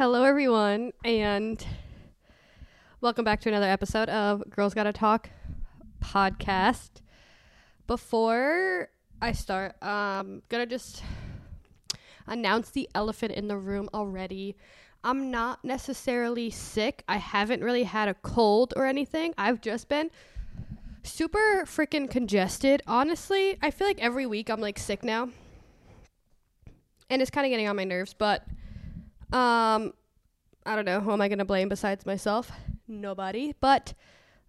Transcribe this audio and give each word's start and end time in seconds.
Hello, 0.00 0.24
everyone, 0.24 0.92
and 1.04 1.62
welcome 3.02 3.22
back 3.22 3.38
to 3.42 3.50
another 3.50 3.66
episode 3.66 4.08
of 4.08 4.42
Girls 4.48 4.72
Gotta 4.72 4.94
Talk 4.94 5.28
podcast. 6.02 7.02
Before 7.86 8.88
I 9.20 9.32
start, 9.32 9.76
I'm 9.82 10.40
gonna 10.48 10.64
just 10.64 11.02
announce 12.26 12.70
the 12.70 12.88
elephant 12.94 13.32
in 13.32 13.48
the 13.48 13.58
room 13.58 13.90
already. 13.92 14.56
I'm 15.04 15.30
not 15.30 15.62
necessarily 15.66 16.48
sick. 16.48 17.04
I 17.06 17.18
haven't 17.18 17.62
really 17.62 17.84
had 17.84 18.08
a 18.08 18.14
cold 18.14 18.72
or 18.76 18.86
anything. 18.86 19.34
I've 19.36 19.60
just 19.60 19.90
been 19.90 20.10
super 21.02 21.64
freaking 21.66 22.10
congested. 22.10 22.82
Honestly, 22.86 23.58
I 23.60 23.70
feel 23.70 23.86
like 23.86 24.00
every 24.00 24.24
week 24.24 24.48
I'm 24.48 24.62
like 24.62 24.78
sick 24.78 25.04
now. 25.04 25.28
And 27.10 27.20
it's 27.20 27.30
kind 27.30 27.44
of 27.44 27.50
getting 27.50 27.68
on 27.68 27.76
my 27.76 27.84
nerves, 27.84 28.14
but 28.14 28.46
um 29.32 29.92
I 30.66 30.76
don't 30.76 30.84
know, 30.84 31.00
who 31.00 31.12
am 31.12 31.20
I 31.20 31.28
to 31.28 31.44
blame 31.44 31.68
besides 31.68 32.04
myself? 32.04 32.52
Nobody. 32.86 33.54
But 33.60 33.94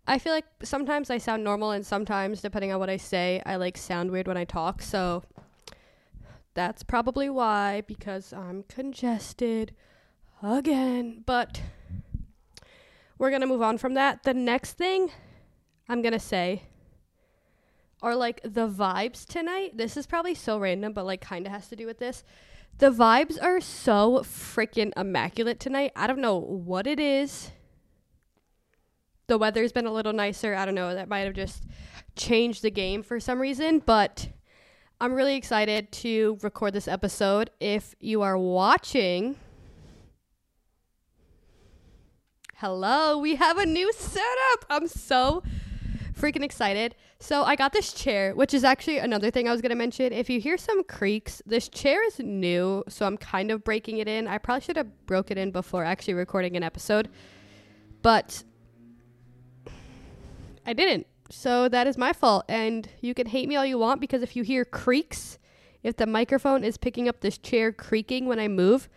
I 0.05 0.19
feel 0.19 0.33
like 0.33 0.45
sometimes 0.63 1.09
I 1.09 1.17
sound 1.17 1.43
normal 1.43 1.71
and 1.71 1.85
sometimes 1.85 2.41
depending 2.41 2.71
on 2.71 2.79
what 2.79 2.89
I 2.89 2.97
say, 2.97 3.41
I 3.45 3.55
like 3.55 3.77
sound 3.77 4.11
weird 4.11 4.27
when 4.27 4.37
I 4.37 4.43
talk. 4.43 4.81
So 4.81 5.23
that's 6.53 6.83
probably 6.83 7.29
why 7.29 7.83
because 7.87 8.33
I'm 8.33 8.63
congested 8.63 9.73
again. 10.43 11.23
But 11.25 11.61
we're 13.17 13.29
going 13.29 13.41
to 13.41 13.47
move 13.47 13.61
on 13.61 13.77
from 13.77 13.93
that. 13.93 14.23
The 14.23 14.33
next 14.33 14.73
thing 14.73 15.11
I'm 15.87 16.01
going 16.01 16.13
to 16.13 16.19
say 16.19 16.63
are 18.01 18.15
like 18.15 18.41
the 18.43 18.67
vibes 18.67 19.25
tonight. 19.25 19.77
This 19.77 19.95
is 19.95 20.07
probably 20.07 20.35
so 20.35 20.57
random, 20.57 20.91
but 20.91 21.05
like 21.05 21.21
kind 21.21 21.45
of 21.45 21.53
has 21.53 21.69
to 21.69 21.75
do 21.75 21.85
with 21.85 21.99
this. 21.99 22.23
The 22.77 22.89
vibes 22.91 23.41
are 23.41 23.61
so 23.61 24.19
freaking 24.23 24.91
immaculate 24.97 25.59
tonight. 25.59 25.91
I 25.95 26.07
don't 26.07 26.21
know 26.21 26.39
what 26.39 26.87
it 26.87 26.99
is. 26.99 27.51
The 29.27 29.37
weather's 29.37 29.71
been 29.71 29.85
a 29.85 29.93
little 29.93 30.13
nicer. 30.13 30.55
I 30.55 30.65
don't 30.65 30.75
know. 30.75 30.93
That 30.93 31.07
might 31.07 31.19
have 31.19 31.35
just 31.35 31.63
changed 32.15 32.63
the 32.63 32.71
game 32.71 33.03
for 33.03 33.19
some 33.19 33.39
reason, 33.39 33.79
but 33.79 34.29
I'm 34.99 35.13
really 35.13 35.35
excited 35.35 35.91
to 35.93 36.37
record 36.41 36.73
this 36.73 36.87
episode. 36.87 37.49
If 37.59 37.95
you 37.99 38.21
are 38.23 38.37
watching, 38.37 39.35
hello, 42.57 43.17
we 43.17 43.35
have 43.35 43.57
a 43.57 43.65
new 43.65 43.91
setup. 43.93 44.65
I'm 44.69 44.87
so 44.87 45.43
freaking 46.21 46.43
excited. 46.43 46.95
So 47.19 47.43
I 47.43 47.55
got 47.55 47.73
this 47.73 47.93
chair, 47.93 48.35
which 48.35 48.53
is 48.53 48.63
actually 48.63 48.99
another 48.99 49.31
thing 49.31 49.47
I 49.47 49.51
was 49.51 49.61
gonna 49.61 49.75
mention. 49.75 50.13
If 50.13 50.29
you 50.29 50.39
hear 50.39 50.57
some 50.57 50.83
creaks, 50.83 51.41
this 51.45 51.67
chair 51.67 52.05
is 52.05 52.19
new, 52.19 52.83
so 52.87 53.07
I'm 53.07 53.17
kind 53.17 53.49
of 53.49 53.63
breaking 53.63 53.97
it 53.97 54.07
in. 54.07 54.27
I 54.27 54.37
probably 54.37 54.61
should 54.61 54.77
have 54.77 55.05
broke 55.07 55.31
it 55.31 55.37
in 55.37 55.51
before 55.51 55.83
actually 55.83 56.13
recording 56.13 56.55
an 56.55 56.61
episode, 56.63 57.09
but 58.03 58.43
I 60.65 60.73
didn't. 60.73 61.07
So 61.31 61.67
that 61.69 61.87
is 61.87 61.97
my 61.97 62.13
fault, 62.13 62.45
and 62.47 62.87
you 62.99 63.13
can 63.13 63.25
hate 63.25 63.49
me 63.49 63.55
all 63.55 63.65
you 63.65 63.79
want 63.79 63.99
because 63.99 64.21
if 64.21 64.35
you 64.35 64.43
hear 64.43 64.63
creaks, 64.63 65.39
if 65.81 65.95
the 65.95 66.05
microphone 66.05 66.63
is 66.63 66.77
picking 66.77 67.07
up 67.07 67.21
this 67.21 67.39
chair 67.39 67.71
creaking 67.71 68.27
when 68.27 68.39
I 68.39 68.47
move, 68.47 68.89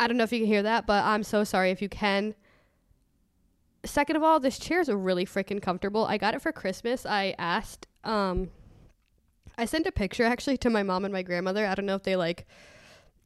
I 0.00 0.08
don't 0.08 0.16
know 0.16 0.24
if 0.24 0.32
you 0.32 0.40
can 0.40 0.48
hear 0.48 0.62
that, 0.62 0.86
but 0.86 1.04
I'm 1.04 1.22
so 1.22 1.44
sorry 1.44 1.70
if 1.70 1.80
you 1.80 1.88
can 1.88 2.34
second 3.86 4.16
of 4.16 4.22
all, 4.22 4.40
this 4.40 4.58
chair 4.58 4.80
is 4.80 4.88
really 4.88 5.24
freaking 5.24 5.60
comfortable. 5.62 6.04
I 6.04 6.18
got 6.18 6.34
it 6.34 6.42
for 6.42 6.52
Christmas. 6.52 7.06
I 7.06 7.34
asked, 7.38 7.86
um, 8.04 8.50
I 9.58 9.64
sent 9.64 9.86
a 9.86 9.92
picture 9.92 10.24
actually 10.24 10.58
to 10.58 10.70
my 10.70 10.82
mom 10.82 11.04
and 11.04 11.12
my 11.12 11.22
grandmother. 11.22 11.66
I 11.66 11.74
don't 11.74 11.86
know 11.86 11.94
if 11.94 12.02
they 12.02 12.16
like 12.16 12.46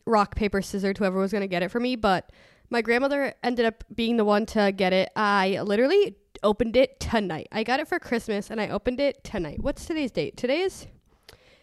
rock, 0.07 0.35
paper, 0.35 0.63
scissors, 0.63 0.97
whoever 0.99 1.19
was 1.19 1.33
going 1.33 1.43
to 1.43 1.49
get 1.49 1.63
it 1.63 1.71
for 1.71 1.81
me, 1.81 1.97
but 1.97 2.31
my 2.71 2.83
grandmother 2.83 3.35
ended 3.43 3.67
up 3.67 3.85
being 3.95 4.17
the 4.17 4.25
one 4.25 4.47
to 4.47 4.73
get 4.73 4.93
it. 4.93 5.11
I 5.17 5.61
literally 5.61 6.17
opened 6.43 6.77
it 6.77 7.01
tonight. 7.01 7.49
I 7.53 7.65
got 7.65 7.81
it 7.81 7.89
for 7.89 7.99
Christmas 7.99 8.51
and 8.51 8.61
I 8.61 8.69
opened 8.69 9.01
it 9.01 9.25
tonight. 9.25 9.63
What's 9.63 9.85
today's 9.85 10.11
date? 10.11 10.37
Today 10.37 10.61
is 10.61 10.87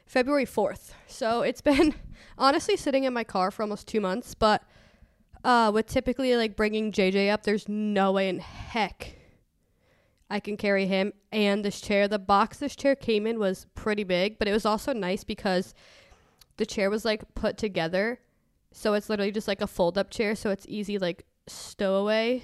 February 0.06 0.46
4th. 0.46 0.91
So 1.07 1.41
it's 1.41 1.62
been 1.62 1.96
honestly 2.38 2.78
sitting 2.78 3.06
in 3.06 3.13
my 3.13 3.24
car 3.24 3.52
for 3.52 3.63
almost 3.63 3.88
two 3.88 4.02
months, 4.02 4.36
but 4.36 4.63
uh, 5.47 5.72
with 5.74 5.88
typically 5.88 6.35
like 6.35 6.58
bringing 6.58 6.91
JJ 6.91 7.31
up, 7.31 7.44
there's 7.44 7.69
no 7.69 8.12
way 8.12 8.28
in 8.28 8.40
heck 8.40 9.16
I 10.30 10.41
can 10.41 10.58
carry 10.58 10.85
him 10.88 11.13
and 11.31 11.63
this 11.63 11.80
chair. 11.80 12.09
The 12.09 12.19
box 12.19 12.58
this 12.58 12.75
chair 12.75 12.97
came 12.97 13.25
in 13.25 13.40
was 13.40 13.66
pretty 13.74 14.03
big, 14.03 14.40
but 14.40 14.50
it 14.50 14.52
was 14.52 14.66
also 14.66 14.91
nice 14.91 15.24
because 15.24 15.74
the 16.57 16.66
chair 16.66 16.90
was 16.90 17.06
like 17.06 17.24
put 17.34 17.57
together. 17.57 18.19
So 18.74 18.94
it's 18.94 19.09
literally 19.09 19.31
just 19.31 19.47
like 19.47 19.62
a 19.62 19.68
fold 19.68 19.97
up 19.97 20.12
chair, 20.12 20.36
so 20.36 20.50
it's 20.50 20.66
easy 20.68 21.00
like 21.00 21.25
stowaway. 21.47 22.44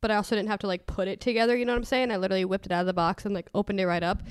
But 0.00 0.10
I 0.10 0.16
also 0.16 0.34
didn't 0.34 0.48
have 0.48 0.58
to 0.60 0.66
like 0.66 0.88
put 0.88 1.06
it 1.06 1.20
together, 1.20 1.56
you 1.56 1.64
know 1.64 1.72
what 1.72 1.78
I'm 1.78 1.84
saying? 1.84 2.10
I 2.10 2.16
literally 2.16 2.44
whipped 2.44 2.66
it 2.66 2.72
out 2.72 2.80
of 2.80 2.86
the 2.86 2.92
box 2.92 3.24
and 3.24 3.32
like 3.32 3.48
opened 3.54 3.78
it 3.78 3.86
right 3.86 4.02
up 4.02 4.24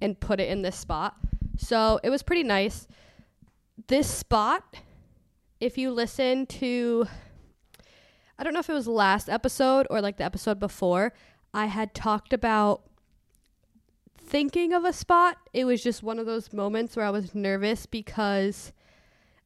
and 0.00 0.18
put 0.18 0.38
it 0.38 0.48
in 0.48 0.62
this 0.62 0.76
spot. 0.76 1.16
So 1.56 1.98
it 2.04 2.10
was 2.10 2.22
pretty 2.22 2.44
nice. 2.44 2.86
This 3.88 4.08
spot, 4.08 4.76
if 5.58 5.76
you 5.76 5.90
listen 5.90 6.46
to 6.46 7.08
I 8.38 8.44
don't 8.44 8.54
know 8.54 8.60
if 8.60 8.70
it 8.70 8.74
was 8.74 8.86
last 8.86 9.28
episode 9.28 9.86
or 9.90 10.00
like 10.00 10.16
the 10.16 10.24
episode 10.24 10.60
before, 10.60 11.12
I 11.52 11.66
had 11.66 11.92
talked 11.92 12.32
about 12.32 12.82
thinking 14.16 14.72
of 14.72 14.84
a 14.84 14.92
spot. 14.92 15.38
It 15.52 15.64
was 15.64 15.82
just 15.82 16.04
one 16.04 16.20
of 16.20 16.26
those 16.26 16.52
moments 16.52 16.94
where 16.94 17.04
I 17.04 17.10
was 17.10 17.34
nervous 17.34 17.86
because 17.86 18.72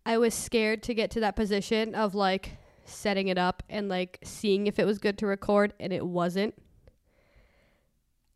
I 0.04 0.18
was 0.18 0.34
scared 0.34 0.82
to 0.84 0.94
get 0.94 1.10
to 1.12 1.20
that 1.20 1.36
position 1.36 1.94
of 1.94 2.14
like 2.14 2.58
setting 2.84 3.28
it 3.28 3.38
up 3.38 3.62
and 3.70 3.88
like 3.88 4.18
seeing 4.24 4.66
if 4.66 4.78
it 4.78 4.84
was 4.84 4.98
good 4.98 5.16
to 5.18 5.26
record 5.26 5.72
and 5.80 5.92
it 5.92 6.04
wasn't. 6.04 6.54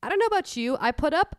I 0.02 0.08
don't 0.08 0.18
know 0.18 0.26
about 0.26 0.56
you. 0.56 0.78
I 0.80 0.90
put 0.92 1.12
up 1.12 1.36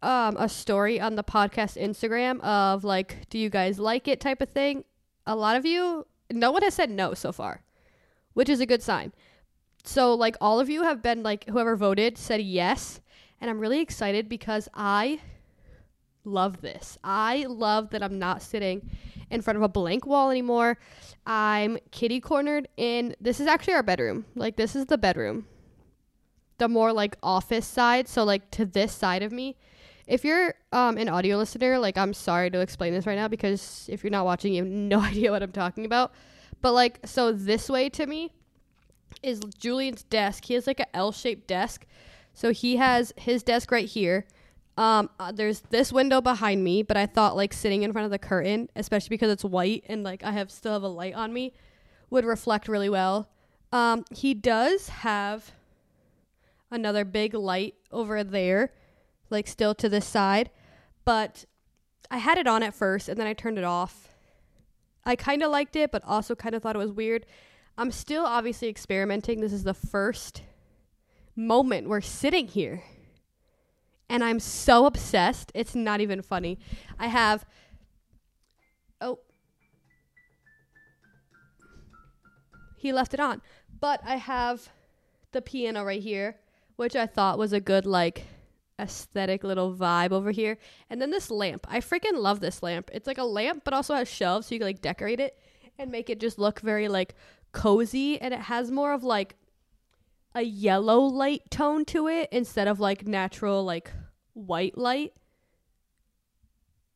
um, 0.00 0.36
a 0.36 0.48
story 0.48 1.00
on 1.00 1.16
the 1.16 1.24
podcast 1.24 1.80
Instagram 1.82 2.40
of 2.42 2.84
like, 2.84 3.28
do 3.30 3.38
you 3.38 3.50
guys 3.50 3.80
like 3.80 4.06
it 4.06 4.20
type 4.20 4.42
of 4.42 4.50
thing. 4.50 4.84
A 5.26 5.34
lot 5.34 5.56
of 5.56 5.64
you, 5.64 6.06
no 6.30 6.52
one 6.52 6.62
has 6.62 6.74
said 6.74 6.90
no 6.90 7.14
so 7.14 7.32
far 7.32 7.64
which 8.34 8.48
is 8.48 8.60
a 8.60 8.66
good 8.66 8.82
sign. 8.82 9.12
So, 9.84 10.14
like, 10.14 10.36
all 10.40 10.60
of 10.60 10.70
you 10.70 10.82
have 10.82 11.02
been, 11.02 11.22
like, 11.22 11.48
whoever 11.48 11.76
voted 11.76 12.18
said 12.18 12.40
yes. 12.40 13.00
And 13.40 13.50
I'm 13.50 13.60
really 13.60 13.80
excited 13.80 14.28
because 14.28 14.68
I 14.74 15.20
love 16.24 16.62
this. 16.62 16.98
I 17.04 17.44
love 17.48 17.90
that 17.90 18.02
I'm 18.02 18.18
not 18.18 18.42
sitting 18.42 18.90
in 19.30 19.42
front 19.42 19.58
of 19.58 19.62
a 19.62 19.68
blank 19.68 20.06
wall 20.06 20.30
anymore. 20.30 20.78
I'm 21.26 21.78
kitty 21.90 22.20
cornered 22.20 22.68
in 22.76 23.14
this 23.20 23.40
is 23.40 23.46
actually 23.46 23.74
our 23.74 23.82
bedroom. 23.82 24.24
Like, 24.34 24.56
this 24.56 24.74
is 24.74 24.86
the 24.86 24.98
bedroom. 24.98 25.46
The 26.58 26.68
more 26.68 26.92
like 26.92 27.16
office 27.22 27.66
side. 27.66 28.08
So, 28.08 28.24
like, 28.24 28.50
to 28.52 28.64
this 28.64 28.92
side 28.92 29.22
of 29.22 29.32
me. 29.32 29.56
If 30.06 30.22
you're 30.24 30.54
um, 30.72 30.98
an 30.98 31.08
audio 31.08 31.38
listener, 31.38 31.78
like, 31.78 31.96
I'm 31.96 32.12
sorry 32.12 32.50
to 32.50 32.60
explain 32.60 32.92
this 32.92 33.06
right 33.06 33.16
now 33.16 33.28
because 33.28 33.86
if 33.90 34.04
you're 34.04 34.10
not 34.10 34.26
watching, 34.26 34.52
you 34.54 34.62
have 34.62 34.70
no 34.70 35.00
idea 35.02 35.30
what 35.30 35.42
I'm 35.42 35.52
talking 35.52 35.84
about. 35.84 36.12
But 36.64 36.72
like, 36.72 37.00
so 37.04 37.30
this 37.30 37.68
way 37.68 37.90
to 37.90 38.06
me 38.06 38.32
is 39.22 39.38
Julian's 39.58 40.02
desk. 40.04 40.46
He 40.46 40.54
has 40.54 40.66
like 40.66 40.80
a 40.80 40.96
L-shaped 40.96 41.46
desk. 41.46 41.84
So 42.32 42.54
he 42.54 42.76
has 42.76 43.12
his 43.18 43.42
desk 43.42 43.70
right 43.70 43.84
here. 43.86 44.24
Um, 44.78 45.10
uh, 45.20 45.30
there's 45.30 45.60
this 45.68 45.92
window 45.92 46.22
behind 46.22 46.64
me, 46.64 46.82
but 46.82 46.96
I 46.96 47.04
thought 47.04 47.36
like 47.36 47.52
sitting 47.52 47.82
in 47.82 47.92
front 47.92 48.06
of 48.06 48.10
the 48.10 48.18
curtain, 48.18 48.70
especially 48.76 49.10
because 49.10 49.30
it's 49.30 49.44
white 49.44 49.84
and 49.90 50.04
like 50.04 50.24
I 50.24 50.30
have 50.30 50.50
still 50.50 50.72
have 50.72 50.82
a 50.82 50.88
light 50.88 51.12
on 51.12 51.34
me, 51.34 51.52
would 52.08 52.24
reflect 52.24 52.66
really 52.66 52.88
well. 52.88 53.28
Um, 53.70 54.06
he 54.10 54.32
does 54.32 54.88
have 54.88 55.52
another 56.70 57.04
big 57.04 57.34
light 57.34 57.74
over 57.92 58.24
there, 58.24 58.72
like 59.28 59.48
still 59.48 59.74
to 59.74 59.90
this 59.90 60.06
side, 60.06 60.48
but 61.04 61.44
I 62.10 62.16
had 62.16 62.38
it 62.38 62.46
on 62.46 62.62
at 62.62 62.72
first 62.72 63.10
and 63.10 63.20
then 63.20 63.26
I 63.26 63.34
turned 63.34 63.58
it 63.58 63.64
off 63.64 64.13
I 65.06 65.16
kind 65.16 65.42
of 65.42 65.50
liked 65.50 65.76
it, 65.76 65.92
but 65.92 66.02
also 66.04 66.34
kind 66.34 66.54
of 66.54 66.62
thought 66.62 66.76
it 66.76 66.78
was 66.78 66.92
weird. 66.92 67.26
I'm 67.76 67.90
still 67.90 68.24
obviously 68.24 68.68
experimenting. 68.68 69.40
This 69.40 69.52
is 69.52 69.64
the 69.64 69.74
first 69.74 70.42
moment 71.36 71.88
we're 71.88 72.00
sitting 72.00 72.46
here. 72.46 72.82
And 74.08 74.22
I'm 74.22 74.38
so 74.38 74.86
obsessed. 74.86 75.50
It's 75.54 75.74
not 75.74 76.00
even 76.00 76.22
funny. 76.22 76.58
I 76.98 77.08
have. 77.08 77.44
Oh. 79.00 79.18
He 82.76 82.92
left 82.92 83.14
it 83.14 83.20
on. 83.20 83.42
But 83.80 84.00
I 84.04 84.16
have 84.16 84.70
the 85.32 85.42
piano 85.42 85.84
right 85.84 86.02
here, 86.02 86.36
which 86.76 86.94
I 86.94 87.06
thought 87.06 87.38
was 87.38 87.52
a 87.52 87.60
good, 87.60 87.86
like, 87.86 88.24
aesthetic 88.78 89.44
little 89.44 89.74
vibe 89.74 90.12
over 90.12 90.30
here. 90.30 90.58
And 90.90 91.00
then 91.00 91.10
this 91.10 91.30
lamp. 91.30 91.66
I 91.68 91.80
freaking 91.80 92.16
love 92.16 92.40
this 92.40 92.62
lamp. 92.62 92.90
It's 92.92 93.06
like 93.06 93.18
a 93.18 93.24
lamp, 93.24 93.62
but 93.64 93.74
also 93.74 93.94
has 93.94 94.08
shelves 94.08 94.46
so 94.46 94.54
you 94.54 94.58
can 94.58 94.68
like 94.68 94.82
decorate 94.82 95.20
it 95.20 95.38
and 95.78 95.90
make 95.90 96.10
it 96.10 96.20
just 96.20 96.38
look 96.38 96.60
very 96.60 96.88
like 96.88 97.14
cozy. 97.52 98.20
And 98.20 98.34
it 98.34 98.40
has 98.40 98.70
more 98.70 98.92
of 98.92 99.04
like 99.04 99.36
a 100.34 100.42
yellow 100.42 101.00
light 101.00 101.50
tone 101.50 101.84
to 101.86 102.08
it 102.08 102.28
instead 102.32 102.68
of 102.68 102.80
like 102.80 103.06
natural 103.06 103.64
like 103.64 103.90
white 104.32 104.76
light. 104.76 105.12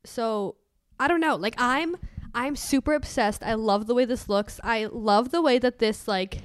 So 0.05 0.57
I 0.99 1.09
don't 1.09 1.21
know. 1.21 1.37
Like 1.37 1.55
I'm 1.59 1.97
I'm 2.35 2.57
super 2.57 2.95
obsessed. 2.95 3.43
I 3.43 3.55
love 3.55 3.87
the 3.87 3.95
way 3.95 4.05
this 4.05 4.29
looks. 4.29 4.61
I 4.63 4.87
love 4.87 5.31
the 5.31 5.43
way 5.43 5.59
that 5.59 5.79
this 5.79 6.09
like 6.09 6.43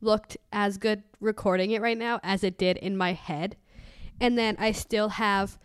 looked 0.00 0.36
as 0.52 0.78
good 0.78 1.02
recording 1.20 1.70
it 1.70 1.82
right 1.82 1.98
now 1.98 2.20
as 2.22 2.42
it 2.42 2.58
did 2.58 2.76
in 2.78 2.96
my 2.96 3.12
head. 3.12 3.56
And 4.20 4.36
then 4.36 4.56
I 4.58 4.72
still 4.72 5.08
have 5.08 5.58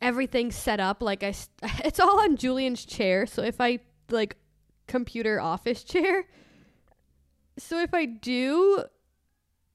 everything 0.00 0.50
set 0.50 0.80
up 0.80 1.00
like 1.02 1.22
I 1.22 1.32
st- 1.32 1.50
it's 1.84 2.00
all 2.00 2.20
on 2.20 2.36
Julian's 2.36 2.84
chair. 2.84 3.26
So 3.26 3.42
if 3.42 3.60
I 3.60 3.80
like 4.10 4.36
computer 4.86 5.40
office 5.40 5.84
chair. 5.92 6.26
So 7.58 7.80
if 7.80 7.92
I 7.94 8.06
do 8.06 8.84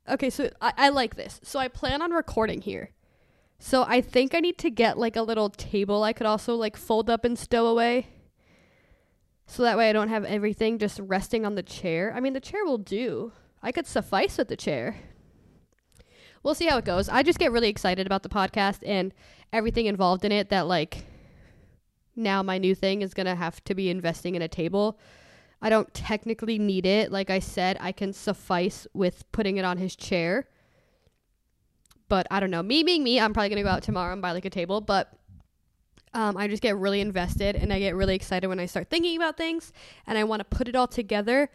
Okay, 0.10 0.30
so 0.30 0.50
I, 0.62 0.74
I 0.78 0.90
like 0.90 1.16
this. 1.16 1.40
So 1.44 1.60
I 1.60 1.68
plan 1.68 2.02
on 2.02 2.12
recording 2.12 2.62
here. 2.62 2.92
So 3.60 3.84
I 3.84 4.02
think 4.02 4.34
I 4.34 4.40
need 4.40 4.58
to 4.60 4.70
get 4.70 4.98
like 4.98 5.16
a 5.16 5.22
little 5.22 5.50
table 5.50 6.04
I 6.04 6.14
could 6.14 6.28
also 6.28 6.56
like 6.56 6.78
fold 6.78 7.10
up 7.10 7.26
and 7.26 7.38
stow 7.38 7.68
away. 7.68 8.08
So 9.48 9.64
that 9.64 9.78
way 9.78 9.90
I 9.90 9.94
don't 9.94 10.10
have 10.10 10.26
everything 10.26 10.78
just 10.78 11.00
resting 11.00 11.46
on 11.46 11.56
the 11.56 11.64
chair. 11.64 12.14
I 12.16 12.20
mean, 12.20 12.34
the 12.34 12.40
chair 12.40 12.64
will 12.66 12.78
do. 12.78 13.32
I 13.62 13.72
could 13.72 13.88
suffice 13.88 14.38
with 14.38 14.50
the 14.50 14.58
chair. 14.58 14.98
We'll 16.48 16.56
see 16.56 16.68
how 16.68 16.78
it 16.78 16.86
goes. 16.86 17.10
I 17.10 17.24
just 17.24 17.40
get 17.40 17.52
really 17.52 17.68
excited 17.68 18.08
about 18.08 18.24
the 18.24 18.30
podcast 18.30 18.80
and 18.86 19.14
everything 19.52 19.86
involved 19.86 20.24
in 20.24 20.32
it 20.32 20.48
that 20.48 20.66
like 20.66 21.04
now 22.16 22.42
my 22.42 22.58
new 22.58 22.74
thing 22.74 23.02
is 23.02 23.14
going 23.14 23.26
to 23.26 23.36
have 23.36 23.62
to 23.66 23.76
be 23.76 23.90
investing 23.90 24.34
in 24.34 24.42
a 24.42 24.48
table. 24.48 24.98
I 25.62 25.70
don't 25.70 25.94
technically 25.94 26.58
need 26.58 26.86
it. 26.86 27.12
Like 27.12 27.30
I 27.30 27.40
said, 27.40 27.76
I 27.82 27.92
can 27.92 28.14
suffice 28.14 28.88
with 28.94 29.30
putting 29.34 29.58
it 29.58 29.66
on 29.66 29.76
his 29.76 29.94
chair. 29.94 30.48
But 32.08 32.28
I 32.32 32.40
don't 32.40 32.50
know. 32.50 32.64
Me 32.64 32.82
being 32.82 33.04
me, 33.04 33.20
I'm 33.20 33.34
probably 33.34 33.50
going 33.50 33.58
to 33.58 33.64
go 33.64 33.76
out 33.76 33.84
tomorrow 33.84 34.14
and 34.14 34.22
buy 34.22 34.32
like 34.32 34.46
a 34.46 34.50
table, 34.50 34.80
but 34.80 35.12
um, 36.14 36.38
I 36.38 36.48
just 36.48 36.64
get 36.64 36.78
really 36.78 37.02
invested 37.02 37.58
and 37.58 37.74
I 37.74 37.80
get 37.80 37.94
really 37.94 38.16
excited 38.16 38.48
when 38.48 38.62
I 38.62 38.68
start 38.68 38.90
thinking 38.90 39.18
about 39.18 39.36
things 39.36 39.74
and 40.06 40.18
I 40.18 40.24
want 40.24 40.40
to 40.40 40.46
put 40.46 40.70
it 40.70 40.78
all 40.78 40.88
together. 40.88 41.50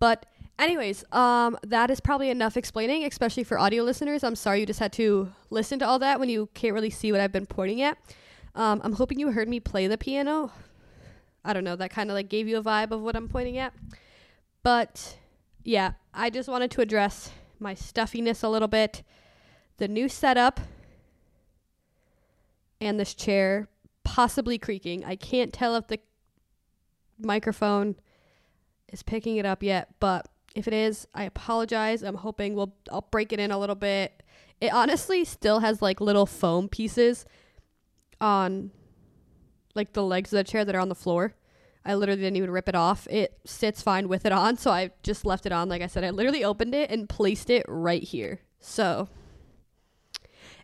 But 0.00 0.26
anyways, 0.58 1.04
um, 1.12 1.56
that 1.66 1.90
is 1.90 2.00
probably 2.00 2.30
enough 2.30 2.56
explaining, 2.56 3.04
especially 3.04 3.44
for 3.44 3.58
audio 3.58 3.82
listeners. 3.82 4.24
I'm 4.24 4.36
sorry 4.36 4.60
you 4.60 4.66
just 4.66 4.80
had 4.80 4.92
to 4.94 5.32
listen 5.50 5.78
to 5.80 5.86
all 5.86 5.98
that 5.98 6.20
when 6.20 6.28
you 6.28 6.48
can't 6.54 6.74
really 6.74 6.90
see 6.90 7.12
what 7.12 7.20
I've 7.20 7.32
been 7.32 7.46
pointing 7.46 7.82
at. 7.82 7.98
Um, 8.54 8.80
I'm 8.84 8.92
hoping 8.92 9.18
you 9.18 9.32
heard 9.32 9.48
me 9.48 9.60
play 9.60 9.86
the 9.86 9.98
piano. 9.98 10.52
I 11.44 11.52
don't 11.52 11.64
know, 11.64 11.76
that 11.76 11.90
kind 11.90 12.10
of 12.10 12.14
like 12.14 12.28
gave 12.28 12.48
you 12.48 12.58
a 12.58 12.62
vibe 12.62 12.90
of 12.90 13.02
what 13.02 13.16
I'm 13.16 13.28
pointing 13.28 13.58
at. 13.58 13.74
But 14.62 15.18
yeah, 15.62 15.92
I 16.12 16.30
just 16.30 16.48
wanted 16.48 16.70
to 16.72 16.80
address 16.80 17.30
my 17.58 17.74
stuffiness 17.74 18.42
a 18.42 18.48
little 18.48 18.68
bit, 18.68 19.02
the 19.76 19.88
new 19.88 20.08
setup, 20.08 20.60
and 22.80 22.98
this 22.98 23.14
chair 23.14 23.68
possibly 24.04 24.58
creaking. 24.58 25.04
I 25.04 25.16
can't 25.16 25.52
tell 25.52 25.76
if 25.76 25.86
the 25.88 25.98
microphone 27.18 27.96
is 28.92 29.02
picking 29.02 29.36
it 29.36 29.46
up 29.46 29.62
yet, 29.62 29.88
but 30.00 30.28
if 30.54 30.68
it 30.68 30.72
is, 30.72 31.06
I 31.14 31.24
apologize. 31.24 32.02
I'm 32.02 32.14
hoping 32.14 32.54
we'll 32.54 32.74
I'll 32.90 33.06
break 33.10 33.32
it 33.32 33.40
in 33.40 33.50
a 33.50 33.58
little 33.58 33.74
bit. 33.74 34.22
It 34.60 34.72
honestly 34.72 35.24
still 35.24 35.60
has 35.60 35.82
like 35.82 36.00
little 36.00 36.26
foam 36.26 36.68
pieces 36.68 37.26
on 38.20 38.70
like 39.74 39.92
the 39.92 40.02
legs 40.02 40.32
of 40.32 40.38
the 40.38 40.44
chair 40.44 40.64
that 40.64 40.74
are 40.74 40.80
on 40.80 40.88
the 40.88 40.94
floor. 40.94 41.34
I 41.84 41.94
literally 41.96 42.22
didn't 42.22 42.36
even 42.36 42.50
rip 42.50 42.68
it 42.68 42.74
off. 42.74 43.06
It 43.10 43.38
sits 43.44 43.82
fine 43.82 44.08
with 44.08 44.24
it 44.24 44.32
on, 44.32 44.56
so 44.56 44.70
I 44.70 44.90
just 45.02 45.26
left 45.26 45.44
it 45.44 45.52
on. 45.52 45.68
Like 45.68 45.82
I 45.82 45.86
said, 45.86 46.02
I 46.02 46.10
literally 46.10 46.42
opened 46.42 46.74
it 46.74 46.90
and 46.90 47.08
placed 47.08 47.50
it 47.50 47.66
right 47.68 48.02
here. 48.02 48.40
So, 48.58 49.08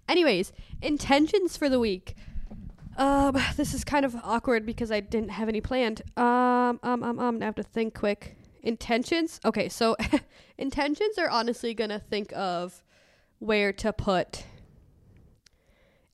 anyways, 0.09 0.53
intentions 0.81 1.59
for 1.59 1.69
the 1.69 1.79
week. 1.79 2.15
Um, 2.97 3.37
this 3.57 3.75
is 3.75 3.85
kind 3.85 4.07
of 4.07 4.17
awkward 4.23 4.65
because 4.65 4.91
I 4.91 5.01
didn't 5.01 5.31
have 5.31 5.49
any 5.49 5.61
planned. 5.61 6.01
Um, 6.17 6.81
um, 6.83 7.03
um, 7.03 7.19
um, 7.19 7.43
I 7.43 7.45
have 7.45 7.57
to 7.57 7.63
think 7.63 7.95
quick. 7.95 8.37
Intentions? 8.63 9.41
Okay, 9.45 9.69
so 9.69 9.97
intentions 10.59 11.19
are 11.19 11.29
honestly 11.29 11.75
gonna 11.75 11.99
think 11.99 12.33
of 12.35 12.83
where 13.39 13.73
to 13.73 13.93
put 13.93 14.45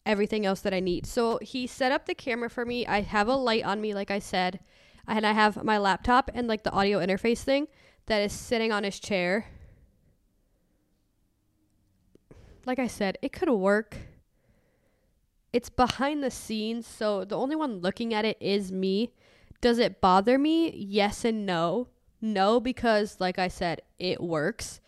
everything 0.07 0.47
else 0.47 0.61
that 0.61 0.73
I 0.73 0.81
need. 0.81 1.05
So 1.05 1.39
he 1.43 1.67
set 1.67 1.93
up 1.93 2.07
the 2.07 2.15
camera 2.15 2.49
for 2.49 2.65
me. 2.65 2.87
I 2.87 3.01
have 3.01 3.29
a 3.29 3.35
light 3.35 3.65
on 3.65 3.81
me, 3.81 3.93
like 3.93 4.11
I 4.11 4.21
said, 4.21 4.61
and 5.07 5.27
I 5.27 5.33
have 5.33 5.63
my 5.65 5.77
laptop 5.77 6.31
and 6.33 6.47
like 6.47 6.63
the 6.63 6.71
audio 6.71 7.01
interface 7.01 7.41
thing 7.41 7.67
that 8.07 8.23
is 8.23 8.33
sitting 8.33 8.73
on 8.73 8.85
his 8.85 9.01
chair. 9.01 9.47
Like 12.65 12.79
I 12.79 12.87
said, 12.87 13.19
it 13.21 13.33
could 13.33 13.51
work. 13.51 13.97
It's 15.53 15.71
behind 15.71 16.23
the 16.23 16.31
scenes, 16.31 16.87
so 16.87 17.25
the 17.25 17.37
only 17.37 17.57
one 17.57 17.81
looking 17.81 18.15
at 18.15 18.25
it 18.25 18.37
is 18.41 18.71
me. 18.71 19.13
Does 19.61 19.79
it 19.79 20.01
bother 20.01 20.39
me? 20.39 20.71
Yes 20.77 21.25
and 21.25 21.47
no. 21.47 21.89
No, 22.27 22.59
because 22.59 23.21
like 23.21 23.39
I 23.39 23.47
said, 23.47 23.83
it 24.01 24.21
works. 24.21 24.81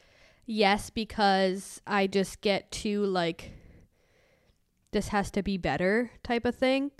Yes, 0.44 0.90
because 0.90 1.80
I 1.86 2.08
just 2.08 2.40
get 2.40 2.72
to 2.72 3.04
like 3.04 3.52
this 4.90 5.08
has 5.08 5.30
to 5.32 5.42
be 5.44 5.56
better 5.56 6.10
type 6.24 6.44
of 6.44 6.56
thing. 6.56 6.90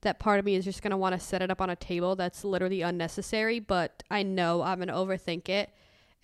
That 0.00 0.18
part 0.18 0.40
of 0.40 0.44
me 0.44 0.56
is 0.56 0.64
just 0.64 0.82
going 0.82 0.90
to 0.90 0.96
want 0.96 1.12
to 1.12 1.24
set 1.24 1.42
it 1.42 1.50
up 1.50 1.60
on 1.60 1.70
a 1.70 1.76
table 1.76 2.16
that's 2.16 2.44
literally 2.44 2.82
unnecessary, 2.82 3.60
but 3.60 4.02
I 4.10 4.24
know 4.24 4.62
I'm 4.62 4.78
going 4.78 4.88
to 4.88 4.94
overthink 4.94 5.48
it 5.48 5.70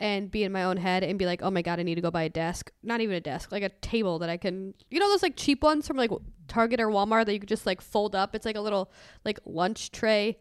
and 0.01 0.29
be 0.29 0.43
in 0.43 0.51
my 0.51 0.65
own 0.65 0.79
head 0.79 1.05
and 1.05 1.17
be 1.17 1.27
like, 1.27 1.43
oh 1.43 1.51
my 1.51 1.63
God, 1.63 1.79
I 1.79 1.85
need 1.85 1.95
to 1.95 2.01
go 2.01 2.11
buy 2.11 2.25
a 2.25 2.29
desk. 2.29 2.73
Not 2.83 3.01
even 3.01 3.15
a 3.15 3.21
desk, 3.21 3.53
like 3.53 3.63
a 3.63 3.69
table 3.69 4.19
that 4.19 4.31
I 4.31 4.37
can, 4.37 4.75
you 4.91 4.99
know, 4.99 5.09
those 5.09 5.23
like 5.23 5.37
cheap 5.37 5.63
ones 5.63 5.87
from 5.87 5.97
like 5.97 6.11
Target 6.49 6.81
or 6.81 6.89
Walmart 6.89 7.27
that 7.27 7.35
you 7.35 7.41
could 7.41 7.49
just 7.49 7.67
like 7.67 7.81
fold 7.81 8.17
up. 8.17 8.35
It's 8.35 8.47
like 8.47 8.57
a 8.57 8.61
little 8.61 8.91
like 9.25 9.39
lunch 9.45 9.93
tray. 9.93 10.39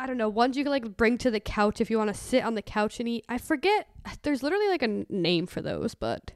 I 0.00 0.06
don't 0.06 0.16
know, 0.16 0.28
ones 0.28 0.56
you 0.56 0.62
can 0.62 0.70
like 0.70 0.96
bring 0.96 1.18
to 1.18 1.30
the 1.30 1.40
couch 1.40 1.80
if 1.80 1.90
you 1.90 1.98
want 1.98 2.14
to 2.14 2.20
sit 2.20 2.44
on 2.44 2.54
the 2.54 2.62
couch 2.62 3.00
and 3.00 3.08
eat. 3.08 3.24
I 3.28 3.36
forget, 3.36 3.88
there's 4.22 4.44
literally 4.44 4.68
like 4.68 4.82
a 4.82 5.04
name 5.08 5.48
for 5.48 5.60
those, 5.60 5.96
but 5.96 6.32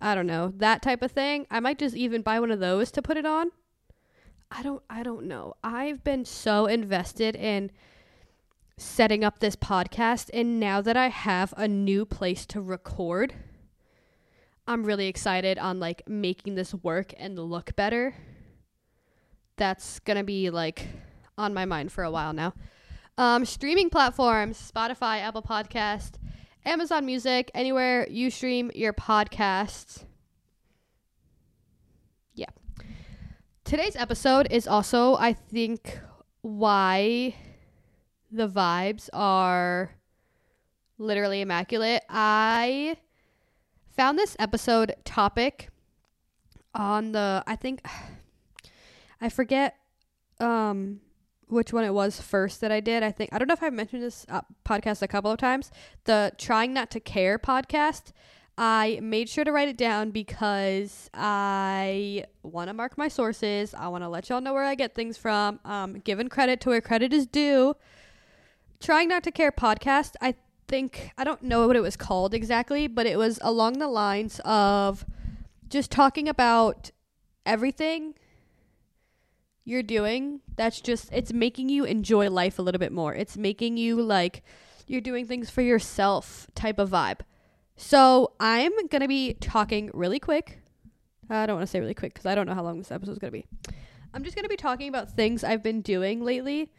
I 0.00 0.14
don't 0.14 0.26
know, 0.26 0.54
that 0.56 0.80
type 0.80 1.02
of 1.02 1.12
thing. 1.12 1.46
I 1.50 1.60
might 1.60 1.78
just 1.78 1.94
even 1.94 2.22
buy 2.22 2.40
one 2.40 2.50
of 2.50 2.58
those 2.58 2.90
to 2.92 3.02
put 3.02 3.18
it 3.18 3.26
on. 3.26 3.50
I 4.50 4.62
don't 4.62 4.82
I 4.88 5.02
don't 5.02 5.26
know. 5.26 5.54
I've 5.62 6.02
been 6.04 6.24
so 6.24 6.64
invested 6.64 7.36
in 7.36 7.70
setting 8.78 9.24
up 9.24 9.40
this 9.40 9.56
podcast 9.56 10.30
and 10.32 10.58
now 10.58 10.80
that 10.80 10.96
I 10.96 11.08
have 11.08 11.52
a 11.56 11.68
new 11.68 12.06
place 12.06 12.46
to 12.46 12.62
record, 12.62 13.34
I'm 14.66 14.84
really 14.84 15.06
excited 15.06 15.58
on 15.58 15.80
like 15.80 16.08
making 16.08 16.54
this 16.54 16.72
work 16.72 17.12
and 17.18 17.38
look 17.38 17.76
better. 17.76 18.14
That's 19.56 19.98
going 20.00 20.16
to 20.18 20.24
be 20.24 20.48
like 20.48 20.86
on 21.36 21.52
my 21.52 21.66
mind 21.66 21.92
for 21.92 22.04
a 22.04 22.10
while 22.10 22.32
now. 22.32 22.54
Um, 23.18 23.46
streaming 23.46 23.88
platforms, 23.88 24.70
Spotify, 24.70 25.20
Apple 25.20 25.40
Podcast, 25.40 26.12
Amazon 26.66 27.06
Music, 27.06 27.50
anywhere 27.54 28.06
you 28.10 28.30
stream 28.30 28.70
your 28.74 28.92
podcasts. 28.92 30.04
Yeah. 32.34 32.50
Today's 33.64 33.96
episode 33.96 34.48
is 34.50 34.68
also, 34.68 35.16
I 35.16 35.32
think, 35.32 35.98
why 36.42 37.34
the 38.30 38.48
vibes 38.48 39.08
are 39.14 39.96
literally 40.98 41.40
immaculate. 41.40 42.02
I 42.10 42.98
found 43.96 44.18
this 44.18 44.36
episode 44.38 44.94
topic 45.04 45.70
on 46.74 47.12
the, 47.12 47.42
I 47.46 47.56
think, 47.56 47.80
I 49.22 49.30
forget 49.30 49.76
um 50.38 51.00
which 51.48 51.72
one 51.72 51.84
it 51.84 51.94
was 51.94 52.20
first 52.20 52.60
that 52.60 52.72
I 52.72 52.80
did. 52.80 53.02
I 53.02 53.12
think 53.12 53.30
I 53.32 53.38
don't 53.38 53.48
know 53.48 53.54
if 53.54 53.62
I've 53.62 53.72
mentioned 53.72 54.02
this 54.02 54.26
uh, 54.28 54.42
podcast 54.64 55.02
a 55.02 55.08
couple 55.08 55.30
of 55.30 55.38
times. 55.38 55.70
The 56.04 56.32
Trying 56.38 56.72
Not 56.72 56.90
to 56.92 57.00
Care 57.00 57.38
podcast. 57.38 58.12
I 58.58 58.98
made 59.02 59.28
sure 59.28 59.44
to 59.44 59.52
write 59.52 59.68
it 59.68 59.76
down 59.76 60.10
because 60.12 61.10
I 61.12 62.24
want 62.42 62.68
to 62.68 62.74
mark 62.74 62.96
my 62.96 63.08
sources. 63.08 63.74
I 63.74 63.88
want 63.88 64.02
to 64.02 64.08
let 64.08 64.28
y'all 64.30 64.40
know 64.40 64.54
where 64.54 64.64
I 64.64 64.74
get 64.74 64.94
things 64.94 65.18
from. 65.18 65.60
Um, 65.64 65.98
giving 65.98 66.28
credit 66.28 66.60
to 66.62 66.70
where 66.70 66.80
credit 66.80 67.12
is 67.12 67.26
due. 67.26 67.76
Trying 68.80 69.08
Not 69.08 69.22
to 69.24 69.30
Care 69.30 69.52
podcast. 69.52 70.14
I 70.20 70.34
think 70.68 71.10
I 71.16 71.24
don't 71.24 71.42
know 71.42 71.66
what 71.66 71.76
it 71.76 71.82
was 71.82 71.96
called 71.96 72.34
exactly, 72.34 72.86
but 72.86 73.06
it 73.06 73.18
was 73.18 73.38
along 73.42 73.78
the 73.78 73.88
lines 73.88 74.40
of 74.44 75.04
just 75.68 75.90
talking 75.90 76.28
about 76.28 76.90
everything 77.44 78.14
you're 79.66 79.82
doing 79.82 80.40
that's 80.56 80.80
just 80.80 81.12
it's 81.12 81.32
making 81.32 81.68
you 81.68 81.84
enjoy 81.84 82.30
life 82.30 82.58
a 82.58 82.62
little 82.62 82.78
bit 82.78 82.92
more. 82.92 83.14
It's 83.14 83.36
making 83.36 83.76
you 83.76 84.00
like 84.00 84.42
you're 84.86 85.00
doing 85.00 85.26
things 85.26 85.50
for 85.50 85.60
yourself 85.60 86.46
type 86.54 86.78
of 86.78 86.88
vibe. 86.90 87.20
So 87.76 88.32
i'm 88.40 88.72
gonna 88.86 89.08
be 89.08 89.34
talking 89.34 89.90
really 89.92 90.20
quick. 90.20 90.60
I 91.28 91.44
don't 91.44 91.56
want 91.56 91.66
to 91.66 91.70
say 91.70 91.80
really 91.80 91.94
quick 91.94 92.14
because 92.14 92.26
i 92.26 92.34
don't 92.34 92.46
know 92.46 92.54
how 92.54 92.62
long 92.62 92.78
this 92.78 92.92
episode 92.92 93.12
is 93.12 93.18
gonna 93.18 93.32
be. 93.32 93.44
I'm 94.14 94.22
just 94.22 94.36
gonna 94.36 94.48
be 94.48 94.56
talking 94.56 94.88
about 94.88 95.10
things 95.10 95.42
i've 95.42 95.64
been 95.64 95.82
doing 95.82 96.24
lately 96.24 96.70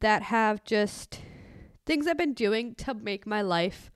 that 0.00 0.22
have 0.24 0.62
just 0.64 1.18
things 1.86 2.06
i've 2.06 2.18
been 2.18 2.34
doing 2.34 2.74
to 2.76 2.92
make 2.92 3.26
my 3.26 3.40
life 3.40 3.90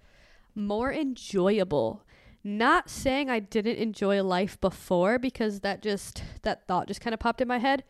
more 0.54 0.90
enjoyable. 0.90 2.02
Not 2.42 2.88
saying 2.88 3.28
i 3.28 3.40
didn't 3.40 3.76
enjoy 3.76 4.22
life 4.22 4.58
before 4.58 5.18
because 5.18 5.60
that 5.60 5.82
just 5.82 6.22
that 6.42 6.66
thought 6.66 6.88
just 6.88 7.02
kind 7.02 7.12
of 7.12 7.20
popped 7.20 7.42
in 7.42 7.48
my 7.48 7.58
head 7.58 7.84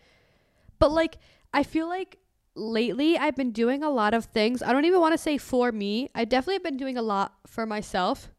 but 0.78 0.92
like 0.92 1.18
I 1.52 1.62
feel 1.62 1.88
like 1.88 2.18
lately 2.54 3.18
I've 3.18 3.37
been 3.37 3.52
doing 3.52 3.83
a 3.83 3.90
lot 3.90 4.14
of 4.14 4.26
things. 4.26 4.62
I 4.62 4.73
don't 4.73 4.85
even 4.85 5.00
want 5.00 5.12
to 5.12 5.18
say 5.18 5.38
for 5.38 5.71
me. 5.73 6.11
I 6.14 6.25
definitely 6.25 6.54
have 6.54 6.62
been 6.62 6.76
doing 6.76 6.97
a 6.97 7.02
lot 7.02 7.35
for 7.47 7.66
myself, 7.66 8.30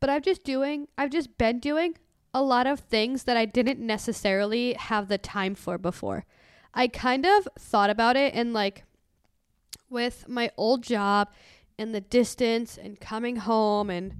but 0.00 0.10
I've 0.10 0.22
just 0.22 0.44
doing 0.44 0.88
I've 0.98 1.10
just 1.10 1.38
been 1.38 1.58
doing 1.58 1.96
a 2.32 2.42
lot 2.42 2.66
of 2.66 2.80
things 2.80 3.24
that 3.24 3.36
I 3.36 3.44
didn't 3.44 3.80
necessarily 3.80 4.74
have 4.74 5.08
the 5.08 5.18
time 5.18 5.54
for 5.54 5.78
before. 5.78 6.24
I 6.72 6.86
kind 6.86 7.26
of 7.26 7.48
thought 7.58 7.90
about 7.90 8.16
it 8.16 8.34
and 8.34 8.52
like 8.52 8.84
with 9.88 10.28
my 10.28 10.50
old 10.56 10.82
job 10.82 11.28
and 11.78 11.94
the 11.94 12.00
distance 12.00 12.78
and 12.78 13.00
coming 13.00 13.36
home 13.36 13.90
and 13.90 14.14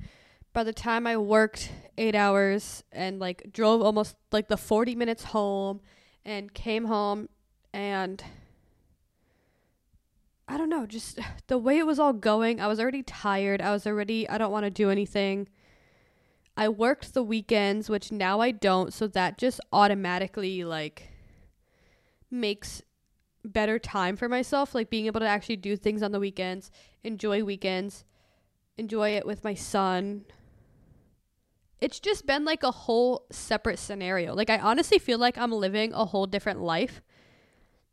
by 0.52 0.64
the 0.64 0.72
time 0.72 1.06
I 1.06 1.16
worked 1.16 1.70
8 1.96 2.14
hours 2.16 2.82
and 2.90 3.20
like 3.20 3.52
drove 3.52 3.82
almost 3.82 4.16
like 4.32 4.48
the 4.48 4.56
40 4.56 4.96
minutes 4.96 5.24
home 5.24 5.80
and 6.24 6.52
came 6.52 6.86
home 6.86 7.28
and 7.72 8.22
I 10.48 10.56
don't 10.56 10.68
know, 10.68 10.84
just 10.86 11.18
the 11.46 11.58
way 11.58 11.78
it 11.78 11.86
was 11.86 11.98
all 11.98 12.12
going, 12.12 12.60
I 12.60 12.66
was 12.66 12.80
already 12.80 13.02
tired. 13.02 13.62
I 13.62 13.70
was 13.70 13.86
already 13.86 14.28
I 14.28 14.38
don't 14.38 14.52
want 14.52 14.64
to 14.64 14.70
do 14.70 14.90
anything. 14.90 15.48
I 16.56 16.68
worked 16.68 17.14
the 17.14 17.22
weekends, 17.22 17.88
which 17.88 18.12
now 18.12 18.40
I 18.40 18.50
don't, 18.50 18.92
so 18.92 19.06
that 19.08 19.38
just 19.38 19.60
automatically 19.72 20.64
like 20.64 21.08
makes 22.30 22.82
better 23.44 23.78
time 23.78 24.16
for 24.16 24.28
myself, 24.28 24.74
like 24.74 24.90
being 24.90 25.06
able 25.06 25.20
to 25.20 25.26
actually 25.26 25.56
do 25.56 25.76
things 25.76 26.02
on 26.02 26.12
the 26.12 26.20
weekends, 26.20 26.70
enjoy 27.02 27.42
weekends, 27.44 28.04
enjoy 28.76 29.10
it 29.10 29.24
with 29.24 29.44
my 29.44 29.54
son. 29.54 30.24
It's 31.80 32.00
just 32.00 32.26
been 32.26 32.44
like 32.44 32.62
a 32.62 32.70
whole 32.70 33.26
separate 33.30 33.78
scenario. 33.78 34.34
Like 34.34 34.50
I 34.50 34.58
honestly 34.58 34.98
feel 34.98 35.18
like 35.18 35.38
I'm 35.38 35.52
living 35.52 35.92
a 35.94 36.04
whole 36.04 36.26
different 36.26 36.60
life. 36.60 37.00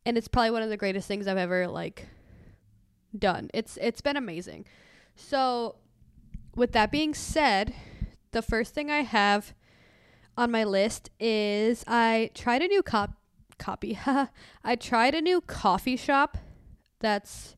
And 0.08 0.18
it's 0.18 0.30
probably 0.30 0.52
one 0.52 0.62
of 0.62 0.70
the 0.70 0.78
greatest 0.78 1.06
things 1.06 1.28
I've 1.28 1.38
ever 1.38 1.68
like 1.68 2.08
done. 3.20 3.50
It's 3.54 3.78
it's 3.82 4.00
been 4.00 4.16
amazing. 4.16 4.66
So 5.18 5.76
with 6.56 6.72
that 6.72 6.92
being 6.94 7.14
said, 7.14 7.74
the 8.32 8.42
first 8.42 8.74
thing 8.74 8.90
I 8.90 9.02
have 9.02 9.54
on 10.38 10.50
my 10.50 10.64
list 10.64 11.10
is 11.20 11.84
I 11.88 12.32
tried 12.34 12.62
a 12.62 12.68
new 12.70 12.82
cop 12.82 13.18
copy. 13.58 14.00
I 14.64 14.78
tried 14.78 15.14
a 15.14 15.20
new 15.20 15.42
coffee 15.42 15.98
shop 15.98 16.38
that's 17.02 17.58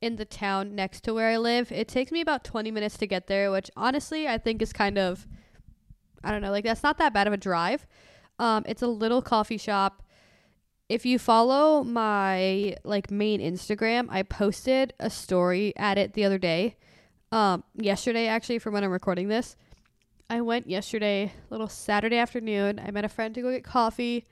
in 0.00 0.16
the 0.16 0.24
town 0.24 0.74
next 0.74 1.02
to 1.04 1.12
where 1.12 1.28
I 1.28 1.36
live. 1.36 1.70
It 1.70 1.88
takes 1.88 2.10
me 2.10 2.22
about 2.22 2.42
20 2.42 2.70
minutes 2.70 2.96
to 2.98 3.06
get 3.06 3.26
there, 3.26 3.50
which 3.50 3.70
honestly 3.76 4.26
I 4.26 4.38
think 4.38 4.62
is 4.62 4.72
kind 4.72 4.96
of 4.96 5.26
I 6.24 6.30
don't 6.30 6.40
know, 6.40 6.52
like 6.52 6.64
that's 6.64 6.82
not 6.82 6.96
that 6.96 7.12
bad 7.12 7.26
of 7.26 7.34
a 7.34 7.36
drive. 7.36 7.86
Um, 8.38 8.64
it's 8.66 8.80
a 8.80 8.86
little 8.86 9.20
coffee 9.20 9.58
shop. 9.58 10.01
If 10.88 11.06
you 11.06 11.18
follow 11.18 11.84
my 11.84 12.76
like 12.84 13.10
main 13.10 13.40
Instagram, 13.40 14.08
I 14.10 14.22
posted 14.22 14.92
a 15.00 15.08
story 15.08 15.72
at 15.76 15.98
it 15.98 16.14
the 16.14 16.24
other 16.24 16.38
day. 16.38 16.76
Um, 17.30 17.64
yesterday 17.74 18.26
actually 18.26 18.58
from 18.58 18.74
when 18.74 18.84
I'm 18.84 18.90
recording 18.90 19.28
this. 19.28 19.56
I 20.28 20.40
went 20.40 20.68
yesterday, 20.68 21.32
little 21.50 21.68
Saturday 21.68 22.16
afternoon. 22.16 22.78
I 22.78 22.90
met 22.90 23.04
a 23.04 23.08
friend 23.08 23.34
to 23.34 23.42
go 23.42 23.50
get 23.50 23.64
coffee 23.64 24.26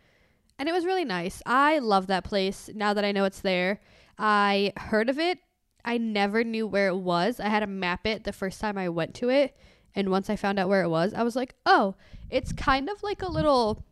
and 0.59 0.69
it 0.69 0.73
was 0.73 0.85
really 0.85 1.07
nice. 1.07 1.43
I 1.47 1.79
love 1.79 2.09
that 2.09 2.25
place 2.25 2.69
now 2.75 2.93
that 2.93 3.05
I 3.05 3.13
know 3.13 3.25
it's 3.25 3.41
there. 3.41 3.81
I 4.19 4.75
heard 4.77 5.09
of 5.09 5.19
it. 5.19 5.39
I 5.87 5.97
never 5.97 6.45
knew 6.45 6.67
where 6.67 6.89
it 6.89 6.97
was. 6.97 7.41
I 7.41 7.49
had 7.49 7.61
to 7.61 7.67
map 7.67 8.07
it 8.07 8.25
the 8.25 8.33
first 8.33 8.61
time 8.61 8.77
I 8.77 8.91
went 8.91 9.15
to 9.17 9.31
it. 9.31 9.57
And 9.95 10.11
once 10.11 10.29
I 10.29 10.37
found 10.37 10.59
out 10.59 10.69
where 10.69 10.83
it 10.83 10.91
was, 10.91 11.15
I 11.15 11.23
was 11.23 11.35
like, 11.35 11.55
oh, 11.65 11.95
it's 12.29 12.53
kind 12.53 12.91
of 12.91 13.03
like 13.03 13.23
a 13.23 13.31
little, 13.31 13.87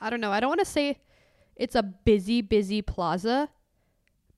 I 0.00 0.08
don't 0.08 0.22
know. 0.22 0.32
I 0.32 0.40
don't 0.40 0.48
want 0.48 0.60
to 0.60 0.64
say 0.64 0.98
it's 1.56 1.74
a 1.74 1.82
busy, 1.82 2.42
busy 2.42 2.82
plaza. 2.82 3.48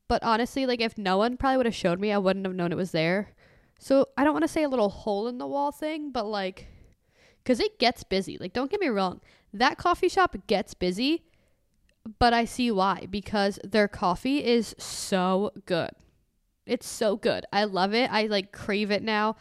But 0.08 0.22
honestly, 0.22 0.64
like 0.64 0.80
if 0.80 0.96
no 0.96 1.18
one 1.18 1.36
probably 1.36 1.58
would 1.58 1.66
have 1.66 1.74
showed 1.74 2.00
me, 2.00 2.12
I 2.12 2.18
wouldn't 2.18 2.46
have 2.46 2.54
known 2.54 2.72
it 2.72 2.76
was 2.76 2.92
there. 2.92 3.34
So 3.78 4.08
I 4.16 4.24
don't 4.24 4.32
want 4.32 4.44
to 4.44 4.48
say 4.48 4.62
a 4.62 4.68
little 4.68 4.88
hole 4.88 5.28
in 5.28 5.38
the 5.38 5.46
wall 5.46 5.70
thing, 5.70 6.10
but 6.10 6.26
like, 6.26 6.66
because 7.42 7.60
it 7.60 7.78
gets 7.78 8.04
busy. 8.04 8.38
Like, 8.38 8.52
don't 8.52 8.70
get 8.70 8.80
me 8.80 8.88
wrong. 8.88 9.20
That 9.52 9.78
coffee 9.78 10.08
shop 10.08 10.36
gets 10.46 10.74
busy, 10.74 11.24
but 12.18 12.32
I 12.32 12.44
see 12.44 12.70
why 12.70 13.06
because 13.10 13.58
their 13.64 13.88
coffee 13.88 14.44
is 14.44 14.74
so 14.78 15.52
good. 15.66 15.90
It's 16.66 16.86
so 16.86 17.16
good. 17.16 17.46
I 17.52 17.64
love 17.64 17.94
it. 17.94 18.10
I 18.12 18.26
like 18.26 18.52
crave 18.52 18.90
it 18.90 19.02
now. 19.02 19.36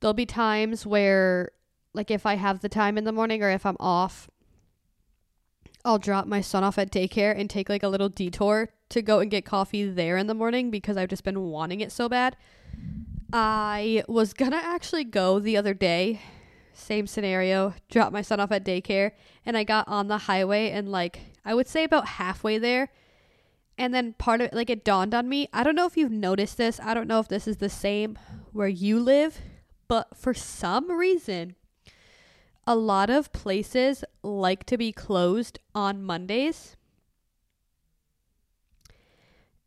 There'll 0.00 0.14
be 0.14 0.26
times 0.26 0.86
where 0.86 1.50
like 1.94 2.10
if 2.10 2.26
I 2.26 2.34
have 2.34 2.60
the 2.60 2.68
time 2.68 2.96
in 2.96 3.04
the 3.04 3.12
morning 3.12 3.42
or 3.42 3.50
if 3.50 3.66
I'm 3.66 3.76
off, 3.80 4.28
I'll 5.88 5.98
drop 5.98 6.26
my 6.26 6.42
son 6.42 6.64
off 6.64 6.76
at 6.76 6.90
daycare 6.92 7.34
and 7.34 7.48
take 7.48 7.70
like 7.70 7.82
a 7.82 7.88
little 7.88 8.10
detour 8.10 8.68
to 8.90 9.00
go 9.00 9.20
and 9.20 9.30
get 9.30 9.46
coffee 9.46 9.88
there 9.88 10.18
in 10.18 10.26
the 10.26 10.34
morning 10.34 10.70
because 10.70 10.98
I've 10.98 11.08
just 11.08 11.24
been 11.24 11.44
wanting 11.44 11.80
it 11.80 11.90
so 11.90 12.10
bad. 12.10 12.36
I 13.32 14.04
was 14.06 14.34
gonna 14.34 14.60
actually 14.62 15.04
go 15.04 15.38
the 15.38 15.56
other 15.56 15.72
day 15.72 16.20
same 16.74 17.06
scenario, 17.06 17.74
drop 17.90 18.12
my 18.12 18.20
son 18.20 18.38
off 18.38 18.52
at 18.52 18.64
daycare, 18.64 19.12
and 19.46 19.56
I 19.56 19.64
got 19.64 19.88
on 19.88 20.08
the 20.08 20.18
highway 20.18 20.70
and 20.70 20.90
like 20.90 21.20
I 21.42 21.54
would 21.54 21.66
say 21.66 21.84
about 21.84 22.06
halfway 22.06 22.58
there. 22.58 22.90
And 23.78 23.94
then 23.94 24.12
part 24.12 24.42
of 24.42 24.52
like 24.52 24.68
it 24.68 24.84
dawned 24.84 25.14
on 25.14 25.26
me. 25.26 25.48
I 25.54 25.64
don't 25.64 25.74
know 25.74 25.86
if 25.86 25.96
you've 25.96 26.12
noticed 26.12 26.58
this. 26.58 26.78
I 26.80 26.92
don't 26.92 27.08
know 27.08 27.18
if 27.18 27.28
this 27.28 27.48
is 27.48 27.56
the 27.56 27.70
same 27.70 28.18
where 28.52 28.68
you 28.68 29.00
live, 29.00 29.40
but 29.88 30.16
for 30.16 30.34
some 30.34 30.92
reason, 30.92 31.54
a 32.68 32.76
lot 32.76 33.08
of 33.08 33.32
places 33.32 34.04
like 34.22 34.64
to 34.64 34.76
be 34.76 34.92
closed 34.92 35.58
on 35.74 36.02
Mondays. 36.02 36.76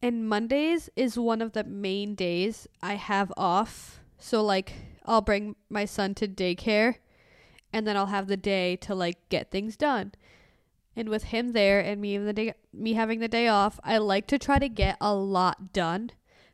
And 0.04 0.30
Mondays 0.30 0.88
is 0.96 1.18
one 1.18 1.42
of 1.42 1.54
the 1.54 1.64
main 1.64 2.14
days 2.14 2.68
I 2.80 2.94
have 2.94 3.34
off. 3.36 4.02
So, 4.20 4.44
like, 4.44 4.74
I'll 5.04 5.22
bring 5.22 5.56
my 5.68 5.84
son 5.84 6.14
to 6.16 6.28
daycare 6.28 6.98
and 7.74 7.88
then 7.88 7.98
I'll 7.98 8.06
have 8.06 8.28
the 8.28 8.38
day 8.38 8.76
to 8.78 8.94
like 8.94 9.18
get 9.30 9.50
things 9.50 9.76
done. 9.76 10.12
And 10.96 11.10
with 11.10 11.24
him 11.24 11.54
there 11.54 11.80
and 11.80 12.00
me 12.00 12.20
the 12.20 12.34
day 12.34 12.54
me 12.72 12.94
having 12.94 13.20
the 13.20 13.28
day 13.28 13.48
off, 13.48 13.80
I 13.84 13.98
like 13.98 14.28
to 14.28 14.38
try 14.38 14.60
to 14.60 14.70
get 14.70 14.98
a 15.02 15.16
lot 15.16 15.74
done 15.74 16.12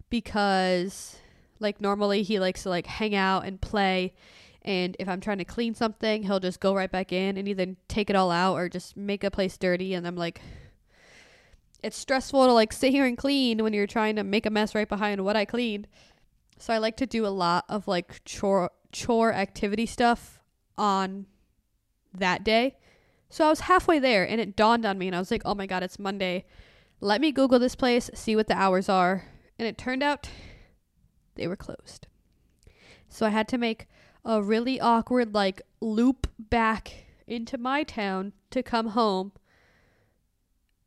because 0.09 1.17
like 1.59 1.81
normally 1.81 2.23
he 2.23 2.39
likes 2.39 2.63
to 2.63 2.69
like 2.69 2.87
hang 2.87 3.15
out 3.15 3.45
and 3.45 3.59
play 3.59 4.13
and 4.67 4.97
if 4.99 5.07
I'm 5.07 5.21
trying 5.21 5.37
to 5.37 5.45
clean 5.45 5.73
something, 5.73 6.23
he'll 6.23 6.41
just 6.41 6.59
go 6.59 6.75
right 6.75 6.91
back 6.91 7.13
in 7.13 7.37
and 7.37 7.47
either 7.47 7.77
take 7.87 8.09
it 8.09 8.17
all 8.17 8.29
out 8.29 8.55
or 8.55 8.67
just 8.67 8.97
make 8.97 9.23
a 9.23 9.31
place 9.31 9.57
dirty 9.57 9.93
and 9.93 10.05
I'm 10.05 10.17
like 10.17 10.41
it's 11.81 11.95
stressful 11.95 12.45
to 12.45 12.51
like 12.51 12.73
sit 12.73 12.91
here 12.91 13.05
and 13.05 13.17
clean 13.17 13.63
when 13.63 13.71
you're 13.71 13.87
trying 13.87 14.17
to 14.17 14.25
make 14.25 14.45
a 14.45 14.49
mess 14.49 14.75
right 14.75 14.89
behind 14.89 15.23
what 15.23 15.37
I 15.37 15.45
cleaned. 15.45 15.87
So 16.59 16.73
I 16.73 16.79
like 16.79 16.97
to 16.97 17.05
do 17.05 17.25
a 17.25 17.29
lot 17.29 17.63
of 17.69 17.87
like 17.87 18.23
chore 18.25 18.71
chore 18.91 19.33
activity 19.33 19.85
stuff 19.85 20.41
on 20.77 21.27
that 22.13 22.43
day. 22.43 22.75
So 23.29 23.45
I 23.45 23.49
was 23.49 23.61
halfway 23.61 23.99
there 23.99 24.27
and 24.27 24.41
it 24.41 24.57
dawned 24.57 24.85
on 24.85 24.97
me 24.97 25.07
and 25.07 25.15
I 25.15 25.19
was 25.19 25.31
like, 25.31 25.43
"Oh 25.45 25.55
my 25.55 25.65
god, 25.65 25.81
it's 25.81 25.97
Monday. 25.97 26.45
Let 26.99 27.21
me 27.21 27.31
Google 27.31 27.59
this 27.59 27.75
place, 27.75 28.09
see 28.13 28.35
what 28.35 28.47
the 28.47 28.57
hours 28.57 28.89
are." 28.89 29.23
And 29.57 29.65
it 29.65 29.77
turned 29.77 30.03
out 30.03 30.29
they 31.35 31.47
were 31.47 31.55
closed. 31.55 32.07
So 33.07 33.25
I 33.25 33.29
had 33.29 33.47
to 33.49 33.57
make 33.57 33.87
a 34.27 34.41
really 34.43 34.79
awkward 34.79 35.33
like 35.33 35.61
loop 35.79 36.27
back 36.37 37.05
into 37.25 37.57
my 37.57 37.83
town 37.83 38.33
to 38.51 38.61
come 38.61 38.87
home. 38.87 39.31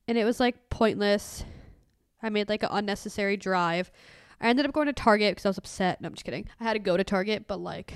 And 0.06 0.18
it 0.18 0.24
was 0.24 0.38
like 0.38 0.68
pointless. 0.68 1.44
I 2.22 2.28
made 2.28 2.50
like 2.50 2.62
an 2.62 2.68
unnecessary 2.70 3.38
drive. 3.38 3.90
I 4.42 4.48
ended 4.48 4.66
up 4.66 4.72
going 4.72 4.86
to 4.86 4.92
Target 4.92 5.32
because 5.32 5.46
I 5.46 5.48
was 5.48 5.58
upset. 5.58 6.00
No, 6.00 6.08
I'm 6.08 6.14
just 6.14 6.24
kidding. 6.24 6.48
I 6.60 6.64
had 6.64 6.74
to 6.74 6.78
go 6.78 6.98
to 6.98 7.04
Target, 7.04 7.46
but 7.48 7.60
like 7.60 7.94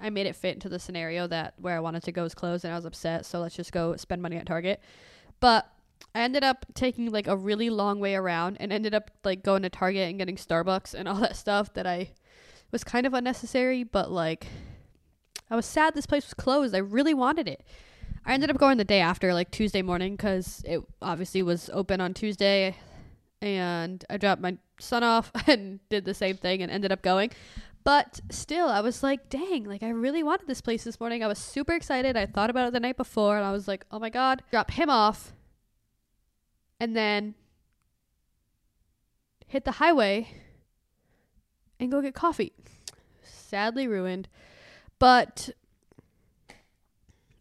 I 0.00 0.10
made 0.10 0.26
it 0.26 0.34
fit 0.34 0.54
into 0.54 0.68
the 0.68 0.80
scenario 0.80 1.28
that 1.28 1.54
where 1.58 1.76
I 1.76 1.80
wanted 1.80 2.02
to 2.02 2.12
go 2.12 2.24
was 2.24 2.34
closed 2.34 2.64
and 2.64 2.72
I 2.72 2.76
was 2.76 2.84
upset. 2.84 3.26
So 3.26 3.40
let's 3.40 3.54
just 3.54 3.72
go 3.72 3.94
spend 3.94 4.22
money 4.22 4.36
at 4.38 4.46
Target. 4.46 4.80
But 5.38 5.70
I 6.16 6.22
ended 6.22 6.42
up 6.42 6.66
taking 6.74 7.12
like 7.12 7.28
a 7.28 7.36
really 7.36 7.70
long 7.70 8.00
way 8.00 8.16
around 8.16 8.56
and 8.58 8.72
ended 8.72 8.92
up 8.92 9.12
like 9.22 9.44
going 9.44 9.62
to 9.62 9.68
Target 9.68 10.10
and 10.10 10.18
getting 10.18 10.36
Starbucks 10.36 10.94
and 10.94 11.06
all 11.06 11.16
that 11.16 11.36
stuff 11.36 11.74
that 11.74 11.86
I 11.86 12.10
was 12.74 12.82
kind 12.84 13.06
of 13.06 13.14
unnecessary, 13.14 13.84
but 13.84 14.10
like 14.10 14.48
I 15.48 15.54
was 15.54 15.64
sad 15.64 15.94
this 15.94 16.06
place 16.06 16.26
was 16.26 16.34
closed. 16.34 16.74
I 16.74 16.78
really 16.78 17.14
wanted 17.14 17.46
it. 17.46 17.62
I 18.26 18.34
ended 18.34 18.50
up 18.50 18.58
going 18.58 18.78
the 18.78 18.84
day 18.84 19.00
after, 19.00 19.32
like 19.32 19.52
Tuesday 19.52 19.80
morning, 19.80 20.16
because 20.16 20.60
it 20.66 20.80
obviously 21.00 21.42
was 21.42 21.70
open 21.72 22.00
on 22.00 22.14
Tuesday 22.14 22.74
and 23.40 24.04
I 24.10 24.16
dropped 24.16 24.42
my 24.42 24.58
son 24.80 25.04
off 25.04 25.30
and 25.46 25.78
did 25.88 26.04
the 26.04 26.14
same 26.14 26.36
thing 26.36 26.62
and 26.62 26.72
ended 26.72 26.90
up 26.90 27.00
going. 27.00 27.30
But 27.84 28.20
still, 28.30 28.66
I 28.68 28.80
was 28.80 29.04
like, 29.04 29.28
dang, 29.30 29.64
like 29.64 29.84
I 29.84 29.90
really 29.90 30.24
wanted 30.24 30.48
this 30.48 30.60
place 30.60 30.82
this 30.82 30.98
morning. 30.98 31.22
I 31.22 31.28
was 31.28 31.38
super 31.38 31.74
excited. 31.74 32.16
I 32.16 32.26
thought 32.26 32.50
about 32.50 32.66
it 32.66 32.72
the 32.72 32.80
night 32.80 32.96
before 32.96 33.36
and 33.36 33.46
I 33.46 33.52
was 33.52 33.68
like, 33.68 33.86
oh 33.92 34.00
my 34.00 34.10
God, 34.10 34.42
drop 34.50 34.72
him 34.72 34.90
off 34.90 35.32
and 36.80 36.96
then 36.96 37.36
hit 39.46 39.64
the 39.64 39.72
highway 39.72 40.28
and 41.78 41.90
go 41.90 42.00
get 42.00 42.14
coffee. 42.14 42.52
Sadly 43.22 43.86
ruined. 43.86 44.28
But 44.98 45.50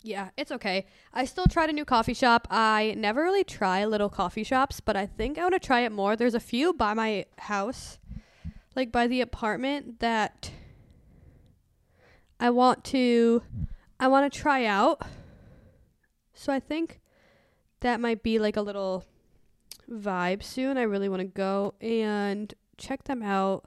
Yeah, 0.06 0.30
it's 0.36 0.52
okay. 0.52 0.86
I 1.14 1.24
still 1.24 1.46
tried 1.46 1.70
a 1.70 1.74
new 1.74 1.86
coffee 1.86 2.14
shop. 2.14 2.46
I 2.52 2.94
never 2.98 3.24
really 3.24 3.46
try 3.46 3.86
little 3.86 4.10
coffee 4.10 4.44
shops, 4.44 4.82
but 4.82 4.98
I 4.98 5.06
think 5.06 5.38
I 5.38 5.44
want 5.44 5.54
to 5.54 5.60
try 5.66 5.82
it 5.82 5.94
more. 5.94 6.16
There's 6.18 6.36
a 6.36 6.42
few 6.42 6.74
by 6.74 6.94
my 6.94 7.26
house, 7.38 8.00
like 8.76 8.92
by 8.92 9.08
the 9.08 9.22
apartment 9.22 10.00
that 10.02 10.52
I 12.40 12.50
want 12.50 12.84
to 12.86 13.44
I 13.98 14.08
want 14.10 14.32
to 14.32 14.40
try 14.40 14.66
out. 14.66 15.02
So 16.34 16.52
I 16.52 16.60
think 16.60 17.00
that 17.80 18.02
might 18.02 18.24
be 18.24 18.40
like 18.40 18.58
a 18.58 18.62
little 18.62 19.06
vibe 19.90 20.44
soon. 20.44 20.78
I 20.78 20.82
really 20.82 21.08
want 21.08 21.22
to 21.22 21.26
go 21.28 21.76
and 21.80 22.54
check 22.78 23.06
them 23.06 23.24
out. 23.24 23.66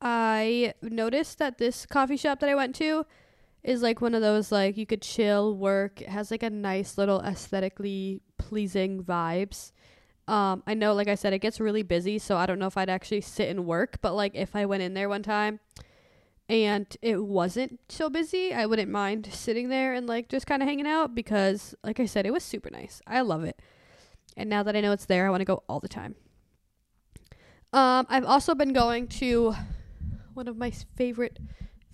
I 0.00 0.74
noticed 0.82 1.38
that 1.38 1.58
this 1.58 1.86
coffee 1.86 2.16
shop 2.16 2.40
that 2.40 2.48
I 2.48 2.54
went 2.54 2.74
to 2.76 3.04
is 3.64 3.82
like 3.82 4.00
one 4.00 4.14
of 4.14 4.22
those 4.22 4.52
like 4.52 4.76
you 4.76 4.86
could 4.86 5.02
chill, 5.02 5.56
work. 5.56 6.00
It 6.00 6.08
has 6.08 6.30
like 6.30 6.42
a 6.42 6.50
nice 6.50 6.96
little 6.96 7.20
aesthetically 7.20 8.20
pleasing 8.38 9.02
vibes. 9.02 9.72
Um, 10.28 10.62
I 10.66 10.74
know, 10.74 10.92
like 10.92 11.08
I 11.08 11.14
said, 11.14 11.32
it 11.32 11.38
gets 11.40 11.58
really 11.58 11.82
busy, 11.82 12.18
so 12.18 12.36
I 12.36 12.46
don't 12.46 12.58
know 12.58 12.66
if 12.66 12.76
I'd 12.76 12.90
actually 12.90 13.22
sit 13.22 13.48
and 13.48 13.66
work. 13.66 13.98
But 14.00 14.14
like 14.14 14.34
if 14.34 14.54
I 14.54 14.66
went 14.66 14.82
in 14.82 14.94
there 14.94 15.08
one 15.08 15.22
time 15.22 15.58
and 16.48 16.86
it 17.02 17.24
wasn't 17.24 17.80
so 17.88 18.08
busy, 18.08 18.52
I 18.54 18.66
wouldn't 18.66 18.90
mind 18.90 19.28
sitting 19.32 19.68
there 19.68 19.94
and 19.94 20.06
like 20.06 20.28
just 20.28 20.46
kind 20.46 20.62
of 20.62 20.68
hanging 20.68 20.86
out 20.86 21.14
because, 21.14 21.74
like 21.82 21.98
I 21.98 22.06
said, 22.06 22.26
it 22.26 22.32
was 22.32 22.44
super 22.44 22.70
nice. 22.70 23.02
I 23.06 23.22
love 23.22 23.42
it. 23.42 23.60
And 24.36 24.48
now 24.48 24.62
that 24.62 24.76
I 24.76 24.80
know 24.80 24.92
it's 24.92 25.06
there, 25.06 25.26
I 25.26 25.30
want 25.30 25.40
to 25.40 25.46
go 25.46 25.64
all 25.68 25.80
the 25.80 25.88
time. 25.88 26.14
Um, 27.72 28.06
I've 28.08 28.24
also 28.24 28.54
been 28.54 28.72
going 28.72 29.08
to 29.08 29.54
one 30.38 30.48
of 30.48 30.56
my 30.56 30.70
favorite, 30.70 31.40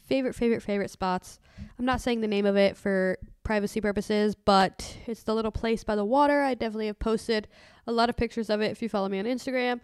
favorite, 0.07 0.35
favorite, 0.35 0.63
favorite 0.63 0.91
spots. 0.91 1.41
I'm 1.79 1.87
not 1.87 2.03
saying 2.03 2.21
the 2.21 2.29
name 2.29 2.45
of 2.45 2.57
it 2.57 2.77
for 2.77 3.17
privacy 3.43 3.81
purposes, 3.81 4.35
but 4.35 4.99
it's 5.07 5.23
the 5.23 5.35
little 5.35 5.51
place 5.51 5.83
by 5.83 5.97
the 5.97 6.05
water. 6.05 6.43
I 6.43 6.53
definitely 6.53 6.89
have 6.89 6.99
posted 6.99 7.49
a 7.87 7.93
lot 7.93 8.11
of 8.11 8.17
pictures 8.19 8.51
of 8.51 8.61
it 8.61 8.71
if 8.71 8.83
you 8.83 8.91
follow 8.91 9.09
me 9.09 9.19
on 9.19 9.25
Instagram. 9.25 9.81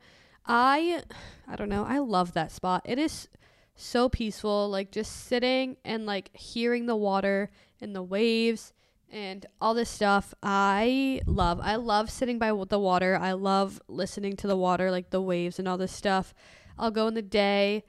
I 0.47 1.03
I 1.49 1.57
don't 1.57 1.71
know, 1.71 1.87
I 1.89 2.01
love 2.01 2.35
that 2.35 2.53
spot. 2.53 2.83
It 2.85 2.99
is 2.99 3.29
so 3.77 4.11
peaceful, 4.11 4.69
like 4.69 4.93
just 4.93 5.25
sitting 5.27 5.79
and 5.83 6.05
like 6.05 6.37
hearing 6.37 6.85
the 6.85 6.97
water 6.97 7.51
and 7.81 7.97
the 7.97 8.03
waves 8.03 8.75
and 9.11 9.47
all 9.59 9.73
this 9.73 9.89
stuff. 9.89 10.35
I 10.43 11.23
love. 11.25 11.61
I 11.63 11.77
love 11.77 12.11
sitting 12.11 12.39
by 12.39 12.53
the 12.69 12.79
water. 12.79 13.19
I 13.19 13.33
love 13.33 13.81
listening 13.89 14.37
to 14.37 14.47
the 14.47 14.57
water, 14.57 14.91
like 14.91 15.09
the 15.09 15.23
waves 15.23 15.59
and 15.59 15.67
all 15.67 15.79
this 15.79 15.93
stuff. 15.93 16.35
I'll 16.79 16.91
go 16.91 17.09
in 17.09 17.15
the 17.15 17.23
day. 17.23 17.85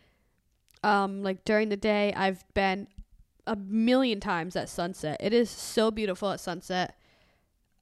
Um, 0.84 1.24
like 1.24 1.46
during 1.46 1.70
the 1.70 1.78
day, 1.78 2.14
I've 2.16 2.44
been 2.54 2.88
a 3.46 3.56
million 3.56 4.20
times 4.20 4.56
at 4.56 4.70
sunset. 4.70 5.18
It 5.20 5.34
is 5.34 5.50
so 5.50 5.92
beautiful 5.92 6.32
at 6.32 6.40
sunset. 6.40 6.96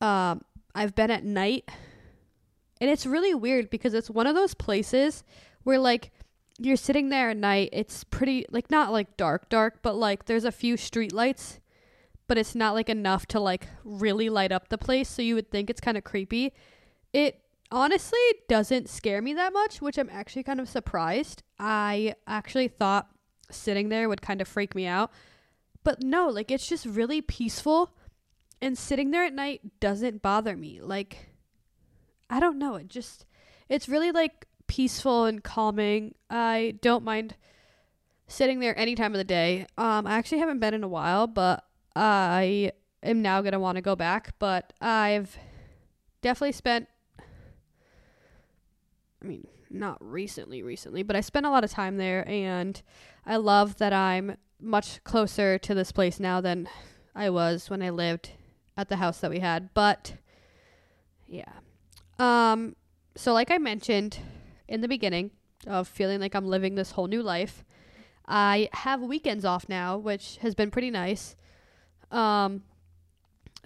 Um, 0.01 0.41
I've 0.75 0.95
been 0.95 1.11
at 1.11 1.23
night, 1.23 1.69
and 2.79 2.89
it's 2.89 3.05
really 3.05 3.33
weird 3.33 3.69
because 3.69 3.93
it's 3.93 4.09
one 4.09 4.27
of 4.27 4.35
those 4.35 4.53
places 4.53 5.23
where 5.63 5.79
like 5.79 6.11
you're 6.57 6.75
sitting 6.75 7.09
there 7.09 7.29
at 7.29 7.37
night. 7.37 7.69
It's 7.71 8.03
pretty 8.03 8.45
like 8.49 8.69
not 8.69 8.91
like 8.91 9.17
dark, 9.17 9.49
dark, 9.49 9.81
but 9.81 9.95
like 9.95 10.25
there's 10.25 10.45
a 10.45 10.51
few 10.51 10.77
street 10.77 11.13
lights 11.13 11.59
but 12.29 12.37
it's 12.37 12.55
not 12.55 12.75
like 12.75 12.87
enough 12.87 13.25
to 13.25 13.39
like 13.41 13.67
really 13.83 14.29
light 14.29 14.53
up 14.53 14.69
the 14.69 14.77
place 14.77 15.09
so 15.09 15.21
you 15.21 15.35
would 15.35 15.51
think 15.51 15.69
it's 15.69 15.81
kind 15.81 15.97
of 15.97 16.05
creepy 16.05 16.53
it 17.11 17.41
honestly 17.71 18.19
doesn't 18.47 18.89
scare 18.89 19.21
me 19.21 19.33
that 19.33 19.53
much 19.53 19.81
which 19.81 19.97
i'm 19.97 20.09
actually 20.11 20.43
kind 20.43 20.59
of 20.59 20.67
surprised. 20.69 21.43
I 21.59 22.15
actually 22.25 22.67
thought 22.67 23.09
sitting 23.51 23.89
there 23.89 24.07
would 24.07 24.21
kind 24.21 24.41
of 24.41 24.47
freak 24.47 24.75
me 24.75 24.85
out. 24.85 25.11
But 25.83 26.03
no 26.03 26.27
like 26.29 26.51
it's 26.51 26.67
just 26.67 26.85
really 26.85 27.21
peaceful 27.21 27.95
and 28.61 28.77
sitting 28.77 29.11
there 29.11 29.23
at 29.23 29.33
night 29.33 29.79
doesn't 29.79 30.21
bother 30.21 30.55
me. 30.55 30.81
Like 30.81 31.29
i 32.29 32.39
don't 32.39 32.59
know 32.59 32.75
it 32.75 32.87
just 32.87 33.25
it's 33.69 33.89
really 33.89 34.11
like 34.11 34.45
peaceful 34.67 35.25
and 35.25 35.43
calming. 35.43 36.15
I 36.29 36.75
don't 36.81 37.03
mind 37.03 37.35
sitting 38.27 38.59
there 38.59 38.77
any 38.77 38.95
time 38.95 39.13
of 39.13 39.17
the 39.17 39.23
day. 39.23 39.65
Um 39.77 40.07
i 40.07 40.17
actually 40.17 40.39
haven't 40.39 40.59
been 40.59 40.73
in 40.73 40.83
a 40.83 40.87
while 40.87 41.27
but 41.27 41.65
I 41.95 42.71
am 43.03 43.21
now 43.21 43.41
going 43.41 43.53
to 43.53 43.59
want 43.59 43.75
to 43.75 43.81
go 43.81 43.95
back, 43.95 44.33
but 44.39 44.73
I've 44.79 45.37
definitely 46.21 46.53
spent 46.53 46.87
I 49.21 49.25
mean, 49.25 49.47
not 49.69 49.97
recently 49.99 50.63
recently, 50.63 51.03
but 51.03 51.15
I 51.15 51.21
spent 51.21 51.45
a 51.45 51.49
lot 51.49 51.63
of 51.63 51.71
time 51.71 51.97
there 51.97 52.27
and 52.27 52.81
I 53.25 53.35
love 53.37 53.77
that 53.77 53.93
I'm 53.93 54.37
much 54.59 55.03
closer 55.03 55.57
to 55.57 55.73
this 55.73 55.91
place 55.91 56.19
now 56.19 56.41
than 56.41 56.67
I 57.15 57.29
was 57.29 57.69
when 57.69 57.81
I 57.81 57.89
lived 57.89 58.31
at 58.77 58.89
the 58.89 58.97
house 58.97 59.19
that 59.19 59.31
we 59.31 59.39
had. 59.39 59.73
But 59.73 60.15
yeah. 61.27 61.51
Um 62.17 62.75
so 63.15 63.33
like 63.33 63.51
I 63.51 63.57
mentioned 63.57 64.19
in 64.67 64.81
the 64.81 64.87
beginning 64.87 65.31
of 65.67 65.87
feeling 65.87 66.19
like 66.19 66.35
I'm 66.35 66.47
living 66.47 66.75
this 66.75 66.91
whole 66.91 67.07
new 67.07 67.21
life, 67.21 67.63
I 68.27 68.69
have 68.73 69.01
weekends 69.01 69.43
off 69.43 69.67
now, 69.67 69.97
which 69.97 70.37
has 70.37 70.55
been 70.55 70.71
pretty 70.71 70.91
nice. 70.91 71.35
Um, 72.11 72.63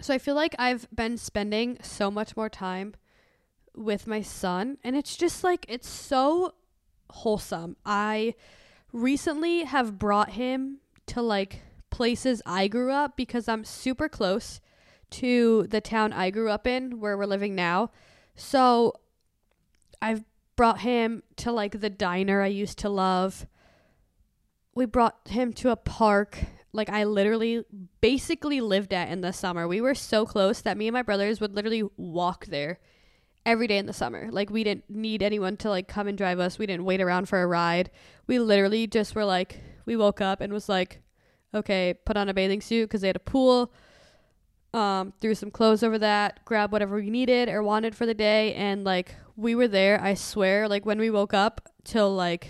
so 0.00 0.14
I 0.14 0.18
feel 0.18 0.34
like 0.34 0.54
I've 0.58 0.88
been 0.94 1.18
spending 1.18 1.78
so 1.82 2.10
much 2.10 2.36
more 2.36 2.48
time 2.48 2.94
with 3.76 4.06
my 4.06 4.22
son, 4.22 4.78
and 4.84 4.96
it's 4.96 5.16
just 5.16 5.44
like 5.44 5.66
it's 5.68 5.88
so 5.88 6.54
wholesome. 7.10 7.76
I 7.84 8.34
recently 8.92 9.64
have 9.64 9.98
brought 9.98 10.30
him 10.30 10.78
to 11.06 11.20
like 11.22 11.62
places 11.90 12.42
I 12.46 12.68
grew 12.68 12.92
up 12.92 13.16
because 13.16 13.48
I'm 13.48 13.64
super 13.64 14.08
close 14.08 14.60
to 15.10 15.66
the 15.68 15.80
town 15.80 16.12
I 16.12 16.30
grew 16.30 16.50
up 16.50 16.66
in 16.66 17.00
where 17.00 17.16
we're 17.16 17.26
living 17.26 17.54
now. 17.54 17.90
So 18.34 18.94
I've 20.02 20.24
brought 20.56 20.80
him 20.80 21.22
to 21.36 21.52
like 21.52 21.80
the 21.80 21.90
diner 21.90 22.40
I 22.40 22.48
used 22.48 22.78
to 22.80 22.88
love. 22.88 23.46
We 24.74 24.86
brought 24.86 25.28
him 25.28 25.52
to 25.54 25.70
a 25.70 25.76
park 25.76 26.38
like 26.72 26.88
I 26.88 27.04
literally 27.04 27.64
basically 28.00 28.60
lived 28.60 28.92
at 28.92 29.08
in 29.08 29.20
the 29.20 29.32
summer. 29.32 29.68
We 29.68 29.80
were 29.80 29.94
so 29.94 30.26
close 30.26 30.60
that 30.62 30.76
me 30.76 30.88
and 30.88 30.94
my 30.94 31.02
brothers 31.02 31.40
would 31.40 31.54
literally 31.54 31.84
walk 31.96 32.46
there 32.46 32.80
every 33.46 33.66
day 33.66 33.78
in 33.78 33.86
the 33.86 33.92
summer. 33.92 34.28
Like 34.30 34.50
we 34.50 34.64
didn't 34.64 34.88
need 34.88 35.22
anyone 35.22 35.56
to 35.58 35.68
like 35.68 35.88
come 35.88 36.08
and 36.08 36.16
drive 36.16 36.40
us. 36.40 36.58
We 36.58 36.66
didn't 36.66 36.84
wait 36.84 37.00
around 37.00 37.28
for 37.28 37.42
a 37.42 37.46
ride. 37.46 37.90
We 38.26 38.38
literally 38.38 38.86
just 38.86 39.14
were 39.14 39.24
like 39.24 39.60
we 39.86 39.96
woke 39.96 40.20
up 40.20 40.40
and 40.40 40.52
was 40.52 40.68
like 40.68 41.00
okay, 41.54 41.94
put 42.04 42.16
on 42.16 42.28
a 42.28 42.34
bathing 42.34 42.60
suit 42.60 42.90
cuz 42.90 43.02
they 43.02 43.06
had 43.08 43.16
a 43.16 43.20
pool. 43.20 43.72
Um, 44.72 45.12
threw 45.20 45.36
some 45.36 45.52
clothes 45.52 45.84
over 45.84 45.98
that, 46.00 46.44
grab 46.44 46.72
whatever 46.72 46.96
we 46.96 47.08
needed 47.08 47.48
or 47.48 47.62
wanted 47.62 47.94
for 47.94 48.06
the 48.06 48.14
day 48.14 48.54
and 48.54 48.82
like 48.82 49.14
we 49.36 49.54
were 49.54 49.68
there, 49.68 50.00
I 50.00 50.14
swear, 50.14 50.68
like 50.68 50.84
when 50.84 50.98
we 50.98 51.10
woke 51.10 51.32
up 51.32 51.60
till 51.84 52.12
like 52.12 52.48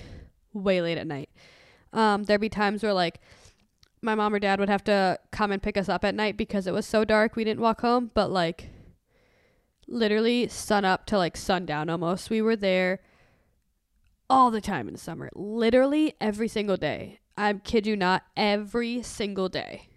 way 0.54 0.80
late 0.80 0.96
at 0.96 1.07
night. 1.07 1.28
Um, 1.92 2.24
there'd 2.24 2.40
be 2.40 2.48
times 2.48 2.83
where 2.83 2.94
like 2.94 3.20
my 4.00 4.14
mom 4.14 4.35
or 4.35 4.38
dad 4.38 4.59
would 4.61 4.68
have 4.68 4.85
to 4.85 5.18
come 5.33 5.50
and 5.50 5.62
pick 5.62 5.76
us 5.76 5.88
up 5.88 6.04
at 6.04 6.14
night 6.14 6.37
because 6.37 6.66
it 6.66 6.72
was 6.72 6.87
so 6.87 7.04
dark 7.04 7.37
we 7.37 7.44
didn't 7.44 7.61
walk 7.61 7.80
home 7.80 8.11
but 8.14 8.30
like 8.30 8.70
literally 9.94 10.48
sun 10.48 10.85
up 10.85 11.07
to 11.07 11.16
like 11.16 11.37
sundown 11.37 11.88
almost. 11.88 12.28
We 12.28 12.42
were 12.42 12.57
there 12.57 13.00
all 14.28 14.50
the 14.50 14.61
time 14.61 14.88
in 14.88 14.94
the 14.94 15.00
summer 15.00 15.30
literally 15.35 16.14
every 16.20 16.48
single 16.48 16.76
day. 16.76 17.20
I 17.37 17.52
kid 17.54 17.87
you 17.87 17.96
not 17.96 18.24
every 18.37 19.02
single 19.02 19.48
day. 19.48 19.88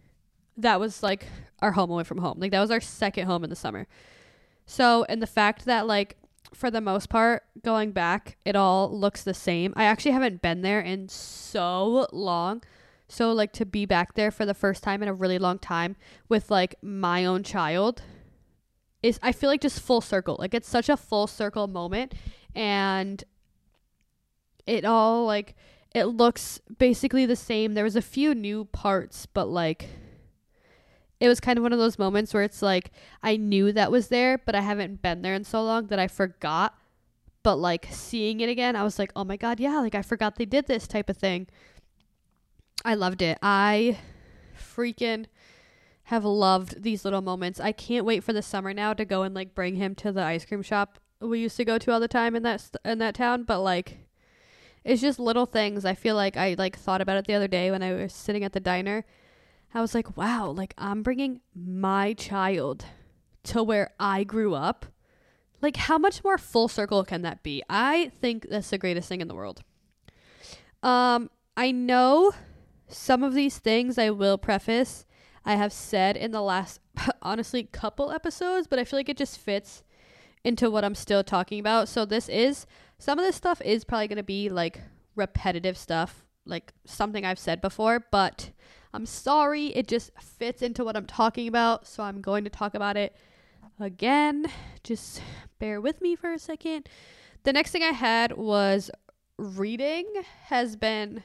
That 0.56 0.80
was 0.80 1.04
like 1.04 1.26
our 1.62 1.72
home 1.72 1.92
away 1.92 2.04
from 2.04 2.20
home. 2.20 2.40
Like 2.40 2.52
that 2.52 2.62
was 2.62 2.72
our 2.72 2.82
second 2.82 3.26
home 3.26 3.44
in 3.44 3.50
the 3.50 3.56
summer. 3.56 3.88
So 4.66 5.06
and 5.10 5.22
the 5.22 5.28
fact 5.28 5.66
that 5.66 5.88
like 5.88 6.18
for 6.54 6.72
the 6.72 6.82
most 6.82 7.10
part 7.10 7.44
going 7.64 7.92
back 7.92 8.38
it 8.46 8.56
all 8.56 8.96
looks 8.98 9.24
the 9.24 9.34
same. 9.34 9.74
I 9.76 9.86
actually 9.86 10.12
haven't 10.12 10.42
been 10.42 10.62
there 10.62 10.80
in 10.80 11.10
so 11.10 12.08
long. 12.12 12.64
So 13.10 13.32
like 13.32 13.54
to 13.54 13.66
be 13.66 13.86
back 13.86 14.14
there 14.16 14.32
for 14.32 14.46
the 14.46 14.54
first 14.54 14.84
time 14.84 15.02
in 15.02 15.10
a 15.10 15.14
really 15.14 15.40
long 15.40 15.60
time 15.60 15.96
with 16.30 16.52
like 16.52 16.76
my 16.82 17.26
own 17.26 17.44
child 17.44 18.04
is 19.04 19.20
I 19.22 19.32
feel 19.32 19.50
like 19.50 19.62
just 19.62 19.80
full 19.80 20.02
circle. 20.02 20.38
Like 20.40 20.54
it's 20.54 20.70
such 20.70 20.90
a 20.90 20.98
full 20.98 21.28
circle 21.28 21.68
moment 21.68 22.14
and 22.56 23.24
it 24.66 24.86
all 24.86 25.26
like 25.26 25.56
it 25.94 26.06
looks 26.06 26.60
basically 26.78 27.26
the 27.26 27.36
same. 27.36 27.74
There 27.74 27.84
was 27.84 27.96
a 27.96 28.02
few 28.02 28.36
new 28.36 28.66
parts, 28.66 29.26
but 29.26 29.48
like 29.48 29.88
it 31.20 31.28
was 31.28 31.40
kind 31.40 31.58
of 31.58 31.64
one 31.64 31.74
of 31.74 31.80
those 31.80 31.98
moments 31.98 32.34
where 32.34 32.44
it's 32.44 32.62
like 32.62 32.92
I 33.24 33.38
knew 33.38 33.72
that 33.72 33.92
was 33.92 34.10
there, 34.10 34.38
but 34.38 34.56
I 34.56 34.62
haven't 34.62 35.02
been 35.02 35.22
there 35.22 35.34
in 35.34 35.44
so 35.44 35.64
long 35.64 35.88
that 35.88 36.00
I 36.00 36.08
forgot. 36.08 36.76
But 37.44 37.56
like 37.56 37.88
seeing 37.92 38.42
it 38.42 38.50
again, 38.50 38.76
I 38.76 38.84
was 38.84 39.00
like, 39.00 39.12
"Oh 39.16 39.24
my 39.24 39.38
god, 39.38 39.60
yeah, 39.60 39.80
like 39.80 39.96
I 39.96 40.02
forgot 40.02 40.36
they 40.36 40.46
did 40.46 40.68
this 40.68 40.88
type 40.88 41.10
of 41.10 41.18
thing." 41.18 41.48
I 42.84 42.94
loved 42.94 43.22
it. 43.22 43.38
I 43.42 43.98
freaking 44.58 45.26
have 46.08 46.26
loved 46.26 46.84
these 46.84 47.06
little 47.06 47.22
moments. 47.22 47.60
I 47.60 47.72
can't 47.72 48.06
wait 48.06 48.24
for 48.24 48.34
the 48.34 48.42
summer 48.42 48.74
now 48.74 48.94
to 48.94 49.06
go 49.06 49.24
and 49.24 49.34
like 49.34 49.56
bring 49.56 49.76
him 49.76 49.96
to 49.96 50.12
the 50.12 50.24
ice 50.24 50.46
cream 50.46 50.62
shop 50.62 51.00
we 51.20 51.40
used 51.40 51.58
to 51.58 51.66
go 51.66 51.78
to 51.78 51.92
all 51.92 52.00
the 52.00 52.08
time 52.08 52.36
in 52.36 52.44
that 52.44 52.62
st- 52.62 52.82
in 52.86 53.00
that 53.00 53.16
town, 53.16 53.44
but 53.44 53.60
like 53.60 54.00
it's 54.84 55.02
just 55.02 55.20
little 55.20 55.46
things. 55.46 55.86
I 55.86 55.96
feel 55.96 56.16
like 56.16 56.38
I 56.38 56.56
like 56.58 56.78
thought 56.78 57.02
about 57.02 57.18
it 57.18 57.28
the 57.28 57.34
other 57.34 57.48
day 57.48 57.72
when 57.72 57.84
I 57.84 57.94
was 57.94 58.14
sitting 58.14 58.44
at 58.44 58.54
the 58.54 58.60
diner. 58.60 59.06
I 59.74 59.82
was 59.82 59.94
like, 59.94 60.16
wow, 60.16 60.50
like 60.50 60.74
I'm 60.78 61.04
bringing 61.04 61.42
my 61.54 62.14
child 62.14 62.86
to 63.44 63.64
where 63.64 63.92
I 64.00 64.24
grew 64.24 64.54
up. 64.54 64.86
Like, 65.62 65.76
how 65.76 65.98
much 65.98 66.24
more 66.24 66.38
full 66.38 66.68
circle 66.68 67.04
can 67.04 67.24
that 67.24 67.42
be? 67.42 67.64
I 67.68 68.12
think 68.22 68.48
that's 68.50 68.70
the 68.70 68.78
greatest 68.78 69.10
thing 69.10 69.22
in 69.22 69.28
the 69.28 69.36
world. 69.36 69.64
Um, 70.84 71.32
I 71.58 71.72
know 71.72 72.32
some 72.88 73.24
of 73.24 73.34
these 73.34 73.58
things 73.58 73.98
I 73.98 74.12
will 74.12 74.38
preface 74.38 75.07
I 75.48 75.56
have 75.56 75.72
said 75.72 76.18
in 76.18 76.32
the 76.32 76.42
last 76.42 76.82
honestly 77.22 77.64
couple 77.64 78.12
episodes, 78.12 78.68
but 78.68 78.80
I 78.80 78.84
feel 78.84 79.00
like 79.00 79.08
it 79.08 79.16
just 79.16 79.38
fits 79.38 79.82
into 80.44 80.70
what 80.70 80.84
I'm 80.84 80.94
still 80.94 81.24
talking 81.24 81.58
about. 81.58 81.88
So 81.88 82.04
this 82.04 82.28
is 82.28 82.66
some 83.00 83.18
of 83.18 83.24
this 83.24 83.38
stuff 83.38 83.62
is 83.62 83.86
probably 83.86 84.10
going 84.10 84.18
to 84.18 84.24
be 84.24 84.50
like 84.50 84.82
repetitive 85.16 85.78
stuff, 85.78 86.26
like 86.46 86.74
something 86.84 87.24
I've 87.24 87.40
said 87.40 87.62
before, 87.62 88.06
but 88.12 88.52
I'm 88.94 89.06
sorry, 89.06 89.68
it 89.68 89.88
just 89.88 90.12
fits 90.20 90.62
into 90.62 90.84
what 90.84 90.98
I'm 90.98 91.06
talking 91.06 91.48
about, 91.48 91.88
so 91.88 92.04
I'm 92.04 92.20
going 92.20 92.44
to 92.44 92.50
talk 92.50 92.76
about 92.76 92.98
it 92.98 93.16
again. 93.80 94.48
Just 94.84 95.22
bear 95.60 95.80
with 95.80 96.02
me 96.02 96.18
for 96.18 96.34
a 96.34 96.40
second. 96.40 96.90
The 97.44 97.54
next 97.54 97.72
thing 97.72 97.84
I 97.84 97.94
had 97.94 98.34
was 98.34 98.92
reading 99.38 100.08
has 100.48 100.76
been 100.76 101.24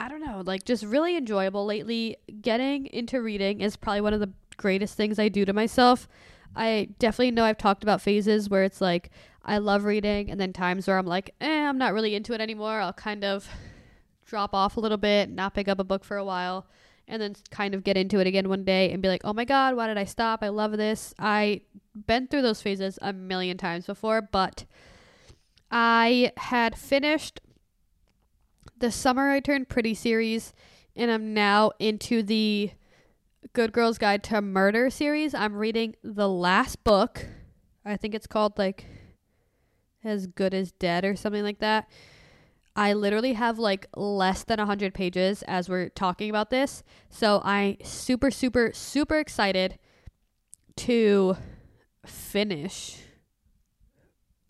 I 0.00 0.08
don't 0.08 0.24
know, 0.24 0.42
like 0.44 0.64
just 0.64 0.84
really 0.84 1.16
enjoyable 1.16 1.64
lately. 1.64 2.16
Getting 2.40 2.86
into 2.86 3.22
reading 3.22 3.60
is 3.60 3.76
probably 3.76 4.00
one 4.00 4.12
of 4.12 4.20
the 4.20 4.30
greatest 4.56 4.96
things 4.96 5.18
I 5.18 5.28
do 5.28 5.44
to 5.44 5.52
myself. 5.52 6.08
I 6.54 6.88
definitely 6.98 7.30
know 7.30 7.44
I've 7.44 7.58
talked 7.58 7.82
about 7.82 8.00
phases 8.00 8.50
where 8.50 8.64
it's 8.64 8.80
like 8.80 9.10
I 9.44 9.58
love 9.58 9.84
reading, 9.84 10.30
and 10.30 10.40
then 10.40 10.52
times 10.52 10.86
where 10.86 10.98
I'm 10.98 11.06
like, 11.06 11.34
eh, 11.40 11.68
I'm 11.68 11.78
not 11.78 11.94
really 11.94 12.14
into 12.14 12.32
it 12.32 12.40
anymore. 12.40 12.80
I'll 12.80 12.92
kind 12.92 13.24
of 13.24 13.48
drop 14.24 14.54
off 14.54 14.76
a 14.76 14.80
little 14.80 14.98
bit, 14.98 15.30
not 15.30 15.54
pick 15.54 15.68
up 15.68 15.78
a 15.78 15.84
book 15.84 16.04
for 16.04 16.16
a 16.16 16.24
while, 16.24 16.66
and 17.08 17.20
then 17.20 17.34
kind 17.50 17.74
of 17.74 17.84
get 17.84 17.96
into 17.96 18.18
it 18.18 18.26
again 18.26 18.48
one 18.48 18.64
day 18.64 18.92
and 18.92 19.02
be 19.02 19.08
like, 19.08 19.22
oh 19.24 19.32
my 19.32 19.44
God, 19.44 19.76
why 19.76 19.86
did 19.86 19.98
I 19.98 20.04
stop? 20.04 20.42
I 20.42 20.48
love 20.48 20.72
this. 20.72 21.12
I've 21.18 21.60
been 22.06 22.28
through 22.28 22.42
those 22.42 22.62
phases 22.62 22.98
a 23.02 23.12
million 23.12 23.56
times 23.56 23.86
before, 23.86 24.22
but 24.22 24.64
I 25.70 26.32
had 26.36 26.78
finished 26.78 27.40
the 28.82 28.90
Summer 28.90 29.30
I 29.30 29.38
Turned 29.38 29.68
Pretty 29.68 29.94
series, 29.94 30.52
and 30.96 31.08
I'm 31.08 31.32
now 31.32 31.70
into 31.78 32.20
the 32.20 32.72
Good 33.52 33.72
Girl's 33.72 33.96
Guide 33.96 34.24
to 34.24 34.42
Murder 34.42 34.90
series. 34.90 35.34
I'm 35.34 35.54
reading 35.54 35.94
the 36.02 36.28
last 36.28 36.82
book. 36.82 37.28
I 37.84 37.96
think 37.96 38.12
it's 38.12 38.26
called 38.26 38.58
like 38.58 38.86
As 40.02 40.26
Good 40.26 40.52
as 40.52 40.72
Dead 40.72 41.04
or 41.04 41.14
something 41.14 41.44
like 41.44 41.60
that. 41.60 41.88
I 42.74 42.94
literally 42.94 43.34
have 43.34 43.60
like 43.60 43.86
less 43.94 44.42
than 44.42 44.58
100 44.58 44.92
pages 44.94 45.44
as 45.44 45.68
we're 45.68 45.90
talking 45.90 46.28
about 46.28 46.50
this. 46.50 46.82
So 47.08 47.40
I 47.44 47.76
super 47.84 48.32
super 48.32 48.72
super 48.72 49.20
excited 49.20 49.78
to 50.78 51.36
finish. 52.04 52.98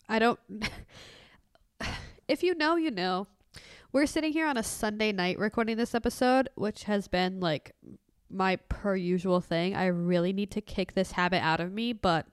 I 0.09 0.17
don't 0.17 0.39
If 2.27 2.41
you 2.41 2.55
know, 2.55 2.77
you 2.77 2.89
know. 2.89 3.27
We're 3.93 4.07
sitting 4.07 4.33
here 4.33 4.47
on 4.47 4.57
a 4.57 4.63
Sunday 4.63 5.11
night 5.11 5.37
recording 5.37 5.77
this 5.77 5.93
episode, 5.93 6.49
which 6.55 6.85
has 6.85 7.07
been 7.07 7.39
like 7.39 7.75
my 8.27 8.55
per 8.55 8.95
usual 8.95 9.39
thing. 9.39 9.75
I 9.75 9.85
really 9.85 10.33
need 10.33 10.49
to 10.53 10.61
kick 10.61 10.93
this 10.93 11.11
habit 11.11 11.43
out 11.43 11.59
of 11.59 11.71
me, 11.71 11.93
but 11.93 12.25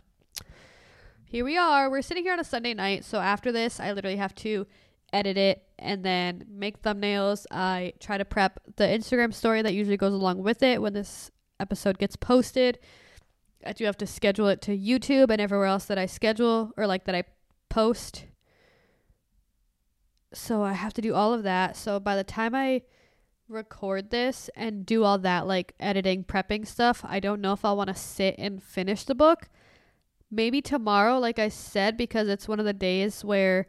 here 1.26 1.44
we 1.44 1.58
are. 1.58 1.90
We're 1.90 2.00
sitting 2.00 2.22
here 2.22 2.32
on 2.32 2.40
a 2.40 2.44
Sunday 2.44 2.72
night. 2.72 3.04
So 3.04 3.18
after 3.18 3.52
this, 3.52 3.78
I 3.78 3.92
literally 3.92 4.16
have 4.16 4.34
to 4.36 4.66
edit 5.12 5.36
it 5.36 5.62
and 5.78 6.02
then 6.02 6.46
make 6.48 6.80
thumbnails. 6.80 7.44
I 7.50 7.92
try 8.00 8.16
to 8.16 8.24
prep 8.24 8.60
the 8.76 8.84
Instagram 8.84 9.34
story 9.34 9.60
that 9.60 9.74
usually 9.74 9.98
goes 9.98 10.14
along 10.14 10.38
with 10.38 10.62
it 10.62 10.80
when 10.80 10.94
this 10.94 11.30
episode 11.60 11.98
gets 11.98 12.16
posted. 12.16 12.78
I 13.66 13.74
do 13.74 13.84
have 13.84 13.98
to 13.98 14.06
schedule 14.06 14.48
it 14.48 14.62
to 14.62 14.74
YouTube 14.74 15.28
and 15.28 15.42
everywhere 15.42 15.66
else 15.66 15.84
that 15.84 15.98
I 15.98 16.06
schedule 16.06 16.72
or 16.78 16.86
like 16.86 17.04
that 17.04 17.14
I 17.14 17.24
post. 17.68 18.24
So 20.32 20.62
I 20.62 20.72
have 20.72 20.94
to 20.94 21.02
do 21.02 21.14
all 21.14 21.34
of 21.34 21.42
that. 21.42 21.76
So 21.76 21.98
by 21.98 22.16
the 22.16 22.24
time 22.24 22.54
I 22.54 22.82
record 23.48 24.10
this 24.10 24.48
and 24.54 24.86
do 24.86 25.02
all 25.04 25.18
that 25.18 25.46
like 25.46 25.74
editing, 25.80 26.24
prepping 26.24 26.66
stuff, 26.66 27.04
I 27.04 27.20
don't 27.20 27.40
know 27.40 27.52
if 27.52 27.64
I'll 27.64 27.76
want 27.76 27.88
to 27.88 27.94
sit 27.94 28.36
and 28.38 28.62
finish 28.62 29.04
the 29.04 29.14
book. 29.14 29.48
Maybe 30.30 30.62
tomorrow, 30.62 31.18
like 31.18 31.38
I 31.38 31.48
said, 31.48 31.96
because 31.96 32.28
it's 32.28 32.46
one 32.46 32.60
of 32.60 32.66
the 32.66 32.72
days 32.72 33.24
where 33.24 33.66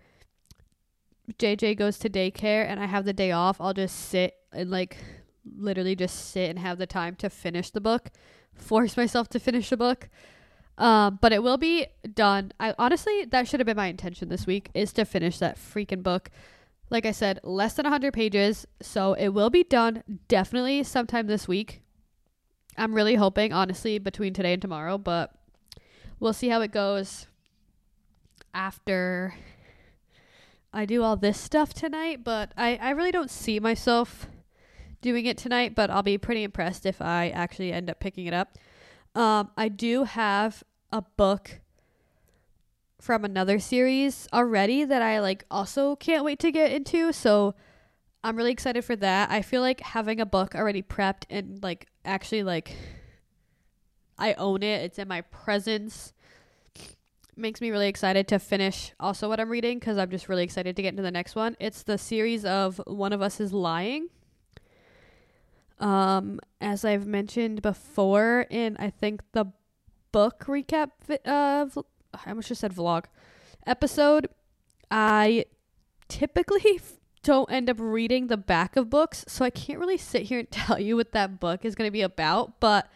JJ 1.40 1.78
goes 1.78 1.98
to 2.00 2.10
daycare 2.10 2.66
and 2.68 2.80
I 2.80 2.86
have 2.86 3.06
the 3.06 3.14
day 3.14 3.32
off, 3.32 3.60
I'll 3.60 3.74
just 3.74 3.98
sit 4.10 4.36
and 4.52 4.70
like 4.70 4.98
literally 5.58 5.96
just 5.96 6.32
sit 6.32 6.50
and 6.50 6.60
have 6.60 6.78
the 6.78 6.86
time 6.86 7.16
to 7.16 7.30
finish 7.30 7.72
the 7.72 7.82
book, 7.82 8.12
force 8.54 8.96
myself 8.96 9.28
to 9.30 9.40
finish 9.40 9.70
the 9.70 9.78
book. 9.78 10.10
Um, 10.78 11.20
but 11.22 11.32
it 11.32 11.44
will 11.44 11.58
be 11.58 11.88
done. 12.14 12.54
I 12.60 12.74
honestly, 12.80 13.26
that 13.26 13.48
should 13.48 13.60
have 13.60 13.68
been 13.68 13.78
my 13.78 13.88
intention 13.88 14.30
this 14.30 14.48
week 14.48 14.70
is 14.74 14.94
to 14.94 15.06
finish 15.06 15.38
that 15.38 15.58
freaking 15.58 16.02
book 16.02 16.32
like 16.92 17.06
I 17.06 17.12
said, 17.12 17.40
less 17.44 17.74
than 17.74 17.86
100 17.86 18.14
pages. 18.14 18.68
So 18.82 19.14
it 19.14 19.30
will 19.30 19.50
be 19.50 19.64
done 19.64 20.04
definitely 20.28 20.84
sometime 20.84 21.26
this 21.26 21.48
week. 21.48 21.82
I'm 22.78 22.94
really 22.94 23.16
hoping, 23.16 23.54
honestly, 23.54 23.98
between 23.98 24.34
today 24.34 24.54
and 24.54 24.62
tomorrow, 24.62 24.98
but 24.98 25.34
we'll 26.20 26.34
see 26.34 26.50
how 26.50 26.62
it 26.62 26.72
goes 26.72 27.28
after 28.54 29.34
I 30.74 30.86
do 30.86 31.02
all 31.02 31.16
this 31.16 31.40
stuff 31.40 31.74
tonight. 31.74 32.24
But 32.24 32.52
I, 32.58 32.78
I 32.82 32.90
really 32.92 33.12
don't 33.12 33.32
see 33.32 33.60
myself 33.60 34.28
doing 35.02 35.26
it 35.26 35.38
tonight, 35.38 35.76
but 35.76 35.90
I'll 35.90 36.04
be 36.04 36.18
pretty 36.18 36.44
impressed 36.44 36.86
if 36.86 37.02
I 37.02 37.30
actually 37.30 37.72
end 37.72 37.90
up 37.90 38.00
picking 38.00 38.26
it 38.26 38.34
up. 38.34 38.58
Um, 39.16 39.52
I 39.58 39.68
do 39.70 40.04
have 40.06 40.64
a 40.92 41.02
book 41.02 41.60
from 43.00 43.26
another 43.26 43.60
series 43.60 44.28
already 44.32 44.84
that 44.84 45.02
I 45.02 45.20
like 45.20 45.44
also 45.50 45.96
can't 45.96 46.24
wait 46.24 46.40
to 46.40 46.52
get 46.52 46.72
into. 46.72 47.12
So 47.12 47.56
I'm 48.24 48.36
really 48.36 48.52
excited 48.52 48.86
for 48.86 48.96
that. 48.98 49.32
I 49.32 49.42
feel 49.42 49.62
like 49.62 49.82
having 49.82 50.20
a 50.22 50.26
book 50.26 50.54
already 50.56 50.84
prepped 50.84 51.24
and 51.30 51.62
like 51.64 51.88
actually 52.06 52.44
like 52.44 52.76
I 54.18 54.34
own 54.34 54.62
it. 54.62 54.84
It's 54.84 55.00
in 55.00 55.08
my 55.08 55.22
presence. 55.22 56.14
Makes 57.36 57.60
me 57.60 57.72
really 57.72 57.88
excited 57.88 58.28
to 58.28 58.40
finish 58.40 58.92
also 59.00 59.28
what 59.28 59.40
I'm 59.40 59.50
reading 59.50 59.80
because 59.80 59.98
I'm 59.98 60.12
just 60.12 60.30
really 60.30 60.44
excited 60.44 60.76
to 60.76 60.82
get 60.82 60.90
into 60.90 61.02
the 61.02 61.12
next 61.12 61.36
one. 61.36 61.58
It's 61.60 61.82
the 61.82 61.98
series 61.98 62.46
of 62.46 62.80
One 62.86 63.14
of 63.14 63.22
Us 63.22 63.40
is 63.40 63.52
Lying. 63.52 64.10
Um, 65.82 66.40
as 66.62 66.86
I've 66.86 67.08
mentioned 67.08 67.62
before 67.64 68.46
in 68.52 68.78
I 68.80 68.92
think 68.92 69.24
the 69.32 69.46
book 70.12 70.46
recap 70.48 70.92
of 71.26 71.78
I 72.14 72.30
almost 72.30 72.50
just 72.50 72.62
said 72.62 72.74
vlog 72.74 73.06
episode, 73.66 74.28
I 74.90 75.46
typically 76.08 76.80
don't 77.24 77.52
end 77.52 77.70
up 77.70 77.78
reading 77.80 78.28
the 78.28 78.38
back 78.38 78.76
of 78.76 78.90
books, 78.90 79.26
so 79.28 79.44
I 79.44 79.50
can't 79.50 79.80
really 79.80 79.98
sit 79.98 80.24
here 80.24 80.40
and 80.40 80.52
tell 80.52 80.80
you 80.80 80.96
what 80.96 81.14
that 81.14 81.40
book 81.40 81.66
is 81.66 81.76
going 81.76 81.88
to 81.88 81.92
be 81.92 82.04
about. 82.04 82.60
But 82.60 82.90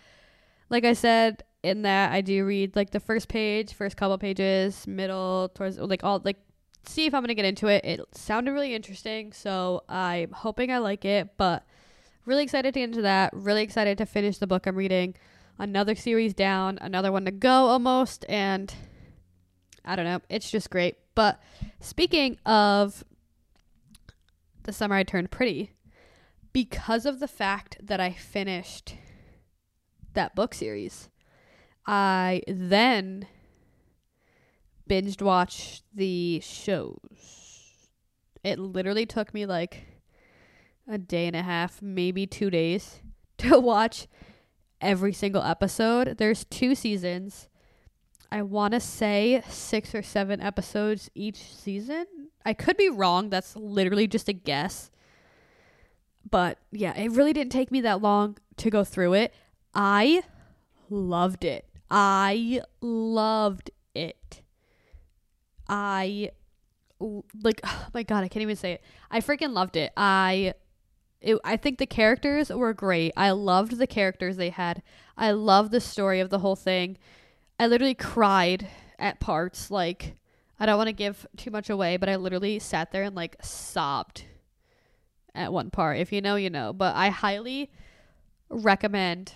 like 0.70 0.86
I 0.86 0.94
said, 0.94 1.44
in 1.64 1.82
that 1.82 2.12
I 2.12 2.22
do 2.22 2.46
read 2.46 2.76
like 2.76 2.92
the 2.92 3.00
first 3.00 3.28
page, 3.28 3.74
first 3.74 3.98
couple 3.98 4.18
pages, 4.20 4.86
middle, 4.86 5.50
towards 5.50 5.80
like 5.80 6.04
all 6.04 6.22
like 6.24 6.38
see 6.86 7.08
if 7.08 7.16
I'm 7.16 7.22
going 7.22 7.30
to 7.30 7.36
get 7.36 7.46
into 7.46 7.68
it. 7.68 7.84
It 7.84 8.02
sounded 8.12 8.52
really 8.52 8.76
interesting, 8.76 9.34
so 9.34 9.84
I'm 9.90 10.32
hoping 10.32 10.72
I 10.72 10.78
like 10.78 11.04
it, 11.04 11.30
but 11.38 11.66
really 12.26 12.44
excited 12.44 12.74
to 12.74 12.80
get 12.80 12.90
into 12.90 13.02
that. 13.04 13.32
Really 13.34 13.64
excited 13.64 13.98
to 14.00 14.06
finish 14.06 14.38
the 14.38 14.48
book 14.48 14.68
I'm 14.68 14.76
reading. 14.76 15.16
Another 15.58 15.96
series 15.96 16.34
down, 16.34 16.78
another 16.82 17.12
one 17.12 17.26
to 17.26 17.32
go 17.32 17.50
almost, 17.50 18.26
and 18.28 18.74
I 19.86 19.96
don't 19.96 20.06
know. 20.06 20.22
It's 20.30 20.52
just 20.52 20.70
great. 20.70 20.98
But 21.16 21.42
speaking 21.80 22.38
of 22.46 23.04
the 24.64 24.74
summer 24.74 24.96
I 24.96 25.04
turned 25.04 25.32
pretty, 25.32 25.72
because 26.52 27.06
of 27.06 27.20
the 27.20 27.28
fact 27.28 27.78
that 27.82 28.00
I 28.00 28.12
finished 28.12 28.96
that 30.14 30.36
book 30.36 30.54
series, 30.54 31.10
I 31.86 32.42
then 32.48 33.28
binged 34.90 35.22
watched 35.22 35.84
the 35.94 36.42
shows. 36.42 37.90
It 38.44 38.60
literally 38.60 39.06
took 39.06 39.34
me 39.34 39.46
like 39.46 39.86
a 40.88 40.98
day 40.98 41.28
and 41.28 41.36
a 41.36 41.44
half, 41.44 41.82
maybe 41.82 42.28
two 42.28 42.50
days 42.50 43.02
to 43.40 43.60
watch 43.60 44.08
every 44.82 45.14
single 45.14 45.44
episode. 45.44 46.18
There's 46.18 46.46
two 46.46 46.76
seasons. 46.76 47.48
I 48.32 48.42
want 48.42 48.74
to 48.74 48.80
say 48.80 49.42
six 49.48 49.96
or 49.96 50.02
seven 50.02 50.42
episodes 50.42 51.10
each 51.16 51.38
season. 51.38 52.06
I 52.46 52.54
could 52.54 52.78
be 52.78 52.90
wrong. 52.90 53.30
That's 53.30 53.56
literally 53.56 54.08
just 54.08 54.28
a 54.28 54.34
guess. 54.34 54.92
But 56.30 56.58
yeah, 56.72 56.96
it 56.98 57.12
really 57.12 57.34
didn't 57.34 57.52
take 57.52 57.72
me 57.72 57.82
that 57.82 58.02
long 58.02 58.38
to 58.58 58.70
go 58.70 58.84
through 58.84 59.14
it. 59.14 59.34
I 59.74 60.24
loved 60.90 61.46
it. 61.46 61.66
I 61.90 62.62
loved 62.82 63.72
it. 63.94 64.42
I 65.68 66.32
like 67.00 67.62
oh 67.64 67.86
my 67.94 68.04
god, 68.04 68.24
I 68.24 68.28
can't 68.28 68.42
even 68.42 68.56
say 68.56 68.74
it. 68.74 68.84
I 69.12 69.22
freaking 69.22 69.54
loved 69.54 69.76
it. 69.76 69.92
I 69.96 70.54
It, 71.26 71.40
I 71.44 71.58
think 71.58 71.80
the 71.80 71.88
characters 71.88 72.50
were 72.50 72.72
great. 72.72 73.12
I 73.18 73.32
loved 73.32 73.80
the 73.80 73.88
characters 73.88 74.38
they 74.38 74.52
had. 74.52 74.84
I 75.18 75.32
loved 75.32 75.72
the 75.72 75.82
story 75.82 76.20
of 76.20 76.30
the 76.30 76.40
whole 76.40 76.56
thing. 76.56 76.98
I 77.60 77.66
literally 77.66 77.96
cried 77.96 78.68
at 79.00 79.20
parts. 79.20 79.72
Like, 79.72 80.18
I 80.60 80.68
don't 80.68 80.78
want 80.78 80.88
to 80.88 80.94
give 80.94 81.26
too 81.36 81.50
much 81.50 81.70
away, 81.72 81.98
but 81.98 82.10
I 82.10 82.16
literally 82.18 82.60
sat 82.60 82.92
there 82.92 83.02
and 83.02 83.16
like 83.16 83.38
sobbed 83.42 84.26
at 85.34 85.52
one 85.52 85.72
part. 85.72 85.98
If 85.98 86.14
you 86.14 86.22
know, 86.22 86.36
you 86.36 86.52
know. 86.52 86.72
But 86.74 86.96
I 86.96 87.10
highly 87.10 87.72
recommend 88.50 89.34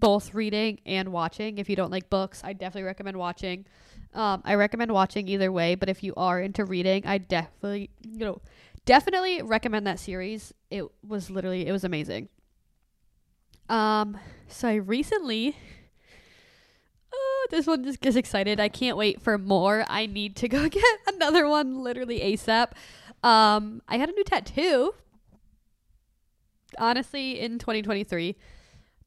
both 0.00 0.34
reading 0.34 0.80
and 0.84 1.12
watching. 1.12 1.58
If 1.58 1.70
you 1.70 1.76
don't 1.76 1.92
like 1.92 2.10
books, 2.10 2.42
I 2.42 2.54
definitely 2.54 2.82
recommend 2.82 3.16
watching. 3.18 3.66
Um, 4.14 4.42
I 4.44 4.56
recommend 4.56 4.90
watching 4.90 5.28
either 5.28 5.52
way, 5.52 5.76
but 5.76 5.88
if 5.88 6.02
you 6.02 6.12
are 6.16 6.40
into 6.40 6.64
reading, 6.64 7.06
I 7.06 7.18
definitely, 7.18 7.90
you 8.02 8.24
know, 8.26 8.40
definitely 8.84 9.42
recommend 9.42 9.86
that 9.86 9.98
series. 9.98 10.52
It 10.70 10.84
was 11.06 11.30
literally, 11.30 11.66
it 11.66 11.72
was 11.72 11.84
amazing. 11.84 12.28
Um, 13.68 14.18
so 14.48 14.68
I 14.68 14.74
recently, 14.74 15.56
oh, 17.12 17.46
this 17.50 17.66
one 17.66 17.84
just 17.84 18.00
gets 18.00 18.16
excited. 18.16 18.60
I 18.60 18.68
can't 18.68 18.96
wait 18.96 19.22
for 19.22 19.38
more. 19.38 19.84
I 19.88 20.06
need 20.06 20.36
to 20.36 20.48
go 20.48 20.68
get 20.70 20.84
another 21.06 21.48
one 21.48 21.82
literally 21.82 22.20
ASAP. 22.20 22.72
Um, 23.22 23.82
I 23.88 23.98
had 23.98 24.08
a 24.08 24.12
new 24.12 24.24
tattoo, 24.24 24.94
honestly, 26.78 27.38
in 27.40 27.58
2023, 27.58 28.36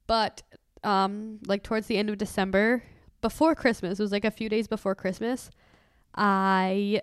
but 0.08 0.42
um, 0.84 1.40
like 1.46 1.64
towards 1.64 1.88
the 1.88 1.98
end 1.98 2.10
of 2.10 2.18
December, 2.18 2.84
before 3.22 3.56
Christmas, 3.56 4.00
it 4.00 4.04
was 4.04 4.12
like 4.12 4.24
a 4.24 4.32
few 4.32 4.48
days 4.48 4.68
before 4.68 4.96
Christmas, 4.96 5.50
I 6.16 7.02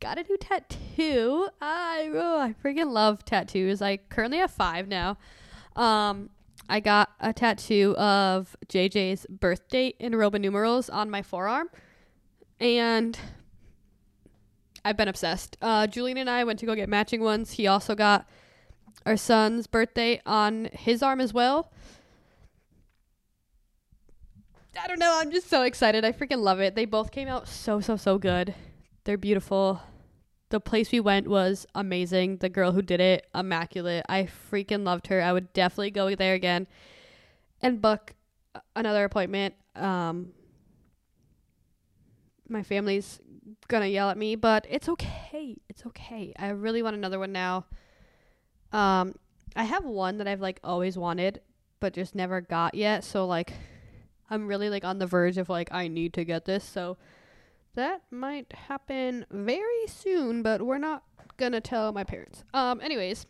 got 0.00 0.18
a 0.18 0.22
new 0.22 0.36
tattoo. 0.36 1.48
I 1.60 2.10
oh, 2.12 2.40
I 2.40 2.54
freaking 2.64 2.92
love 2.92 3.24
tattoos. 3.24 3.82
I 3.82 3.96
currently 3.96 4.38
have 4.38 4.50
five 4.50 4.88
now. 4.88 5.18
Um, 5.76 6.30
I 6.68 6.80
got 6.80 7.10
a 7.20 7.32
tattoo 7.32 7.94
of 7.96 8.56
JJ's 8.66 9.26
birth 9.28 9.68
date 9.68 9.96
in 9.98 10.14
Roman 10.14 10.42
numerals 10.42 10.90
on 10.90 11.10
my 11.10 11.22
forearm, 11.22 11.68
and 12.60 13.18
I've 14.84 14.96
been 14.96 15.08
obsessed. 15.08 15.56
Uh, 15.62 15.86
Julian 15.86 16.18
and 16.18 16.30
I 16.30 16.44
went 16.44 16.58
to 16.60 16.66
go 16.66 16.74
get 16.74 16.88
matching 16.88 17.22
ones. 17.22 17.52
He 17.52 17.66
also 17.66 17.94
got 17.94 18.28
our 19.06 19.16
son's 19.16 19.66
birthday 19.66 20.20
on 20.26 20.68
his 20.72 21.02
arm 21.02 21.20
as 21.20 21.32
well. 21.32 21.72
I 24.80 24.86
don't 24.86 25.00
know. 25.00 25.18
I'm 25.20 25.32
just 25.32 25.48
so 25.48 25.62
excited. 25.62 26.04
I 26.04 26.12
freaking 26.12 26.40
love 26.40 26.60
it. 26.60 26.76
They 26.76 26.84
both 26.84 27.10
came 27.10 27.26
out 27.26 27.48
so, 27.48 27.80
so, 27.80 27.96
so 27.96 28.16
good. 28.16 28.54
They're 29.04 29.16
beautiful. 29.16 29.80
The 30.50 30.60
place 30.60 30.92
we 30.92 31.00
went 31.00 31.28
was 31.28 31.66
amazing. 31.74 32.38
The 32.38 32.48
girl 32.48 32.72
who 32.72 32.82
did 32.82 33.00
it, 33.00 33.26
immaculate. 33.34 34.04
I 34.08 34.28
freaking 34.50 34.84
loved 34.84 35.08
her. 35.08 35.22
I 35.22 35.32
would 35.32 35.52
definitely 35.52 35.90
go 35.90 36.14
there 36.14 36.34
again 36.34 36.66
and 37.60 37.82
book 37.82 38.14
another 38.74 39.04
appointment. 39.04 39.54
Um, 39.74 40.32
my 42.48 42.62
family's 42.62 43.20
gonna 43.68 43.86
yell 43.86 44.10
at 44.10 44.16
me, 44.16 44.36
but 44.36 44.66
it's 44.68 44.88
okay. 44.88 45.56
It's 45.68 45.84
okay. 45.86 46.32
I 46.38 46.48
really 46.48 46.82
want 46.82 46.96
another 46.96 47.18
one 47.18 47.32
now. 47.32 47.66
Um, 48.72 49.14
I 49.56 49.64
have 49.64 49.84
one 49.84 50.18
that 50.18 50.28
I've 50.28 50.40
like 50.40 50.60
always 50.64 50.96
wanted, 50.96 51.40
but 51.80 51.92
just 51.92 52.14
never 52.14 52.40
got 52.40 52.74
yet. 52.74 53.04
So 53.04 53.26
like 53.26 53.52
I'm 54.30 54.46
really 54.46 54.70
like 54.70 54.84
on 54.84 54.98
the 54.98 55.06
verge 55.06 55.38
of 55.38 55.48
like 55.48 55.68
I 55.72 55.88
need 55.88 56.14
to 56.14 56.24
get 56.24 56.44
this. 56.44 56.64
So 56.64 56.96
that 57.78 58.02
might 58.10 58.52
happen 58.52 59.24
very 59.30 59.86
soon, 59.86 60.42
but 60.42 60.62
we're 60.62 60.78
not 60.78 61.04
gonna 61.36 61.60
tell 61.60 61.92
my 61.92 62.02
parents. 62.02 62.42
Um 62.52 62.80
anyways. 62.80 63.24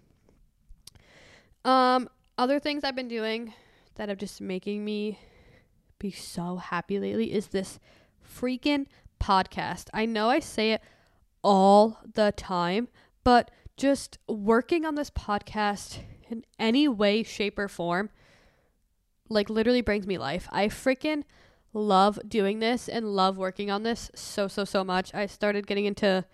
Um 1.66 2.08
other 2.38 2.58
things 2.58 2.82
I've 2.82 2.96
been 2.96 3.08
doing 3.08 3.52
that 3.96 4.08
have 4.08 4.16
just 4.16 4.40
making 4.40 4.86
me 4.86 5.18
be 5.98 6.10
so 6.10 6.56
happy 6.56 6.98
lately 6.98 7.30
is 7.32 7.48
this 7.48 7.78
freaking 8.26 8.86
podcast. 9.20 9.88
I 9.92 10.06
know 10.06 10.30
I 10.30 10.40
say 10.40 10.72
it 10.72 10.82
all 11.44 11.98
the 12.14 12.32
time, 12.32 12.88
but 13.24 13.50
just 13.76 14.18
working 14.28 14.86
on 14.86 14.94
this 14.94 15.10
podcast 15.10 15.98
in 16.30 16.44
any 16.58 16.88
way, 16.88 17.22
shape, 17.22 17.58
or 17.58 17.68
form 17.68 18.08
like 19.28 19.50
literally 19.50 19.82
brings 19.82 20.06
me 20.06 20.16
life. 20.16 20.48
I 20.50 20.68
freaking 20.68 21.24
love 21.72 22.18
doing 22.26 22.60
this 22.60 22.88
and 22.88 23.14
love 23.14 23.36
working 23.36 23.70
on 23.70 23.82
this 23.82 24.10
so 24.14 24.48
so 24.48 24.64
so 24.64 24.84
much. 24.84 25.14
I 25.14 25.26
started 25.26 25.66
getting 25.66 25.84
into 25.84 26.24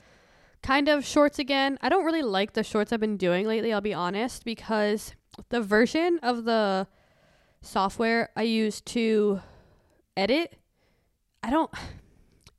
kind 0.63 0.89
of 0.89 1.05
shorts 1.05 1.39
again. 1.39 1.79
I 1.83 1.89
don't 1.89 2.05
really 2.05 2.23
like 2.23 2.53
the 2.53 2.63
shorts 2.63 2.93
I've 2.93 3.01
been 3.01 3.17
doing 3.17 3.47
lately, 3.47 3.73
I'll 3.73 3.81
be 3.81 3.95
honest, 3.95 4.45
because 4.45 5.15
the 5.49 5.61
version 5.61 6.19
of 6.23 6.45
the 6.45 6.87
software 7.63 8.31
I 8.37 8.43
use 8.43 8.81
to 8.83 9.41
edit, 10.17 10.57
I 11.43 11.51
don't 11.51 11.71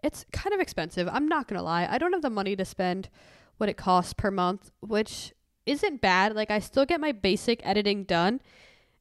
it's 0.06 0.24
kind 0.32 0.54
of 0.54 0.60
expensive. 0.60 1.10
I'm 1.12 1.28
not 1.28 1.48
going 1.48 1.58
to 1.58 1.64
lie. 1.64 1.88
I 1.90 1.98
don't 1.98 2.14
have 2.14 2.22
the 2.22 2.30
money 2.30 2.56
to 2.56 2.64
spend 2.64 3.10
what 3.58 3.70
it 3.70 3.76
costs 3.76 4.14
per 4.14 4.30
month, 4.30 4.70
which 4.82 5.34
isn't 5.66 6.00
bad. 6.00 6.36
Like 6.36 6.52
I 6.52 6.60
still 6.60 6.86
get 6.86 7.02
my 7.02 7.12
basic 7.12 7.66
editing 7.66 8.04
done 8.04 8.40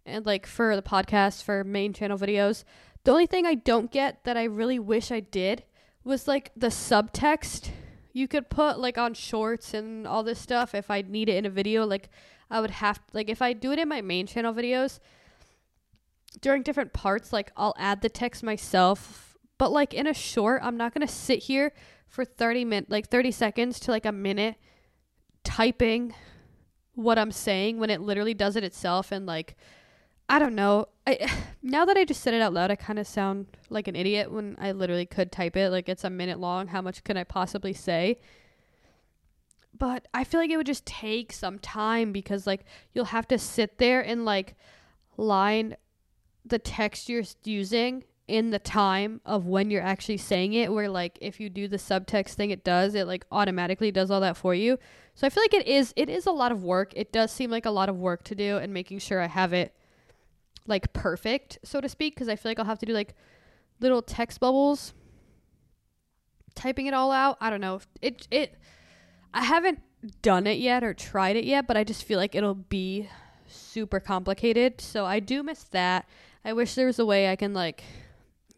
and 0.07 0.25
like 0.25 0.47
for 0.47 0.75
the 0.75 0.83
podcast 0.83 1.43
for 1.43 1.63
main 1.63 1.93
channel 1.93 2.19
videos. 2.19 2.65
The 3.05 3.11
only 3.11 3.27
thing 3.27 3.45
I 3.45 3.55
don't 3.55 3.91
get 3.91 4.25
that 4.25 4.37
I 4.37 4.45
really 4.45 4.79
wish 4.79 5.13
I 5.13 5.21
did 5.21 5.65
was 6.05 6.27
like 6.27 6.51
the 6.57 6.69
subtext 6.69 7.71
you 8.13 8.29
could 8.29 8.49
put 8.49 8.79
like 8.79 8.97
on 8.97 9.13
shorts 9.13 9.75
and 9.75 10.07
all 10.07 10.23
this 10.23 10.39
stuff 10.39 10.75
if 10.75 10.91
I 10.91 11.03
need 11.03 11.29
it 11.29 11.37
in 11.37 11.45
a 11.45 11.51
video. 11.51 11.85
Like 11.85 12.09
I 12.51 12.61
would 12.61 12.71
have 12.71 13.01
like 13.13 13.29
if 13.29 13.43
I 13.43 13.53
do 13.53 13.73
it 13.73 13.79
in 13.79 13.89
my 13.89 14.01
main 14.01 14.27
channel 14.27 14.55
videos 14.55 15.01
during 16.41 16.63
different 16.63 16.93
parts 16.93 17.33
like 17.33 17.53
I'll 17.57 17.75
add 17.79 18.01
the 18.01 18.09
text 18.09 18.43
myself. 18.43 19.37
But 19.59 19.71
like 19.71 19.93
in 19.93 20.07
a 20.07 20.15
short 20.15 20.63
I'm 20.65 20.77
not 20.77 20.95
to 20.95 21.09
sit 21.09 21.41
here 21.41 21.73
for 22.09 22.25
30 22.25 22.65
minutes 22.65 22.91
like 22.91 23.09
30 23.09 23.33
seconds 23.33 23.81
to 23.81 23.91
like 23.91 24.07
a 24.07 24.13
minute 24.13 24.57
typing 25.43 26.15
what 26.95 27.19
I'm 27.19 27.33
saying 27.33 27.79
when 27.79 27.91
it 27.91 28.01
literally 28.01 28.35
does 28.35 28.57
it 28.57 28.65
itself 28.65 29.13
and 29.13 29.27
like 29.27 29.57
I 30.29 30.39
don't 30.39 30.55
know. 30.55 30.89
I 31.07 31.31
now 31.63 31.85
that 31.85 31.97
I 31.97 32.05
just 32.05 32.23
said 32.23 32.35
it 32.35 32.43
out 32.43 32.53
loud, 32.53 32.71
I 32.71 32.77
kind 32.77 32.99
of 32.99 33.07
sound 33.07 33.47
like 33.71 33.89
an 33.89 33.97
idiot 33.97 34.31
when 34.31 34.57
I 34.59 34.73
literally 34.73 35.07
could 35.07 35.33
type 35.33 35.57
it. 35.57 35.71
Like 35.71 35.89
it's 35.89 36.05
a 36.05 36.11
minute 36.11 36.39
long. 36.39 36.69
How 36.69 36.83
much 36.83 37.05
can 37.05 37.17
I 37.17 37.25
possibly 37.25 37.73
say? 37.73 38.19
But 39.77 40.07
I 40.15 40.25
feel 40.25 40.41
like 40.41 40.51
it 40.51 40.57
would 40.57 40.67
just 40.67 40.87
take 40.87 41.33
some 41.33 41.59
time 41.59 42.13
because 42.13 42.47
like 42.47 42.65
you'll 42.93 43.07
have 43.07 43.27
to 43.29 43.39
sit 43.39 43.79
there 43.79 44.01
and 44.01 44.25
like 44.25 44.55
line 45.17 45.77
the 46.45 46.59
text 46.59 47.09
you're 47.09 47.25
using 47.45 48.05
in 48.27 48.51
the 48.51 48.59
time 48.59 49.21
of 49.27 49.47
when 49.47 49.71
you're 49.71 49.83
actually 49.83 50.17
saying 50.17 50.55
it 50.55 50.73
where 50.73 50.89
like 50.89 51.19
if 51.21 51.41
you 51.41 51.51
do 51.51 51.69
the 51.69 51.77
subtext 51.77 52.31
thing 52.31 52.51
it 52.51 52.65
does 52.65 52.95
it 52.95 53.07
like 53.07 53.27
automatically 53.31 53.91
does 53.91 54.11
all 54.11 54.21
that 54.21 54.37
for 54.37 54.55
you 54.55 54.79
so 55.15 55.27
i 55.27 55.31
feel 55.31 55.43
like 55.43 55.53
it 55.53 55.67
is 55.67 55.93
it 55.95 56.09
is 56.09 56.25
a 56.25 56.31
lot 56.31 56.51
of 56.51 56.63
work 56.65 56.91
it 56.97 57.13
does 57.13 57.31
seem 57.31 57.51
like 57.51 57.67
a 57.67 57.71
lot 57.71 57.91
of 57.91 57.99
work 57.99 58.25
to 58.25 58.35
do 58.35 58.57
and 58.57 58.73
making 58.73 58.99
sure 58.99 59.21
i 59.21 59.27
have 59.27 59.53
it 59.53 59.75
like 60.67 60.93
perfect, 60.93 61.59
so 61.63 61.81
to 61.81 61.89
speak, 61.89 62.15
because 62.15 62.29
I 62.29 62.37
feel 62.37 62.51
like 62.51 62.59
I'll 62.59 62.65
have 62.65 62.79
to 62.79 62.87
do 62.87 62.93
like 62.93 63.15
little 63.81 64.03
text 64.03 64.41
bubbles 64.41 64.95
typing 66.55 66.87
it 66.87 66.95
all 66.95 67.13
out. 67.13 67.37
I 67.41 67.51
don't 67.51 67.61
know. 67.61 67.81
It 68.01 68.27
it 68.31 68.59
I 69.33 69.45
haven't 69.45 69.81
done 70.23 70.47
it 70.47 70.59
yet 70.59 70.85
or 70.85 70.95
tried 70.95 71.37
it 71.37 71.45
yet, 71.45 71.67
but 71.67 71.77
I 71.77 71.85
just 71.85 72.05
feel 72.05 72.19
like 72.19 72.35
it'll 72.35 72.55
be 72.55 73.09
super 73.47 74.01
complicated. 74.01 74.81
So 74.81 75.05
I 75.05 75.21
do 75.21 75.43
miss 75.43 75.65
that. 75.65 76.09
I 76.45 76.53
wish 76.53 76.75
there 76.75 76.87
was 76.87 76.99
a 76.99 77.07
way 77.07 77.31
I 77.31 77.37
can 77.37 77.55
like 77.55 77.83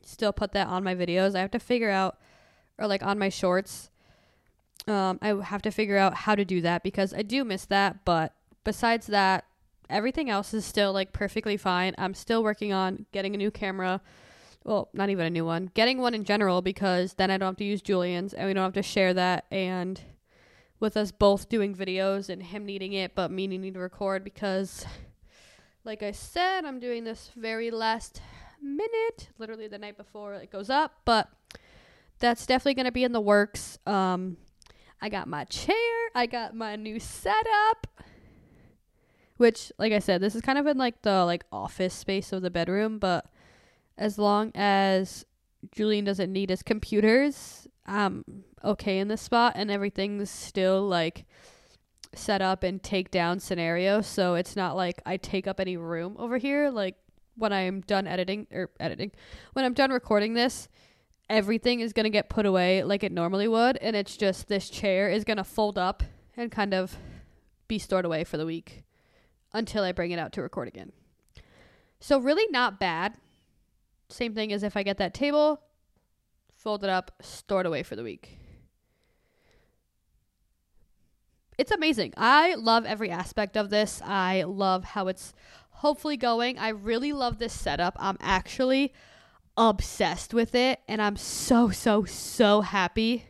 still 0.04 0.32
put 0.32 0.52
that 0.52 0.68
on 0.68 0.84
my 0.84 0.94
videos. 0.94 1.34
I 1.34 1.40
have 1.40 1.50
to 1.52 1.58
figure 1.58 1.90
out 1.90 2.18
or 2.78 2.86
like 2.86 3.02
on 3.02 3.18
my 3.18 3.28
shorts. 3.28 3.90
Um 4.86 5.18
I 5.22 5.28
have 5.28 5.62
to 5.62 5.70
figure 5.70 5.96
out 5.96 6.14
how 6.14 6.34
to 6.34 6.44
do 6.44 6.60
that 6.60 6.82
because 6.82 7.14
I 7.14 7.22
do 7.22 7.44
miss 7.44 7.64
that, 7.66 8.04
but 8.04 8.34
besides 8.64 9.06
that, 9.06 9.45
everything 9.88 10.30
else 10.30 10.54
is 10.54 10.64
still 10.64 10.92
like 10.92 11.12
perfectly 11.12 11.56
fine. 11.56 11.94
I'm 11.98 12.14
still 12.14 12.42
working 12.42 12.72
on 12.72 13.06
getting 13.12 13.34
a 13.34 13.38
new 13.38 13.50
camera. 13.50 14.00
Well, 14.64 14.88
not 14.92 15.10
even 15.10 15.26
a 15.26 15.30
new 15.30 15.44
one. 15.44 15.70
Getting 15.74 15.98
one 15.98 16.14
in 16.14 16.24
general 16.24 16.60
because 16.60 17.14
then 17.14 17.30
I 17.30 17.38
don't 17.38 17.48
have 17.48 17.56
to 17.58 17.64
use 17.64 17.82
Julian's 17.82 18.34
and 18.34 18.46
we 18.48 18.54
don't 18.54 18.64
have 18.64 18.72
to 18.74 18.82
share 18.82 19.14
that 19.14 19.44
and 19.50 20.00
with 20.80 20.96
us 20.96 21.12
both 21.12 21.48
doing 21.48 21.74
videos 21.74 22.28
and 22.28 22.42
him 22.42 22.66
needing 22.66 22.92
it 22.92 23.14
but 23.14 23.30
me 23.30 23.46
needing 23.46 23.72
to 23.72 23.80
record 23.80 24.22
because 24.24 24.84
like 25.84 26.02
I 26.02 26.10
said, 26.10 26.64
I'm 26.64 26.80
doing 26.80 27.04
this 27.04 27.30
very 27.36 27.70
last 27.70 28.20
minute, 28.60 29.28
literally 29.38 29.68
the 29.68 29.78
night 29.78 29.96
before 29.96 30.34
it 30.34 30.50
goes 30.50 30.68
up, 30.68 30.94
but 31.04 31.30
that's 32.18 32.44
definitely 32.44 32.74
going 32.74 32.86
to 32.86 32.92
be 32.92 33.04
in 33.04 33.12
the 33.12 33.20
works. 33.20 33.78
Um 33.86 34.36
I 35.00 35.08
got 35.08 35.28
my 35.28 35.44
chair, 35.44 35.76
I 36.14 36.26
got 36.26 36.54
my 36.54 36.74
new 36.76 36.98
setup. 36.98 37.86
Which, 39.36 39.70
like 39.78 39.92
I 39.92 39.98
said, 39.98 40.20
this 40.20 40.34
is 40.34 40.40
kind 40.40 40.58
of 40.58 40.66
in 40.66 40.78
like 40.78 41.02
the 41.02 41.24
like 41.24 41.44
office 41.52 41.94
space 41.94 42.32
of 42.32 42.42
the 42.42 42.50
bedroom, 42.50 42.98
but 42.98 43.26
as 43.98 44.18
long 44.18 44.52
as 44.54 45.24
Julian 45.72 46.04
doesn't 46.04 46.32
need 46.32 46.50
his 46.50 46.62
computers, 46.62 47.66
I'm 47.86 48.24
okay 48.64 48.98
in 48.98 49.08
this 49.08 49.22
spot 49.22 49.52
and 49.56 49.70
everything's 49.70 50.30
still 50.30 50.82
like 50.86 51.24
set 52.14 52.42
up 52.42 52.62
and 52.62 52.82
take 52.82 53.10
down 53.10 53.40
scenario. 53.40 54.00
So 54.00 54.34
it's 54.34 54.56
not 54.56 54.76
like 54.76 55.00
I 55.04 55.16
take 55.16 55.46
up 55.46 55.60
any 55.60 55.76
room 55.76 56.16
over 56.18 56.38
here. 56.38 56.70
Like 56.70 56.96
when 57.36 57.52
I'm 57.52 57.82
done 57.82 58.06
editing 58.06 58.46
or 58.50 58.70
editing, 58.80 59.12
when 59.52 59.64
I'm 59.64 59.74
done 59.74 59.90
recording 59.90 60.34
this, 60.34 60.68
everything 61.28 61.80
is 61.80 61.92
going 61.92 62.04
to 62.04 62.10
get 62.10 62.28
put 62.28 62.46
away 62.46 62.82
like 62.82 63.04
it 63.04 63.12
normally 63.12 63.48
would. 63.48 63.76
And 63.78 63.94
it's 63.94 64.16
just 64.16 64.48
this 64.48 64.70
chair 64.70 65.10
is 65.10 65.24
going 65.24 65.36
to 65.36 65.44
fold 65.44 65.78
up 65.78 66.02
and 66.36 66.50
kind 66.50 66.74
of 66.74 66.96
be 67.68 67.78
stored 67.78 68.04
away 68.04 68.24
for 68.24 68.36
the 68.36 68.46
week 68.46 68.84
until 69.56 69.82
I 69.82 69.92
bring 69.92 70.10
it 70.10 70.18
out 70.18 70.32
to 70.34 70.42
record 70.42 70.68
again. 70.68 70.92
So, 72.00 72.18
really 72.18 72.46
not 72.50 72.78
bad. 72.78 73.14
Same 74.08 74.34
thing 74.34 74.52
as 74.52 74.62
if 74.62 74.76
I 74.76 74.82
get 74.82 74.98
that 74.98 75.14
table, 75.14 75.60
fold 76.54 76.84
it 76.84 76.90
up, 76.90 77.10
stored 77.20 77.66
away 77.66 77.82
for 77.82 77.96
the 77.96 78.04
week. 78.04 78.38
It's 81.58 81.72
amazing. 81.72 82.12
I 82.16 82.54
love 82.54 82.84
every 82.84 83.10
aspect 83.10 83.56
of 83.56 83.70
this. 83.70 84.02
I 84.04 84.42
love 84.42 84.84
how 84.84 85.08
it's 85.08 85.32
hopefully 85.70 86.16
going. 86.16 86.58
I 86.58 86.68
really 86.68 87.12
love 87.12 87.38
this 87.38 87.52
setup. 87.52 87.96
I'm 87.98 88.18
actually 88.20 88.92
obsessed 89.56 90.34
with 90.34 90.54
it 90.54 90.80
and 90.86 91.00
I'm 91.00 91.16
so 91.16 91.70
so 91.70 92.04
so 92.04 92.60
happy 92.60 93.24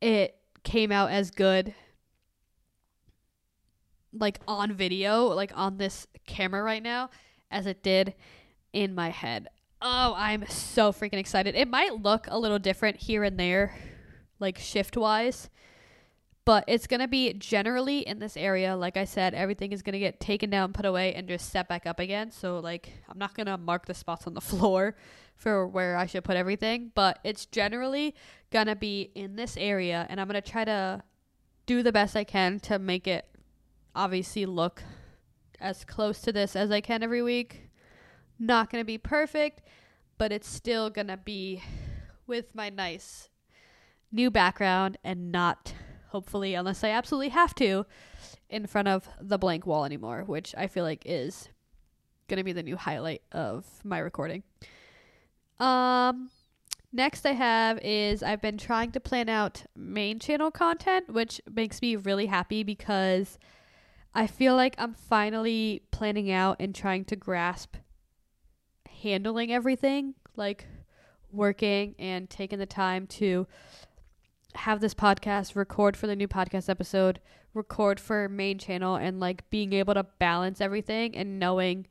it 0.00 0.36
came 0.62 0.92
out 0.92 1.10
as 1.10 1.32
good 1.32 1.74
like 4.12 4.40
on 4.46 4.72
video, 4.72 5.26
like 5.26 5.52
on 5.54 5.78
this 5.78 6.06
camera 6.26 6.62
right 6.62 6.82
now 6.82 7.10
as 7.50 7.66
it 7.66 7.82
did 7.82 8.14
in 8.72 8.94
my 8.94 9.10
head. 9.10 9.48
Oh, 9.80 10.14
I'm 10.16 10.46
so 10.48 10.92
freaking 10.92 11.18
excited. 11.18 11.54
It 11.54 11.68
might 11.68 12.02
look 12.02 12.26
a 12.28 12.38
little 12.38 12.58
different 12.58 12.96
here 12.96 13.22
and 13.22 13.38
there 13.38 13.74
like 14.40 14.58
shift 14.58 14.96
wise 14.96 15.48
but 16.48 16.64
it's 16.66 16.86
going 16.86 17.00
to 17.00 17.08
be 17.08 17.34
generally 17.34 17.98
in 17.98 18.18
this 18.18 18.36
area 18.36 18.74
like 18.74 18.96
i 18.96 19.04
said 19.04 19.34
everything 19.34 19.72
is 19.72 19.82
going 19.82 19.92
to 19.92 19.98
get 19.98 20.18
taken 20.20 20.48
down 20.48 20.72
put 20.72 20.86
away 20.86 21.12
and 21.14 21.28
just 21.28 21.50
set 21.50 21.68
back 21.68 21.86
up 21.86 22.00
again 22.00 22.30
so 22.30 22.58
like 22.58 22.92
i'm 23.08 23.18
not 23.18 23.34
going 23.34 23.46
to 23.46 23.58
mark 23.58 23.86
the 23.86 23.94
spots 23.94 24.26
on 24.26 24.34
the 24.34 24.40
floor 24.50 24.96
for 25.36 25.66
where 25.66 25.96
i 25.96 26.06
should 26.06 26.24
put 26.24 26.36
everything 26.36 26.90
but 26.94 27.18
it's 27.22 27.46
generally 27.46 28.14
going 28.50 28.66
to 28.66 28.76
be 28.76 29.10
in 29.14 29.36
this 29.36 29.56
area 29.56 30.06
and 30.08 30.20
i'm 30.20 30.26
going 30.26 30.40
to 30.40 30.50
try 30.50 30.64
to 30.64 31.02
do 31.66 31.82
the 31.82 31.92
best 31.92 32.16
i 32.16 32.24
can 32.24 32.58
to 32.58 32.78
make 32.78 33.06
it 33.06 33.26
obviously 33.98 34.46
look 34.46 34.82
as 35.60 35.84
close 35.84 36.20
to 36.20 36.32
this 36.32 36.54
as 36.56 36.70
i 36.70 36.80
can 36.80 37.02
every 37.02 37.22
week 37.22 37.70
not 38.38 38.70
going 38.70 38.80
to 38.80 38.86
be 38.86 38.98
perfect 38.98 39.60
but 40.16 40.32
it's 40.32 40.48
still 40.48 40.88
going 40.90 41.08
to 41.08 41.16
be 41.16 41.62
with 42.26 42.54
my 42.54 42.70
nice 42.70 43.28
new 44.10 44.30
background 44.30 44.96
and 45.04 45.30
not 45.30 45.74
hopefully, 46.08 46.54
unless 46.54 46.82
I 46.82 46.90
absolutely 46.90 47.28
have 47.30 47.54
to, 47.56 47.86
in 48.48 48.66
front 48.66 48.88
of 48.88 49.08
the 49.20 49.38
blank 49.38 49.66
wall 49.66 49.84
anymore, 49.84 50.24
which 50.26 50.54
I 50.56 50.66
feel 50.66 50.84
like 50.84 51.02
is 51.06 51.48
going 52.28 52.38
to 52.38 52.44
be 52.44 52.52
the 52.52 52.62
new 52.62 52.76
highlight 52.76 53.22
of 53.32 53.64
my 53.84 53.98
recording. 53.98 54.42
Um, 55.60 56.30
next 56.92 57.26
I 57.26 57.32
have 57.32 57.78
is 57.82 58.22
I've 58.22 58.42
been 58.42 58.58
trying 58.58 58.92
to 58.92 59.00
plan 59.00 59.28
out 59.28 59.64
main 59.76 60.18
channel 60.18 60.50
content, 60.50 61.12
which 61.12 61.40
makes 61.50 61.82
me 61.82 61.96
really 61.96 62.26
happy 62.26 62.62
because 62.62 63.38
I 64.18 64.26
feel 64.26 64.56
like 64.56 64.74
I'm 64.78 64.94
finally 64.94 65.82
planning 65.92 66.28
out 66.28 66.56
and 66.58 66.74
trying 66.74 67.04
to 67.04 67.14
grasp 67.14 67.76
handling 69.00 69.52
everything, 69.52 70.14
like 70.34 70.66
working 71.30 71.94
and 72.00 72.28
taking 72.28 72.58
the 72.58 72.66
time 72.66 73.06
to 73.06 73.46
have 74.56 74.80
this 74.80 74.92
podcast, 74.92 75.54
record 75.54 75.96
for 75.96 76.08
the 76.08 76.16
new 76.16 76.26
podcast 76.26 76.68
episode, 76.68 77.20
record 77.54 78.00
for 78.00 78.28
main 78.28 78.58
channel, 78.58 78.96
and 78.96 79.20
like 79.20 79.48
being 79.50 79.72
able 79.72 79.94
to 79.94 80.02
balance 80.02 80.60
everything 80.60 81.16
and 81.16 81.38
knowing 81.38 81.86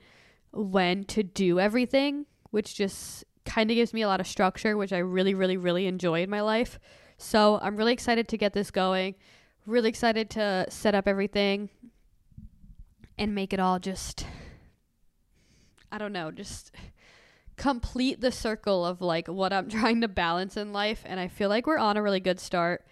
when 0.52 1.06
to 1.06 1.24
do 1.24 1.62
everything, 1.62 2.26
which 2.52 2.76
just 2.76 3.24
kind 3.46 3.72
of 3.72 3.76
gives 3.76 3.94
me 3.94 4.02
a 4.02 4.08
lot 4.10 4.20
of 4.20 4.28
structure, 4.28 4.76
which 4.76 4.92
I 4.92 4.98
really, 4.98 5.34
really, 5.34 5.56
really 5.56 5.88
enjoy 5.88 6.24
in 6.24 6.30
my 6.30 6.42
life. 6.42 6.78
So 7.18 7.58
I'm 7.62 7.78
really 7.78 7.94
excited 7.94 8.28
to 8.28 8.38
get 8.38 8.52
this 8.52 8.70
going. 8.70 9.16
Really 9.66 9.88
excited 9.88 10.30
to 10.32 10.66
set 10.70 10.94
up 10.94 11.08
everything 11.08 11.70
and 13.18 13.34
make 13.34 13.54
it 13.54 13.60
all 13.60 13.80
just, 13.80 14.26
I 15.92 15.98
don't 15.98 16.14
know, 16.14 16.32
just 16.32 16.72
complete 17.56 18.22
the 18.22 18.32
circle 18.32 18.86
of 18.86 19.02
like 19.02 19.28
what 19.28 19.52
I'm 19.52 19.70
trying 19.70 20.02
to 20.02 20.08
balance 20.08 20.56
in 20.56 20.72
life. 20.72 21.04
And 21.06 21.20
I 21.20 21.28
feel 21.28 21.50
like 21.50 21.68
we're 21.68 21.78
on 21.78 21.98
a 21.98 22.02
really 22.02 22.20
good 22.20 22.40
start. 22.40 22.86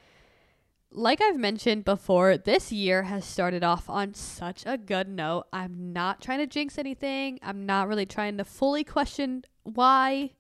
Like 0.92 1.22
I've 1.22 1.38
mentioned 1.38 1.84
before, 1.84 2.38
this 2.38 2.72
year 2.72 3.04
has 3.04 3.26
started 3.26 3.64
off 3.64 3.90
on 3.90 4.14
such 4.14 4.64
a 4.66 4.78
good 4.78 5.10
note. 5.10 5.46
I'm 5.52 5.92
not 5.92 6.22
trying 6.22 6.40
to 6.40 6.48
jinx 6.48 6.78
anything. 6.78 7.40
I'm 7.42 7.66
not 7.66 7.88
really 7.88 8.06
trying 8.06 8.38
to 8.38 8.46
fully 8.46 8.84
question 8.84 9.44
why. 9.64 10.32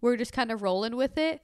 We're 0.00 0.16
just 0.16 0.32
kind 0.32 0.50
of 0.50 0.62
rolling 0.62 0.96
with 0.96 1.16
it. 1.16 1.42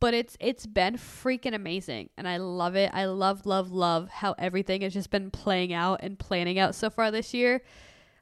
But 0.00 0.14
it's 0.14 0.36
it's 0.40 0.66
been 0.66 0.96
freaking 0.96 1.54
amazing 1.54 2.10
and 2.16 2.28
I 2.28 2.36
love 2.36 2.76
it. 2.76 2.90
I 2.92 3.06
love 3.06 3.46
love 3.46 3.70
love 3.70 4.08
how 4.10 4.34
everything 4.38 4.82
has 4.82 4.92
just 4.92 5.10
been 5.10 5.30
playing 5.30 5.72
out 5.72 6.00
and 6.02 6.18
planning 6.18 6.58
out 6.58 6.74
so 6.74 6.90
far 6.90 7.10
this 7.10 7.32
year. 7.32 7.62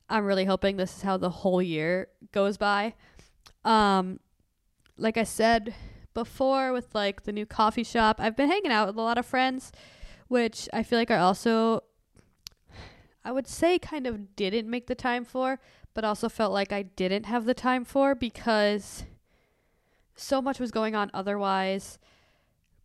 I'm 0.08 0.24
really 0.24 0.44
hoping 0.44 0.76
this 0.76 0.96
is 0.96 1.02
how 1.02 1.16
the 1.16 1.30
whole 1.30 1.62
year 1.62 2.08
goes 2.32 2.56
by. 2.56 2.94
Um, 3.64 4.20
like 4.96 5.16
I 5.16 5.24
said 5.24 5.74
before, 6.14 6.72
with 6.72 6.94
like 6.94 7.22
the 7.24 7.32
new 7.32 7.46
coffee 7.46 7.84
shop, 7.84 8.16
I've 8.20 8.36
been 8.36 8.48
hanging 8.48 8.70
out 8.70 8.86
with 8.88 8.96
a 8.96 9.02
lot 9.02 9.18
of 9.18 9.26
friends, 9.26 9.72
which 10.28 10.68
I 10.72 10.82
feel 10.82 10.98
like 10.98 11.10
I 11.10 11.18
also, 11.18 11.84
I 13.24 13.32
would 13.32 13.48
say, 13.48 13.78
kind 13.78 14.06
of 14.06 14.36
didn't 14.36 14.68
make 14.68 14.86
the 14.86 14.94
time 14.94 15.24
for, 15.24 15.60
but 15.94 16.04
also 16.04 16.28
felt 16.28 16.52
like 16.52 16.72
I 16.72 16.82
didn't 16.82 17.24
have 17.24 17.44
the 17.44 17.54
time 17.54 17.84
for 17.84 18.14
because 18.14 19.04
so 20.14 20.42
much 20.42 20.60
was 20.60 20.70
going 20.70 20.94
on 20.94 21.10
otherwise 21.14 21.98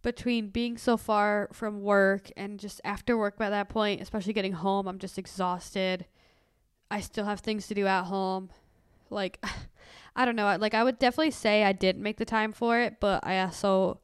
between 0.02 0.50
being 0.50 0.78
so 0.78 0.96
far 0.96 1.50
from 1.52 1.82
work 1.82 2.32
and 2.38 2.60
just 2.60 2.80
after 2.84 3.18
work 3.18 3.38
by 3.38 3.50
that 3.50 3.68
point, 3.68 4.02
especially 4.02 4.34
getting 4.34 4.54
home, 4.54 4.88
I'm 4.88 5.00
just 5.00 5.18
exhausted. 5.18 6.06
I 6.90 7.02
still 7.02 7.26
have 7.26 7.42
things 7.42 7.68
to 7.68 7.74
do 7.74 7.86
at 7.88 8.04
home. 8.04 8.50
Like, 9.10 9.44
I 10.16 10.26
don't 10.26 10.36
know. 10.36 10.56
Like 10.60 10.74
I 10.74 10.84
would 10.84 10.98
definitely 11.00 11.32
say 11.32 11.64
I 11.64 11.74
didn't 11.74 12.04
make 12.04 12.18
the 12.18 12.26
time 12.26 12.52
for 12.52 12.80
it, 12.80 13.00
but 13.00 13.26
I 13.26 13.40
also 13.42 14.00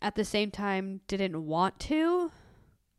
at 0.00 0.14
the 0.14 0.24
same 0.24 0.50
time 0.50 1.02
didn't 1.06 1.44
want 1.44 1.78
to. 1.80 2.32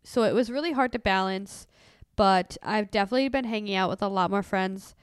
So 0.03 0.23
it 0.23 0.33
was 0.33 0.51
really 0.51 0.71
hard 0.71 0.91
to 0.93 0.99
balance, 0.99 1.67
but 2.15 2.57
I've 2.61 2.91
definitely 2.91 3.29
been 3.29 3.45
hanging 3.45 3.75
out 3.75 3.89
with 3.89 4.01
a 4.01 4.07
lot 4.07 4.31
more 4.31 4.43
friends 4.43 4.95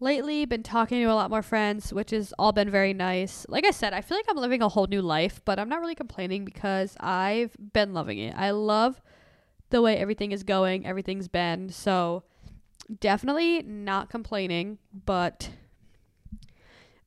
lately, 0.00 0.44
been 0.46 0.62
talking 0.62 1.00
to 1.02 1.04
a 1.04 1.14
lot 1.14 1.30
more 1.30 1.42
friends, 1.42 1.92
which 1.92 2.10
has 2.10 2.32
all 2.38 2.52
been 2.52 2.70
very 2.70 2.94
nice. 2.94 3.46
Like 3.48 3.66
I 3.66 3.70
said, 3.70 3.92
I 3.92 4.00
feel 4.00 4.16
like 4.16 4.26
I'm 4.28 4.36
living 4.36 4.62
a 4.62 4.68
whole 4.68 4.86
new 4.86 5.02
life, 5.02 5.40
but 5.44 5.58
I'm 5.58 5.68
not 5.68 5.80
really 5.80 5.94
complaining 5.94 6.44
because 6.44 6.96
I've 6.98 7.54
been 7.72 7.92
loving 7.92 8.18
it. 8.18 8.34
I 8.36 8.50
love 8.50 9.00
the 9.68 9.82
way 9.82 9.96
everything 9.96 10.32
is 10.32 10.42
going, 10.42 10.86
everything's 10.86 11.28
been. 11.28 11.68
So 11.68 12.24
definitely 12.98 13.62
not 13.62 14.10
complaining, 14.10 14.78
but 15.04 15.50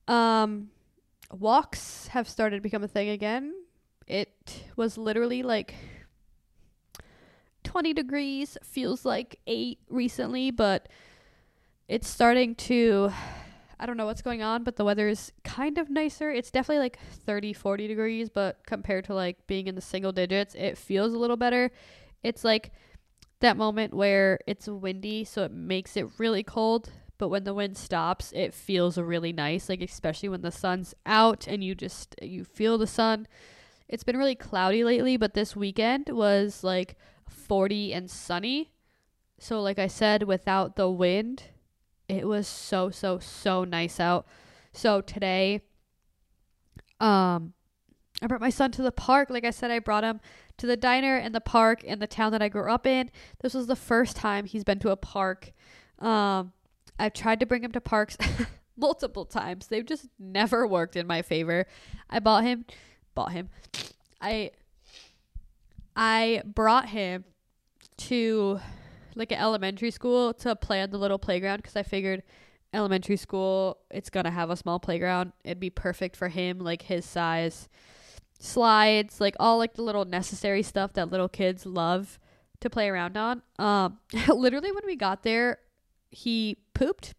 um, 0.08 0.70
walks 1.32 2.08
have 2.08 2.30
started 2.30 2.58
to 2.58 2.62
become 2.62 2.84
a 2.84 2.88
thing 2.88 3.10
again. 3.10 3.54
It 4.08 4.64
was 4.76 4.98
literally 4.98 5.44
like 5.44 5.74
20 7.64 7.94
degrees, 7.94 8.58
feels 8.64 9.06
like 9.06 9.40
8 9.48 9.80
recently, 9.90 10.52
but 10.52 10.88
it's 11.88 12.08
starting 12.08 12.56
to 12.56 13.12
I 13.80 13.86
don't 13.86 13.98
know 13.98 14.06
what's 14.06 14.22
going 14.22 14.42
on, 14.42 14.64
but 14.64 14.78
the 14.78 14.86
weather 14.86 15.10
is 15.10 15.34
kind 15.44 15.78
of 15.78 15.90
nicer. 15.90 16.32
It's 16.32 16.52
definitely 16.52 16.80
like 16.80 17.00
30, 17.26 17.52
40 17.52 17.88
degrees, 17.88 18.30
but 18.30 18.66
compared 18.66 19.04
to 19.06 19.14
like 19.14 19.46
being 19.46 19.68
in 19.68 19.76
the 19.76 19.82
single 19.82 20.14
digits, 20.14 20.56
it 20.56 20.78
feels 20.78 21.14
a 21.14 21.18
little 21.18 21.36
better. 21.36 21.70
It's 22.24 22.46
like 22.46 22.72
that 23.42 23.58
moment 23.58 23.94
where 23.94 24.40
it's 24.48 24.68
windy, 24.70 25.26
so 25.26 25.44
it 25.44 25.52
makes 25.52 25.98
it 25.98 26.08
really 26.18 26.44
cold, 26.44 26.92
but 27.18 27.28
when 27.28 27.44
the 27.44 27.54
wind 27.54 27.78
stops, 27.78 28.32
it 28.32 28.54
feels 28.54 28.98
really 28.98 29.34
nice, 29.34 29.68
like 29.68 29.82
especially 29.82 30.30
when 30.30 30.44
the 30.44 30.52
sun's 30.52 30.96
out 31.06 31.46
and 31.46 31.62
you 31.62 31.76
just 31.76 32.16
you 32.22 32.46
feel 32.46 32.78
the 32.78 32.88
sun. 32.88 33.28
It's 33.90 34.06
been 34.06 34.18
really 34.18 34.36
cloudy 34.36 34.86
lately, 34.86 35.18
but 35.18 35.34
this 35.34 35.58
weekend 35.58 36.08
was 36.08 36.64
like 36.64 36.96
40 37.28 37.94
and 37.94 38.10
sunny. 38.10 38.72
So 39.40 39.62
like 39.62 39.78
I 39.78 39.88
said, 39.88 40.24
without 40.24 40.78
the 40.78 40.90
wind, 40.90 41.44
it 42.08 42.28
was 42.28 42.48
so 42.48 42.90
so 42.90 43.20
so 43.20 43.64
nice 43.64 44.00
out. 44.00 44.26
So 44.72 45.02
today 45.02 45.62
um 47.00 47.54
I 48.22 48.28
brought 48.28 48.42
my 48.42 48.50
son 48.50 48.72
to 48.72 48.82
the 48.82 48.92
park. 48.92 49.30
Like 49.30 49.44
I 49.44 49.50
said, 49.50 49.70
I 49.72 49.80
brought 49.80 50.04
him 50.04 50.22
to 50.58 50.68
the 50.68 50.78
diner 50.78 51.18
and 51.18 51.36
the 51.36 51.42
park 51.42 51.84
in 51.84 52.00
the 52.00 52.08
town 52.08 52.32
that 52.32 52.42
I 52.42 52.48
grew 52.48 52.72
up 52.72 52.86
in. 52.86 53.10
This 53.42 53.54
was 53.54 53.68
the 53.68 53.76
first 53.76 54.16
time 54.16 54.46
he's 54.46 54.64
been 54.64 54.80
to 54.80 54.92
a 54.92 54.96
park. 54.96 55.52
Um, 56.00 56.54
I've 56.98 57.14
tried 57.14 57.40
to 57.42 57.46
bring 57.46 57.64
him 57.64 57.72
to 57.74 57.82
parks 57.82 58.18
multiple 58.78 59.26
times. 59.26 59.68
They've 59.68 59.86
just 59.86 60.08
never 60.20 60.66
worked 60.68 60.96
in 60.96 61.08
my 61.08 61.22
favor. 61.22 61.66
I 62.10 62.20
bought 62.20 62.44
him, 62.44 62.66
bought 63.14 63.32
him. 63.32 63.50
I 64.22 64.52
I 65.96 66.44
brought 66.46 66.90
him 66.90 67.26
to 67.98 68.60
like 69.16 69.32
an 69.32 69.40
elementary 69.40 69.92
school 69.92 70.34
to 70.36 70.56
play 70.56 70.82
on 70.82 70.90
the 70.90 70.98
little 70.98 71.20
playground 71.20 71.58
because 71.58 71.76
I 71.76 71.84
figured 71.84 72.24
elementary 72.74 73.18
school 73.18 73.78
it's 73.92 74.10
gonna 74.10 74.32
have 74.32 74.50
a 74.50 74.56
small 74.58 74.80
playground. 74.80 75.34
It'd 75.44 75.60
be 75.60 75.70
perfect 75.70 76.16
for 76.16 76.30
him, 76.30 76.60
like 76.60 76.84
his 76.84 77.06
size. 77.06 77.70
Slides, 78.40 79.22
like 79.22 79.36
all 79.40 79.58
like 79.58 79.76
the 79.76 79.84
little 79.84 80.04
necessary 80.04 80.64
stuff 80.64 80.94
that 80.94 81.10
little 81.10 81.30
kids 81.30 81.66
love 81.66 82.20
to 82.60 82.70
play 82.70 82.90
around 82.90 83.16
on. 83.16 83.42
Um, 83.58 84.00
literally 84.28 84.72
when 84.72 84.86
we 84.86 84.96
got 84.96 85.24
there, 85.24 85.60
he 86.12 86.58
pooped. 86.74 87.14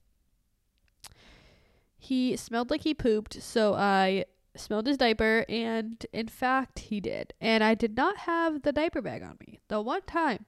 He 1.96 2.36
smelled 2.36 2.70
like 2.70 2.82
he 2.82 2.92
pooped, 2.92 3.42
so 3.42 3.72
I 3.72 4.26
smelled 4.56 4.86
his 4.86 4.98
diaper, 4.98 5.46
and 5.48 6.04
in 6.12 6.28
fact, 6.28 6.80
he 6.80 7.00
did. 7.00 7.32
And 7.40 7.64
I 7.64 7.74
did 7.74 7.96
not 7.96 8.18
have 8.18 8.62
the 8.62 8.72
diaper 8.72 9.00
bag 9.00 9.22
on 9.22 9.38
me. 9.40 9.60
The 9.68 9.80
one 9.80 10.02
time 10.02 10.44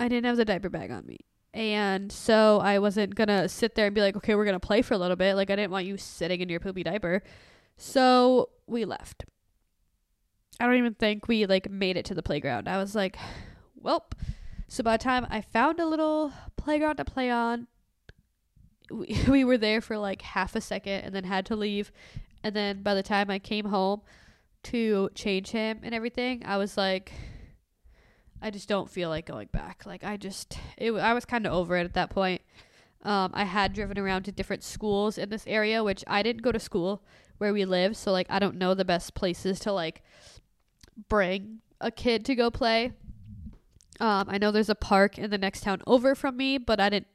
I 0.00 0.08
didn't 0.08 0.24
have 0.24 0.38
the 0.38 0.44
diaper 0.44 0.70
bag 0.70 0.90
on 0.90 1.06
me. 1.06 1.18
And 1.52 2.10
so 2.10 2.58
I 2.60 2.78
wasn't 2.78 3.14
gonna 3.14 3.48
sit 3.48 3.74
there 3.74 3.86
and 3.86 3.94
be 3.94 4.00
like, 4.00 4.16
okay, 4.16 4.34
we're 4.34 4.44
gonna 4.44 4.58
play 4.58 4.82
for 4.82 4.94
a 4.94 4.98
little 4.98 5.16
bit. 5.16 5.36
Like, 5.36 5.50
I 5.50 5.56
didn't 5.56 5.70
want 5.70 5.86
you 5.86 5.96
sitting 5.96 6.40
in 6.40 6.48
your 6.48 6.60
poopy 6.60 6.82
diaper. 6.82 7.22
So 7.76 8.48
we 8.66 8.84
left. 8.84 9.24
I 10.58 10.66
don't 10.66 10.76
even 10.76 10.94
think 10.94 11.28
we 11.28 11.46
like 11.46 11.70
made 11.70 11.96
it 11.96 12.04
to 12.06 12.14
the 12.14 12.22
playground. 12.22 12.68
I 12.68 12.78
was 12.78 12.94
like, 12.94 13.16
welp. 13.82 14.12
So 14.68 14.82
by 14.82 14.96
the 14.96 15.02
time 15.02 15.26
I 15.30 15.40
found 15.40 15.80
a 15.80 15.86
little 15.86 16.32
playground 16.56 16.96
to 16.96 17.04
play 17.04 17.30
on, 17.30 17.66
we, 18.90 19.18
we 19.28 19.44
were 19.44 19.58
there 19.58 19.80
for 19.80 19.98
like 19.98 20.22
half 20.22 20.54
a 20.54 20.60
second 20.60 21.00
and 21.00 21.14
then 21.14 21.24
had 21.24 21.46
to 21.46 21.56
leave. 21.56 21.92
And 22.42 22.54
then 22.54 22.82
by 22.82 22.94
the 22.94 23.02
time 23.02 23.30
I 23.30 23.38
came 23.38 23.66
home 23.66 24.02
to 24.64 25.10
change 25.14 25.50
him 25.50 25.80
and 25.82 25.94
everything, 25.94 26.42
I 26.44 26.56
was 26.56 26.76
like, 26.76 27.12
I 28.42 28.50
just 28.50 28.68
don't 28.68 28.88
feel 28.88 29.08
like 29.08 29.26
going 29.26 29.48
back. 29.52 29.84
Like 29.86 30.04
I 30.04 30.16
just, 30.16 30.58
it, 30.76 30.92
I 30.92 31.12
was 31.12 31.24
kind 31.24 31.46
of 31.46 31.52
over 31.52 31.76
it 31.76 31.84
at 31.84 31.94
that 31.94 32.10
point. 32.10 32.42
Um, 33.02 33.30
I 33.34 33.44
had 33.44 33.72
driven 33.72 33.98
around 33.98 34.24
to 34.24 34.32
different 34.32 34.62
schools 34.62 35.16
in 35.16 35.30
this 35.30 35.46
area, 35.46 35.82
which 35.82 36.04
I 36.06 36.22
didn't 36.22 36.42
go 36.42 36.52
to 36.52 36.60
school 36.60 37.02
where 37.38 37.52
we 37.54 37.64
live, 37.64 37.96
so 37.96 38.12
like 38.12 38.26
I 38.28 38.38
don't 38.38 38.56
know 38.56 38.74
the 38.74 38.84
best 38.84 39.14
places 39.14 39.58
to 39.60 39.72
like 39.72 40.02
bring 41.08 41.60
a 41.80 41.90
kid 41.90 42.26
to 42.26 42.34
go 42.34 42.50
play. 42.50 42.92
Um, 43.98 44.26
I 44.28 44.36
know 44.36 44.50
there's 44.50 44.68
a 44.68 44.74
park 44.74 45.18
in 45.18 45.30
the 45.30 45.38
next 45.38 45.62
town 45.62 45.82
over 45.86 46.14
from 46.14 46.36
me, 46.36 46.58
but 46.58 46.80
I 46.80 46.90
didn't 46.90 47.08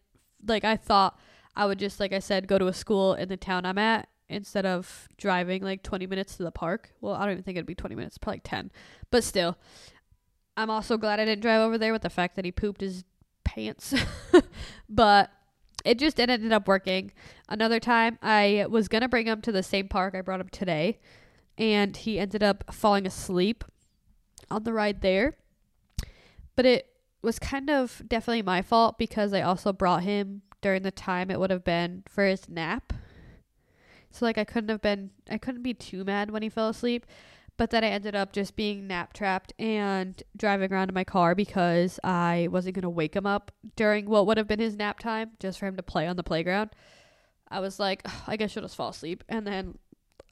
like. 0.48 0.64
I 0.64 0.76
thought 0.76 1.20
I 1.56 1.66
would 1.66 1.80
just, 1.80 2.00
like 2.00 2.14
I 2.14 2.20
said, 2.20 2.48
go 2.48 2.58
to 2.58 2.68
a 2.68 2.74
school 2.74 3.14
in 3.14 3.30
the 3.30 3.38
town 3.38 3.66
I'm 3.66 3.78
at 3.78 4.08
instead 4.28 4.66
of 4.66 5.08
driving 5.18 5.62
like 5.64 5.84
20 5.84 6.08
minutes 6.08 6.38
to 6.38 6.44
the 6.44 6.52
park. 6.52 6.92
Well, 7.02 7.14
I 7.14 7.24
don't 7.24 7.34
even 7.34 7.44
think 7.44 7.58
it'd 7.58 7.68
be 7.68 7.76
20 7.76 7.96
minutes, 7.96 8.18
probably 8.18 8.38
like 8.38 8.44
10. 8.44 8.72
But 9.12 9.24
still, 9.24 9.58
I'm 10.58 10.70
also 10.70 10.98
glad 10.98 11.20
I 11.20 11.26
didn't 11.26 11.42
drive 11.42 11.62
over 11.62 11.78
there 11.78 11.92
with 11.92 12.04
the 12.04 12.10
fact 12.10 12.36
that 12.36 12.46
he 12.46 12.52
pooped 12.52 12.82
his 12.82 13.04
pants. 13.44 13.94
but 14.90 15.32
it 15.84 16.00
just 16.00 16.20
it 16.20 16.30
ended 16.30 16.52
up 16.52 16.68
working. 16.68 17.12
Another 17.48 17.80
time, 17.80 18.18
I 18.22 18.66
was 18.70 18.88
gonna 18.88 19.10
bring 19.10 19.28
him 19.28 19.42
to 19.42 19.52
the 19.52 19.64
same 19.64 19.88
park 19.88 20.16
I 20.16 20.22
brought 20.22 20.42
him 20.42 20.50
today, 20.50 21.00
and 21.58 21.96
he 21.96 22.20
ended 22.20 22.44
up 22.44 22.74
falling 22.74 23.06
asleep 23.06 23.64
on 24.50 24.64
the 24.64 24.74
ride 24.74 25.02
there. 25.02 25.36
But 26.56 26.66
it 26.66 26.88
was 27.22 27.40
kind 27.40 27.70
of 27.70 28.02
definitely 28.08 28.42
my 28.42 28.62
fault 28.62 28.98
because 28.98 29.34
I 29.34 29.42
also 29.42 29.74
brought 29.74 30.04
him 30.04 30.42
during 30.62 30.84
the 30.84 30.92
time 30.92 31.30
it 31.30 31.40
would 31.40 31.50
have 31.50 31.64
been 31.64 32.04
for 32.08 32.26
his 32.26 32.48
nap. 32.48 32.94
So 34.12 34.26
like 34.26 34.38
I 34.38 34.46
couldn't 34.46 34.70
have 34.70 34.82
been 34.82 35.12
I 35.30 35.38
couldn't 35.38 35.64
be 35.64 35.74
too 35.74 36.04
mad 36.04 36.32
when 36.32 36.42
he 36.42 36.50
fell 36.50 36.70
asleep. 36.70 37.06
But 37.58 37.70
then 37.70 37.84
I 37.84 37.88
ended 37.88 38.16
up 38.16 38.34
just 38.34 38.56
being 38.56 38.88
nap 38.88 39.14
trapped 39.14 39.54
and 39.58 40.22
driving 40.36 40.74
around 40.74 40.90
in 40.90 40.94
my 40.94 41.06
car 41.06 41.36
because 41.36 42.00
I 42.04 42.50
wasn't 42.52 42.76
going 42.76 42.84
to 42.84 42.90
wake 42.90 43.16
him 43.16 43.26
up 43.26 43.52
during 43.78 44.08
what 44.08 44.28
would 44.28 44.38
have 44.38 44.48
been 44.48 44.60
his 44.60 44.76
nap 44.76 45.00
time 45.00 45.32
just 45.40 45.60
for 45.60 45.68
him 45.68 45.78
to 45.78 45.84
play 45.84 46.06
on 46.06 46.18
the 46.18 46.24
playground. 46.24 46.72
I 47.50 47.62
was 47.62 47.80
like, 47.80 48.06
I 48.28 48.36
guess 48.36 48.52
she'll 48.52 48.64
just 48.64 48.76
fall 48.76 48.90
asleep. 48.90 49.24
And 49.30 49.48
then 49.48 49.78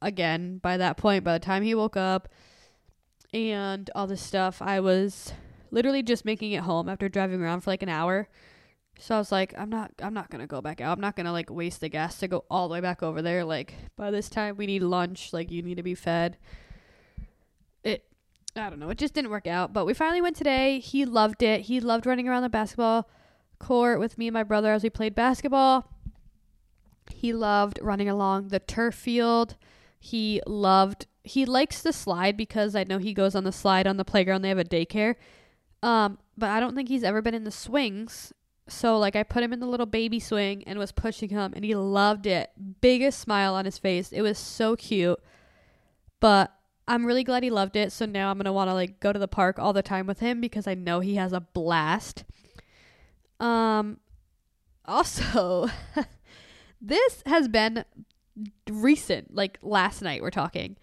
again, 0.02 0.58
by 0.58 0.78
that 0.78 0.98
point, 0.98 1.24
by 1.24 1.34
the 1.34 1.46
time 1.46 1.64
he 1.64 1.76
woke 1.76 1.96
up 1.96 2.28
and 3.34 3.90
all 3.96 4.08
this 4.08 4.22
stuff, 4.22 4.62
I 4.62 4.82
was 4.82 5.34
literally 5.72 6.04
just 6.04 6.26
making 6.26 6.52
it 6.52 6.64
home 6.64 6.90
after 6.90 7.08
driving 7.08 7.42
around 7.42 7.62
for 7.62 7.72
like 7.72 7.84
an 7.84 7.90
hour. 7.90 8.28
So 9.00 9.16
I 9.16 9.18
was 9.18 9.32
like, 9.32 9.54
I'm 9.58 9.70
not 9.70 9.92
I'm 10.02 10.14
not 10.14 10.30
gonna 10.30 10.46
go 10.46 10.62
back 10.62 10.82
out. 10.82 10.98
I'm 10.98 11.02
not 11.02 11.16
gonna 11.16 11.32
like 11.32 11.50
waste 11.50 11.82
the 11.82 11.90
gas 11.90 12.20
to 12.20 12.28
go 12.28 12.46
all 12.50 12.68
the 12.68 12.74
way 12.74 12.82
back 12.82 13.02
over 13.02 13.22
there. 13.22 13.44
Like 13.44 13.74
by 13.96 14.12
this 14.12 14.30
time 14.30 14.56
we 14.56 14.68
need 14.68 14.84
lunch, 14.84 15.34
like 15.34 15.52
you 15.52 15.62
need 15.62 15.78
to 15.78 15.84
be 15.84 15.96
fed. 15.96 16.38
I 18.56 18.70
don't 18.70 18.80
know. 18.80 18.90
It 18.90 18.98
just 18.98 19.14
didn't 19.14 19.32
work 19.32 19.48
out. 19.48 19.74
But 19.74 19.86
we 19.86 19.94
finally 19.94 20.22
went 20.22 20.36
today. 20.36 20.80
He 20.80 21.06
loved 21.06 21.42
it. 21.42 21.62
He 21.62 21.80
loved 21.80 22.06
running 22.06 22.28
around 22.28 22.44
the 22.44 22.50
basketball 22.50 23.10
court 23.60 24.00
with 24.00 24.18
me 24.18 24.28
and 24.28 24.34
my 24.34 24.44
brother 24.44 24.74
as 24.74 24.84
we 24.84 24.90
played 24.90 25.16
basketball. 25.16 25.90
He 27.12 27.34
loved 27.34 27.80
running 27.82 28.10
along 28.10 28.50
the 28.50 28.60
turf 28.60 28.96
field. 28.96 29.56
He 30.00 30.42
loved 30.46 31.08
he 31.26 31.46
likes 31.46 31.82
the 31.82 31.94
slide 31.94 32.36
because 32.36 32.76
I 32.76 32.84
know 32.84 32.98
he 32.98 33.14
goes 33.14 33.34
on 33.34 33.46
the 33.46 33.52
slide 33.54 33.88
on 33.88 33.96
the 33.96 34.04
playground. 34.04 34.42
They 34.42 34.50
have 34.50 34.58
a 34.58 34.66
daycare. 34.66 35.16
Um, 35.82 36.18
but 36.38 36.50
I 36.50 36.60
don't 36.60 36.76
think 36.76 36.90
he's 36.90 37.04
ever 37.04 37.22
been 37.22 37.34
in 37.34 37.46
the 37.46 37.52
swings. 37.52 38.34
So 38.68 38.98
like 38.98 39.16
I 39.16 39.24
put 39.24 39.42
him 39.42 39.54
in 39.54 39.62
the 39.62 39.68
little 39.68 39.86
baby 39.86 40.20
swing 40.20 40.64
and 40.66 40.78
was 40.78 40.92
pushing 40.92 41.30
him 41.30 41.54
and 41.56 41.64
he 41.64 41.76
loved 41.76 42.26
it. 42.26 42.52
Biggest 42.82 43.20
smile 43.20 43.56
on 43.56 43.66
his 43.66 43.78
face. 43.78 44.12
It 44.12 44.22
was 44.22 44.38
so 44.38 44.76
cute. 44.76 45.20
But 46.20 46.54
I'm 46.88 47.06
really 47.06 47.24
glad 47.24 47.44
he 47.44 47.50
loved 47.50 47.76
it. 47.76 47.92
So 47.92 48.06
now 48.06 48.30
I'm 48.30 48.38
going 48.38 48.46
to 48.46 48.54
want 48.54 48.70
to 48.70 48.74
like 48.74 49.00
go 49.00 49.14
to 49.14 49.20
the 49.20 49.28
park 49.28 49.58
all 49.60 49.74
the 49.74 49.82
time 49.82 50.06
with 50.06 50.20
him 50.20 50.42
because 50.42 50.68
I 50.68 50.74
know 50.74 51.00
he 51.00 51.16
has 51.16 51.34
a 51.34 51.40
blast. 51.40 52.24
Um 53.40 54.00
also 54.86 55.70
this 56.82 57.24
has 57.26 57.48
been 57.48 57.86
recent, 58.70 59.34
like 59.34 59.60
last 59.62 60.02
night 60.02 60.22
we're 60.22 60.30
talking, 60.30 60.78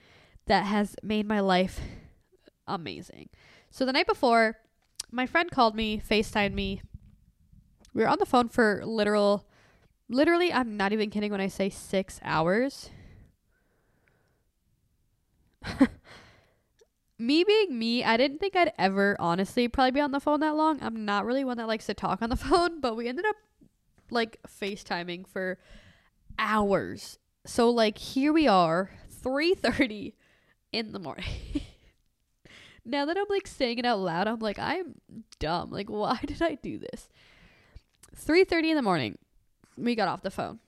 that 0.47 0.65
has 0.65 0.97
made 1.03 1.27
my 1.27 1.41
life 1.41 1.81
amazing. 2.67 3.29
So 3.71 3.85
the 3.85 3.93
night 3.93 4.07
before, 4.07 4.57
my 5.11 5.27
friend 5.27 5.51
called 5.51 5.75
me, 5.75 6.01
FaceTimed 6.01 6.55
me. 6.55 6.83
We 7.95 8.03
were 8.03 8.09
on 8.09 8.19
the 8.19 8.27
phone 8.27 8.49
for 8.49 8.83
literal 8.85 9.47
literally 10.09 10.53
I'm 10.53 10.77
not 10.77 10.93
even 10.93 11.09
kidding 11.09 11.31
when 11.31 11.41
I 11.41 11.47
say 11.47 11.71
6 11.71 12.21
hours 12.23 12.91
me 17.19 17.45
being 17.45 17.79
me, 17.79 18.03
I 18.05 18.17
didn't 18.17 18.39
think 18.39 18.57
I'd 18.57 18.73
ever 18.79 19.17
honestly 19.19 19.69
probably 19.69 19.93
be 19.93 20.01
on 20.01 20.13
the 20.13 20.21
phone 20.21 20.41
that 20.41 20.57
long. 20.57 20.79
I'm 20.83 21.05
not 21.05 21.27
really 21.27 21.45
one 21.45 21.59
that 21.59 21.69
likes 21.69 21.87
to 21.87 21.95
talk 21.95 22.23
on 22.23 22.31
the 22.31 22.37
phone, 22.49 22.81
but 22.81 22.97
we 22.97 23.09
ended 23.09 23.27
up 23.27 23.37
like 24.11 24.39
FaceTiming 24.49 25.27
for 25.27 25.59
hours. 26.39 27.19
So 27.47 27.71
like 27.71 27.99
here 27.99 28.33
we 28.33 28.49
are, 28.49 28.91
3:30 29.23 30.15
in 30.73 30.93
the 30.93 30.99
morning. 30.99 31.25
now 32.85 33.05
that 33.05 33.17
I'm 33.17 33.27
like 33.29 33.47
saying 33.47 33.79
it 33.79 33.87
out 33.87 34.01
loud, 34.01 34.27
I'm 34.27 34.39
like 34.39 34.59
I'm 34.59 34.95
dumb. 35.39 35.71
Like 35.71 35.89
why 35.89 36.19
did 36.27 36.43
I 36.43 36.55
do 36.55 36.79
this? 36.79 37.09
3:30 38.17 38.71
in 38.71 38.77
the 38.77 38.83
morning. 38.83 39.19
We 39.77 39.95
got 39.95 40.09
off 40.09 40.23
the 40.23 40.31
phone. 40.31 40.59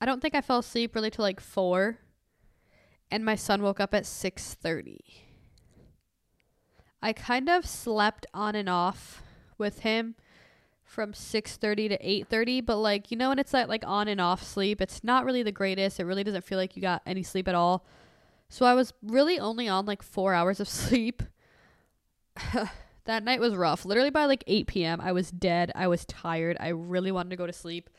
I 0.00 0.06
don't 0.06 0.20
think 0.20 0.34
I 0.34 0.40
fell 0.40 0.58
asleep 0.58 0.94
really 0.94 1.10
till 1.10 1.22
like 1.22 1.40
4 1.40 1.98
and 3.14 3.24
my 3.24 3.36
son 3.36 3.62
woke 3.62 3.78
up 3.78 3.94
at 3.94 4.02
6:30. 4.06 4.98
I 7.00 7.12
kind 7.12 7.48
of 7.48 7.64
slept 7.64 8.26
on 8.34 8.56
and 8.56 8.68
off 8.68 9.22
with 9.56 9.80
him 9.80 10.16
from 10.82 11.12
6:30 11.12 11.90
to 11.90 11.98
8:30, 12.04 12.60
but 12.60 12.78
like, 12.78 13.12
you 13.12 13.16
know 13.16 13.28
when 13.28 13.38
it's 13.38 13.52
like 13.52 13.68
like 13.68 13.84
on 13.86 14.08
and 14.08 14.20
off 14.20 14.42
sleep, 14.42 14.80
it's 14.80 15.04
not 15.04 15.24
really 15.24 15.44
the 15.44 15.52
greatest. 15.52 16.00
It 16.00 16.06
really 16.06 16.24
doesn't 16.24 16.42
feel 16.42 16.58
like 16.58 16.74
you 16.74 16.82
got 16.82 17.02
any 17.06 17.22
sleep 17.22 17.46
at 17.46 17.54
all. 17.54 17.86
So 18.48 18.66
I 18.66 18.74
was 18.74 18.92
really 19.00 19.38
only 19.38 19.68
on 19.68 19.86
like 19.86 20.02
4 20.02 20.34
hours 20.34 20.58
of 20.58 20.68
sleep. 20.80 21.22
that 23.04 23.22
night 23.22 23.38
was 23.38 23.54
rough. 23.54 23.84
Literally 23.84 24.10
by 24.10 24.24
like 24.24 24.42
8 24.48 24.66
p.m., 24.66 25.00
I 25.00 25.12
was 25.12 25.30
dead. 25.30 25.70
I 25.76 25.86
was 25.86 26.04
tired. 26.04 26.56
I 26.58 26.70
really 26.70 27.12
wanted 27.12 27.30
to 27.30 27.36
go 27.36 27.46
to 27.46 27.52
sleep. 27.52 27.90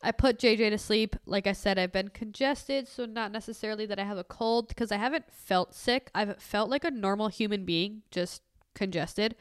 I 0.00 0.10
put 0.10 0.38
JJ 0.38 0.70
to 0.70 0.78
sleep. 0.78 1.16
Like 1.26 1.46
I 1.46 1.52
said, 1.52 1.78
I've 1.78 1.92
been 1.92 2.08
congested, 2.08 2.88
so 2.88 3.06
not 3.06 3.30
necessarily 3.30 3.86
that 3.86 3.98
I 3.98 4.04
have 4.04 4.18
a 4.18 4.24
cold 4.24 4.68
because 4.68 4.90
I 4.90 4.96
haven't 4.96 5.32
felt 5.32 5.74
sick. 5.74 6.10
I've 6.14 6.40
felt 6.42 6.70
like 6.70 6.84
a 6.84 6.90
normal 6.90 7.28
human 7.28 7.64
being, 7.64 8.02
just 8.10 8.42
congested. 8.74 9.36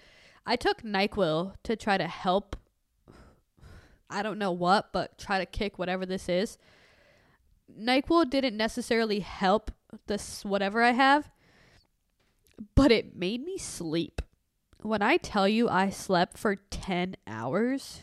I 0.46 0.56
took 0.56 0.84
NyQuil 0.84 1.56
to 1.64 1.76
try 1.76 1.98
to 1.98 2.08
help. 2.08 2.56
I 4.10 4.22
don't 4.22 4.40
know 4.40 4.52
what, 4.52 4.92
but 4.92 5.18
try 5.18 5.40
to 5.40 5.46
kick 5.46 5.80
whatever 5.80 6.06
this 6.06 6.28
is. 6.28 6.58
NyQuil 7.80 8.30
didn't 8.30 8.58
necessarily 8.58 9.20
help 9.20 9.72
this 10.08 10.44
whatever 10.46 10.84
I 10.84 10.92
have, 10.92 11.32
but 12.76 12.92
it 12.92 13.16
made 13.16 13.44
me 13.44 13.58
sleep. 13.58 14.22
When 14.82 15.02
I 15.02 15.18
tell 15.18 15.48
you 15.48 15.70
I 15.70 15.90
slept 15.90 16.38
for 16.38 16.56
10 16.56 17.16
hours, 17.28 18.02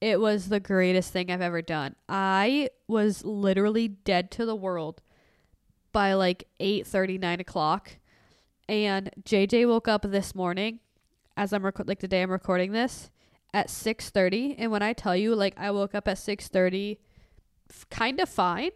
it 0.00 0.20
was 0.20 0.48
the 0.48 0.60
greatest 0.60 1.12
thing 1.12 1.30
I've 1.30 1.40
ever 1.40 1.62
done. 1.62 1.96
I 2.08 2.68
was 2.88 3.24
literally 3.24 3.88
dead 3.88 4.30
to 4.32 4.44
the 4.46 4.56
world 4.56 5.00
by 5.92 6.12
like 6.14 6.46
eight 6.60 6.86
thirty, 6.86 7.18
nine 7.18 7.40
o'clock. 7.40 7.92
and 8.68 9.10
JJ 9.22 9.66
woke 9.68 9.88
up 9.88 10.02
this 10.02 10.34
morning 10.34 10.80
as 11.36 11.52
I'm 11.52 11.64
rec- 11.64 11.86
like 11.86 12.00
the 12.00 12.08
day 12.08 12.22
I'm 12.22 12.30
recording 12.30 12.72
this 12.72 13.10
at 13.52 13.68
6:30 13.68 14.56
and 14.58 14.70
when 14.72 14.82
I 14.82 14.92
tell 14.92 15.14
you 15.16 15.34
like 15.34 15.54
I 15.56 15.70
woke 15.70 15.94
up 15.94 16.08
at 16.08 16.16
6:30 16.18 16.98
f- 17.70 17.86
kind 17.90 18.18
of 18.20 18.28
fine 18.28 18.70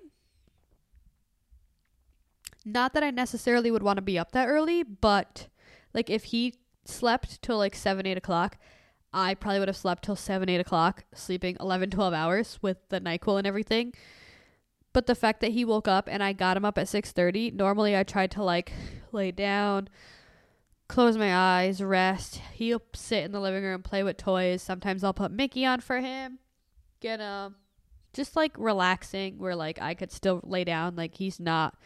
not 2.65 2.93
that 2.95 3.03
I 3.03 3.11
necessarily 3.11 3.71
would 3.71 3.83
want 3.83 3.97
to 3.97 4.03
be 4.03 4.19
up 4.19 4.33
that 4.33 4.47
early 4.49 4.83
but 4.83 5.49
like 5.95 6.11
if 6.11 6.25
he 6.25 6.55
slept 6.85 7.41
till 7.43 7.59
like 7.59 7.75
7 7.75 8.07
8 8.07 8.17
o'clock 8.19 8.57
I 9.19 9.35
probably 9.35 9.59
would 9.59 9.69
have 9.69 9.77
slept 9.77 10.05
till 10.05 10.17
7 10.17 10.49
8 10.49 10.61
o'clock 10.61 11.05
sleeping 11.15 11.57
11 11.61 11.91
12 11.91 12.15
hours 12.15 12.59
with 12.63 12.79
the 12.89 13.01
NyQuil 13.01 13.39
and 13.39 13.47
everything 13.47 13.93
but 14.93 15.07
the 15.07 15.15
fact 15.15 15.41
that 15.41 15.53
he 15.53 15.65
woke 15.65 15.89
up 15.89 16.09
and 16.11 16.23
I 16.23 16.33
got 16.33 16.57
him 16.57 16.65
up 16.65 16.79
at 16.79 16.87
6:30 16.87 17.53
normally 17.55 17.97
I 17.97 18.05
tried 18.05 18.31
to 18.33 18.43
like 18.43 18.73
lay 19.13 19.31
down 19.31 19.89
close 20.89 21.17
my 21.17 21.35
eyes, 21.35 21.83
rest. 21.83 22.41
He'll 22.55 22.83
sit 22.95 23.25
in 23.25 23.33
the 23.33 23.41
living 23.41 23.63
room, 23.63 23.83
play 23.83 24.03
with 24.03 24.17
toys. 24.17 24.63
Sometimes 24.63 25.05
I'll 25.05 25.15
put 25.15 25.31
Mickey 25.31 25.65
on 25.65 25.81
for 25.81 26.01
him. 26.01 26.39
Get 27.01 27.21
him 27.21 27.57
just 28.15 28.35
like 28.35 28.53
relaxing 28.57 29.39
where 29.39 29.55
like 29.55 29.81
I 29.81 29.95
could 29.95 30.11
still 30.11 30.41
lay 30.43 30.65
down 30.65 30.97
like 30.97 31.15
he's 31.15 31.39
not 31.39 31.77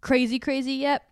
crazy 0.00 0.38
crazy 0.38 0.74
yet. 0.74 1.04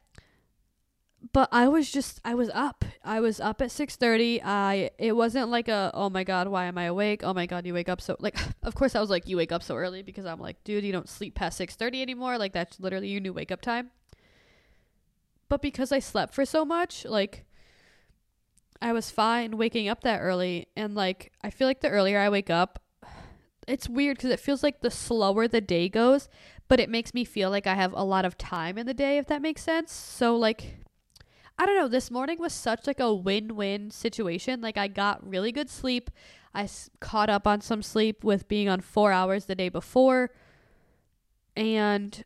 But 1.33 1.49
I 1.51 1.69
was 1.69 1.91
just 1.91 2.21
I 2.25 2.35
was 2.35 2.51
up. 2.53 2.85
I 3.03 3.21
was 3.21 3.41
up 3.41 3.63
at 3.63 3.71
6:30. 3.71 4.43
I 4.45 4.91
it 4.99 5.17
wasn't 5.17 5.49
like 5.49 5.69
a 5.69 5.91
oh 5.95 6.11
my 6.11 6.25
god, 6.25 6.49
why 6.49 6.67
am 6.67 6.77
I 6.77 6.85
awake? 6.85 7.23
Oh 7.25 7.33
my 7.33 7.47
god, 7.47 7.67
you 7.67 7.75
wake 7.75 7.89
up 7.89 8.01
so 8.01 8.17
like 8.21 8.37
of 8.63 8.75
course 8.75 8.95
I 8.95 9.01
was 9.01 9.11
like 9.11 9.27
you 9.27 9.37
wake 9.37 9.53
up 9.53 9.63
so 9.63 9.77
early 9.77 10.03
because 10.03 10.27
I'm 10.27 10.41
like, 10.41 10.63
dude, 10.65 10.85
you 10.85 10.93
don't 10.93 11.09
sleep 11.09 11.35
past 11.35 11.59
6:30 11.59 12.03
anymore. 12.03 12.39
Like 12.39 12.53
that's 12.53 12.79
literally 12.81 13.09
your 13.09 13.21
new 13.21 13.33
wake 13.33 13.51
up 13.51 13.61
time. 13.61 13.91
But 15.49 15.63
because 15.63 15.93
I 15.93 16.01
slept 16.01 16.35
for 16.35 16.45
so 16.45 16.65
much, 16.65 17.05
like 17.05 17.45
I 18.83 18.93
was 18.93 19.11
fine 19.11 19.57
waking 19.57 19.89
up 19.89 20.03
that 20.03 20.21
early 20.21 20.69
and 20.77 20.95
like 20.95 21.33
I 21.43 21.51
feel 21.51 21.67
like 21.67 21.81
the 21.81 21.89
earlier 21.89 22.19
I 22.19 22.29
wake 22.29 22.51
up, 22.51 22.83
it's 23.67 23.89
weird 23.89 24.19
cuz 24.19 24.31
it 24.31 24.41
feels 24.41 24.63
like 24.63 24.81
the 24.81 24.91
slower 24.91 25.49
the 25.49 25.63
day 25.63 25.89
goes, 25.89 26.29
but 26.69 26.79
it 26.79 26.91
makes 26.91 27.15
me 27.15 27.25
feel 27.25 27.49
like 27.49 27.67
I 27.67 27.75
have 27.75 27.95
a 27.95 28.03
lot 28.03 28.25
of 28.27 28.37
time 28.37 28.77
in 28.77 28.87
the 28.87 28.95
day 28.95 29.17
if 29.19 29.27
that 29.29 29.41
makes 29.41 29.63
sense. 29.63 29.93
So 29.93 30.37
like 30.37 30.86
I 31.59 31.65
don't 31.65 31.77
know, 31.77 31.89
this 31.89 32.11
morning 32.11 32.39
was 32.39 32.53
such 32.53 32.87
like 32.87 33.01
a 33.01 33.15
win-win 33.15 33.91
situation. 33.91 34.61
Like 34.61 34.77
I 34.77 34.89
got 34.89 35.27
really 35.27 35.53
good 35.53 35.71
sleep. 35.71 36.11
I 36.55 36.65
s- 36.65 36.91
caught 37.01 37.31
up 37.31 37.47
on 37.47 37.61
some 37.61 37.83
sleep 37.83 38.25
with 38.25 38.47
being 38.49 38.69
on 38.69 38.81
4 38.81 39.11
hours 39.13 39.47
the 39.47 39.55
day 39.55 39.69
before 39.69 40.31
and 41.57 42.25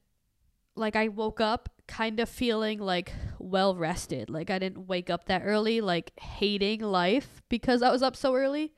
like 0.76 0.96
I 0.96 1.08
woke 1.08 1.40
up 1.40 1.68
kind 1.86 2.20
of 2.20 2.28
feeling 2.28 2.78
like 2.78 3.12
well 3.38 3.74
rested. 3.74 4.30
Like 4.30 4.50
I 4.50 4.58
didn't 4.58 4.86
wake 4.88 5.10
up 5.10 5.26
that 5.26 5.42
early, 5.44 5.80
like 5.80 6.12
hating 6.18 6.80
life 6.80 7.42
because 7.48 7.82
I 7.82 7.90
was 7.90 8.02
up 8.02 8.16
so 8.16 8.34
early. 8.34 8.72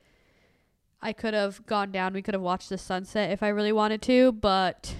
I 1.01 1.13
could 1.13 1.33
have 1.33 1.65
gone 1.65 1.91
down, 1.91 2.13
we 2.13 2.21
could 2.21 2.33
have 2.33 2.41
watched 2.41 2.69
the 2.69 2.77
sunset 2.77 3.31
if 3.31 3.43
I 3.43 3.49
really 3.49 3.73
wanted 3.73 4.01
to, 4.03 4.31
but 4.31 4.95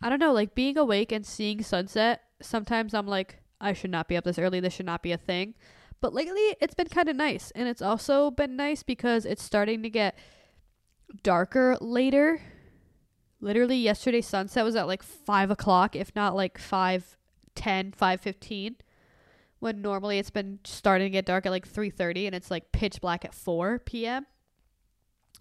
I 0.00 0.08
don't 0.08 0.18
know, 0.20 0.32
like 0.32 0.54
being 0.54 0.78
awake 0.78 1.12
and 1.12 1.26
seeing 1.26 1.62
sunset, 1.62 2.22
sometimes 2.40 2.94
I'm 2.94 3.06
like, 3.06 3.41
I 3.62 3.72
should 3.72 3.90
not 3.90 4.08
be 4.08 4.16
up 4.16 4.24
this 4.24 4.38
early, 4.38 4.60
this 4.60 4.74
should 4.74 4.86
not 4.86 5.02
be 5.02 5.12
a 5.12 5.16
thing. 5.16 5.54
But 6.00 6.12
lately 6.12 6.56
it's 6.60 6.74
been 6.74 6.88
kind 6.88 7.08
of 7.08 7.16
nice. 7.16 7.52
And 7.52 7.68
it's 7.68 7.80
also 7.80 8.30
been 8.30 8.56
nice 8.56 8.82
because 8.82 9.24
it's 9.24 9.42
starting 9.42 9.82
to 9.84 9.90
get 9.90 10.18
darker 11.22 11.76
later 11.80 12.40
literally 13.42 13.76
yesterday 13.76 14.20
sunset 14.20 14.64
was 14.64 14.76
at 14.76 14.86
like 14.86 15.02
five 15.02 15.50
o'clock 15.50 15.94
if 15.94 16.14
not 16.14 16.34
like 16.34 16.56
5 16.56 17.18
10 17.54 17.92
5 17.92 18.20
15 18.20 18.76
when 19.58 19.82
normally 19.82 20.18
it's 20.18 20.30
been 20.30 20.60
starting 20.64 21.06
to 21.06 21.10
get 21.10 21.26
dark 21.26 21.44
at 21.44 21.50
like 21.50 21.68
3.30 21.68 22.26
and 22.26 22.34
it's 22.34 22.50
like 22.50 22.72
pitch 22.72 23.00
black 23.00 23.24
at 23.24 23.34
4 23.34 23.80
p.m 23.80 24.26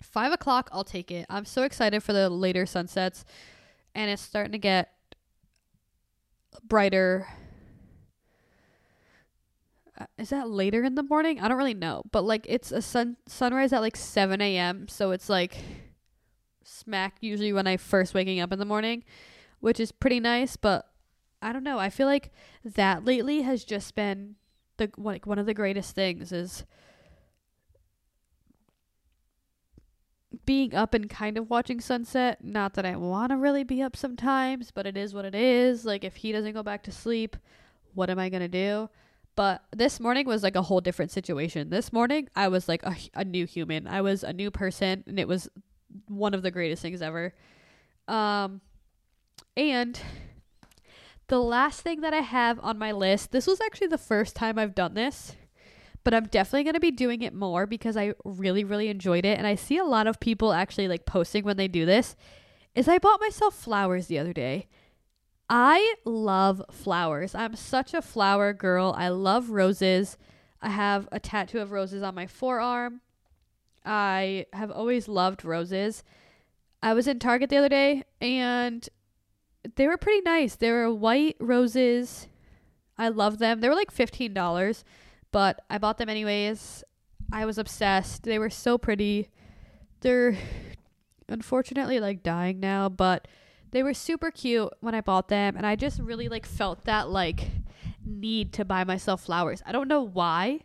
5 0.01 0.33
o'clock 0.33 0.69
i'll 0.73 0.83
take 0.83 1.11
it 1.11 1.25
i'm 1.29 1.45
so 1.45 1.63
excited 1.63 2.03
for 2.03 2.11
the 2.11 2.29
later 2.29 2.65
sunsets 2.65 3.23
and 3.95 4.09
it's 4.09 4.21
starting 4.21 4.51
to 4.51 4.57
get 4.57 4.91
brighter 6.63 7.27
is 10.17 10.29
that 10.29 10.49
later 10.49 10.83
in 10.83 10.95
the 10.95 11.03
morning 11.03 11.39
i 11.39 11.47
don't 11.47 11.57
really 11.57 11.73
know 11.73 12.03
but 12.11 12.23
like 12.23 12.45
it's 12.47 12.71
a 12.71 12.81
sun 12.81 13.17
sunrise 13.27 13.73
at 13.73 13.81
like 13.81 13.95
7 13.95 14.41
a.m 14.41 14.87
so 14.87 15.11
it's 15.11 15.29
like 15.29 15.57
smack 16.71 17.17
usually 17.21 17.53
when 17.53 17.67
I 17.67 17.77
first 17.77 18.13
waking 18.13 18.39
up 18.39 18.51
in 18.51 18.59
the 18.59 18.65
morning, 18.65 19.03
which 19.59 19.79
is 19.79 19.91
pretty 19.91 20.19
nice, 20.19 20.55
but 20.55 20.87
I 21.41 21.53
don't 21.53 21.63
know. 21.63 21.79
I 21.79 21.89
feel 21.89 22.07
like 22.07 22.31
that 22.63 23.05
lately 23.05 23.41
has 23.41 23.63
just 23.63 23.95
been 23.95 24.35
the 24.77 24.89
like 24.97 25.25
one 25.25 25.39
of 25.39 25.45
the 25.45 25.53
greatest 25.53 25.95
things 25.95 26.31
is 26.31 26.63
being 30.45 30.73
up 30.73 30.93
and 30.93 31.09
kind 31.09 31.37
of 31.37 31.49
watching 31.49 31.79
sunset. 31.79 32.43
Not 32.43 32.73
that 32.75 32.85
I 32.85 32.95
want 32.95 33.31
to 33.31 33.37
really 33.37 33.63
be 33.63 33.81
up 33.81 33.95
sometimes, 33.95 34.71
but 34.71 34.85
it 34.85 34.97
is 34.97 35.13
what 35.13 35.25
it 35.25 35.35
is. 35.35 35.85
Like 35.85 36.03
if 36.03 36.17
he 36.17 36.31
doesn't 36.31 36.53
go 36.53 36.63
back 36.63 36.83
to 36.83 36.91
sleep, 36.91 37.35
what 37.93 38.09
am 38.09 38.19
I 38.19 38.29
to 38.29 38.47
do? 38.47 38.89
But 39.35 39.63
this 39.71 39.99
morning 39.99 40.27
was 40.27 40.43
like 40.43 40.55
a 40.55 40.61
whole 40.61 40.81
different 40.81 41.11
situation. 41.11 41.69
This 41.69 41.93
morning, 41.93 42.27
I 42.35 42.47
was 42.49 42.67
like 42.67 42.83
a, 42.83 42.95
a 43.13 43.23
new 43.23 43.45
human. 43.45 43.87
I 43.87 44.01
was 44.01 44.23
a 44.23 44.33
new 44.33 44.51
person, 44.51 45.03
and 45.07 45.19
it 45.19 45.27
was 45.27 45.49
one 46.07 46.33
of 46.33 46.41
the 46.41 46.51
greatest 46.51 46.81
things 46.81 47.01
ever. 47.01 47.33
Um, 48.07 48.61
and 49.55 49.99
the 51.27 51.39
last 51.39 51.81
thing 51.81 52.01
that 52.01 52.13
I 52.13 52.19
have 52.19 52.59
on 52.61 52.77
my 52.77 52.91
list, 52.91 53.31
this 53.31 53.47
was 53.47 53.61
actually 53.61 53.87
the 53.87 53.97
first 53.97 54.35
time 54.35 54.59
I've 54.59 54.75
done 54.75 54.95
this, 54.95 55.35
but 56.03 56.13
I'm 56.13 56.25
definitely 56.25 56.63
going 56.63 56.73
to 56.73 56.81
be 56.81 56.91
doing 56.91 57.21
it 57.21 57.33
more 57.33 57.65
because 57.65 57.95
I 57.95 58.13
really, 58.25 58.65
really 58.65 58.89
enjoyed 58.89 59.25
it. 59.25 59.37
And 59.37 59.47
I 59.47 59.55
see 59.55 59.77
a 59.77 59.85
lot 59.85 60.07
of 60.07 60.19
people 60.19 60.51
actually 60.51 60.89
like 60.89 61.05
posting 61.05 61.45
when 61.45 61.57
they 61.57 61.69
do 61.69 61.85
this. 61.85 62.15
Is 62.75 62.87
I 62.87 62.97
bought 62.97 63.21
myself 63.21 63.55
flowers 63.55 64.07
the 64.07 64.19
other 64.19 64.33
day. 64.33 64.67
I 65.53 65.95
love 66.05 66.63
flowers. 66.71 67.35
I'm 67.35 67.57
such 67.57 67.93
a 67.93 68.01
flower 68.01 68.53
girl. 68.53 68.95
I 68.97 69.09
love 69.09 69.49
roses. 69.49 70.17
I 70.61 70.69
have 70.69 71.09
a 71.11 71.19
tattoo 71.19 71.59
of 71.59 71.73
roses 71.73 72.01
on 72.01 72.15
my 72.15 72.25
forearm. 72.25 73.01
I 73.83 74.45
have 74.53 74.71
always 74.71 75.09
loved 75.09 75.43
roses. 75.43 76.05
I 76.81 76.93
was 76.93 77.05
in 77.05 77.19
Target 77.19 77.49
the 77.49 77.57
other 77.57 77.67
day 77.67 78.03
and 78.21 78.87
they 79.75 79.87
were 79.87 79.97
pretty 79.97 80.21
nice. 80.21 80.55
They 80.55 80.71
were 80.71 80.93
white 80.93 81.35
roses. 81.41 82.29
I 82.97 83.09
love 83.09 83.37
them. 83.37 83.59
They 83.59 83.67
were 83.67 83.75
like 83.75 83.93
$15, 83.93 84.85
but 85.33 85.65
I 85.69 85.77
bought 85.79 85.97
them 85.97 86.07
anyways. 86.07 86.85
I 87.29 87.45
was 87.45 87.57
obsessed. 87.57 88.23
They 88.23 88.39
were 88.39 88.49
so 88.49 88.77
pretty. 88.77 89.27
They're 89.99 90.37
unfortunately 91.27 91.99
like 91.99 92.23
dying 92.23 92.61
now, 92.61 92.87
but 92.87 93.27
they 93.71 93.83
were 93.83 93.93
super 93.93 94.31
cute 94.31 94.69
when 94.81 94.95
I 94.95 95.01
bought 95.01 95.27
them 95.27 95.55
and 95.57 95.65
I 95.65 95.75
just 95.75 95.99
really 95.99 96.27
like 96.27 96.45
felt 96.45 96.85
that 96.85 97.09
like 97.09 97.47
need 98.05 98.53
to 98.53 98.65
buy 98.65 98.83
myself 98.83 99.23
flowers. 99.23 99.61
I 99.65 99.71
don't 99.71 99.87
know 99.87 100.03
why 100.03 100.61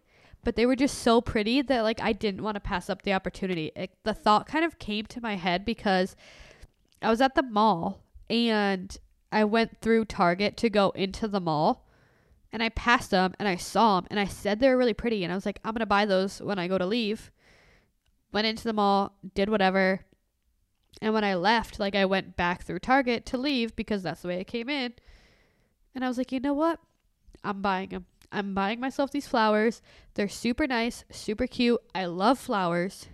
but 0.46 0.54
they 0.54 0.64
were 0.64 0.76
just 0.76 1.00
so 1.00 1.20
pretty 1.20 1.60
that 1.60 1.82
like 1.82 2.00
I 2.00 2.12
didn't 2.12 2.44
want 2.44 2.54
to 2.54 2.60
pass 2.60 2.88
up 2.88 3.02
the 3.02 3.12
opportunity. 3.14 3.72
It, 3.74 3.90
the 4.04 4.14
thought 4.14 4.46
kind 4.46 4.64
of 4.64 4.78
came 4.78 5.04
to 5.06 5.20
my 5.20 5.34
head 5.34 5.64
because 5.64 6.14
I 7.02 7.10
was 7.10 7.20
at 7.20 7.34
the 7.34 7.42
mall 7.42 8.04
and 8.30 8.96
I 9.32 9.42
went 9.42 9.80
through 9.80 10.04
Target 10.04 10.56
to 10.58 10.70
go 10.70 10.90
into 10.90 11.26
the 11.26 11.40
mall 11.40 11.88
and 12.52 12.62
I 12.62 12.68
passed 12.68 13.10
them 13.10 13.34
and 13.40 13.48
I 13.48 13.56
saw 13.56 13.96
them 13.96 14.06
and 14.08 14.20
I 14.20 14.26
said 14.26 14.60
they 14.60 14.68
were 14.68 14.76
really 14.76 14.94
pretty 14.94 15.24
and 15.24 15.32
I 15.32 15.34
was 15.34 15.44
like 15.44 15.58
I'm 15.64 15.72
going 15.72 15.80
to 15.80 15.86
buy 15.86 16.06
those 16.06 16.40
when 16.40 16.60
I 16.60 16.68
go 16.68 16.78
to 16.78 16.86
leave. 16.86 17.32
Went 18.32 18.46
into 18.46 18.62
the 18.62 18.72
mall, 18.72 19.16
did 19.34 19.48
whatever. 19.48 20.02
And 21.02 21.12
when 21.12 21.24
I 21.24 21.34
left, 21.34 21.78
like 21.78 21.94
I 21.94 22.04
went 22.04 22.36
back 22.36 22.62
through 22.62 22.78
Target 22.80 23.26
to 23.26 23.38
leave 23.38 23.76
because 23.76 24.02
that's 24.02 24.22
the 24.22 24.28
way 24.28 24.40
I 24.40 24.44
came 24.44 24.68
in. 24.68 24.94
And 25.94 26.04
I 26.04 26.08
was 26.08 26.18
like, 26.18 26.32
"You 26.32 26.40
know 26.40 26.54
what? 26.54 26.80
I'm 27.44 27.62
buying 27.62 27.90
them." 27.90 28.06
I'm 28.32 28.54
buying 28.54 28.80
myself 28.80 29.10
these 29.10 29.28
flowers. 29.28 29.82
They're 30.14 30.28
super 30.28 30.66
nice, 30.66 31.04
super 31.10 31.46
cute. 31.46 31.80
I 31.94 32.06
love 32.06 32.38
flowers. 32.38 33.06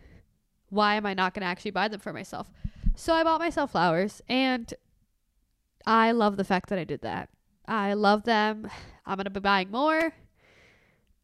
Why 0.68 0.94
am 0.94 1.06
I 1.06 1.14
not 1.14 1.34
going 1.34 1.42
to 1.42 1.46
actually 1.46 1.72
buy 1.72 1.88
them 1.88 2.00
for 2.00 2.12
myself? 2.12 2.50
So 2.94 3.12
I 3.12 3.22
bought 3.22 3.40
myself 3.40 3.72
flowers 3.72 4.22
and 4.28 4.72
I 5.86 6.12
love 6.12 6.36
the 6.36 6.44
fact 6.44 6.68
that 6.70 6.78
I 6.78 6.84
did 6.84 7.02
that. 7.02 7.28
I 7.66 7.94
love 7.94 8.24
them. 8.24 8.68
I'm 9.06 9.16
going 9.16 9.24
to 9.24 9.30
be 9.30 9.40
buying 9.40 9.70
more, 9.70 10.12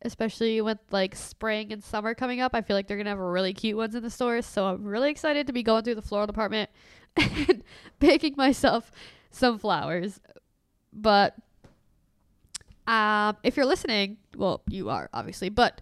especially 0.03 0.61
with 0.61 0.79
like 0.91 1.15
spring 1.15 1.73
and 1.73 1.83
summer 1.83 2.15
coming 2.15 2.41
up. 2.41 2.55
I 2.55 2.63
feel 2.63 2.77
like 2.77 2.87
they're 2.87 3.03
to 3.03 3.11
have 3.11 3.19
really 3.19 3.53
cute 3.53 3.77
ones 3.77 3.95
in 3.95 4.03
the 4.03 4.11
stores. 4.11 4.47
So 4.47 4.67
I'm 4.67 4.85
really 4.85 5.11
excited 5.11 5.47
to 5.47 5.53
be 5.53 5.63
going 5.63 5.85
through 5.85 5.97
the 5.97 6.03
floral 6.03 6.27
department 6.27 6.71
and 7.17 7.63
picking 7.99 8.35
myself 8.37 8.91
some 9.31 9.59
flowers. 9.59 10.21
But 10.93 11.35
um, 12.87 13.37
if 13.43 13.57
you're 13.57 13.67
listening, 13.67 14.19
well, 14.37 14.63
you 14.69 14.89
are 14.89 15.11
obviously, 15.13 15.49
but 15.49 15.81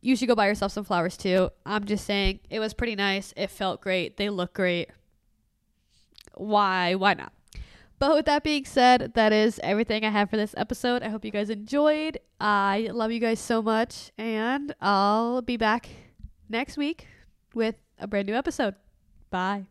you 0.00 0.16
should 0.16 0.28
go 0.28 0.34
buy 0.34 0.46
yourself 0.46 0.72
some 0.72 0.84
flowers 0.84 1.16
too. 1.16 1.50
I'm 1.66 1.84
just 1.84 2.04
saying 2.04 2.40
it 2.48 2.60
was 2.60 2.74
pretty 2.74 2.94
nice. 2.94 3.34
It 3.36 3.50
felt 3.50 3.80
great. 3.80 4.16
They 4.16 4.30
look 4.30 4.54
great. 4.54 4.90
Why? 6.34 6.94
Why 6.94 7.14
not? 7.14 7.32
But 7.98 8.14
with 8.14 8.26
that 8.26 8.44
being 8.44 8.64
said, 8.64 9.12
that 9.14 9.32
is 9.32 9.60
everything 9.62 10.04
I 10.04 10.10
have 10.10 10.30
for 10.30 10.36
this 10.36 10.54
episode. 10.56 11.02
I 11.02 11.08
hope 11.08 11.24
you 11.24 11.30
guys 11.30 11.50
enjoyed. 11.50 12.18
I 12.40 12.88
love 12.92 13.10
you 13.10 13.20
guys 13.20 13.40
so 13.40 13.60
much, 13.60 14.12
and 14.16 14.74
I'll 14.80 15.42
be 15.42 15.56
back 15.56 15.88
next 16.48 16.76
week 16.76 17.06
with 17.54 17.74
a 17.98 18.06
brand 18.06 18.28
new 18.28 18.34
episode. 18.34 18.74
Bye. 19.30 19.68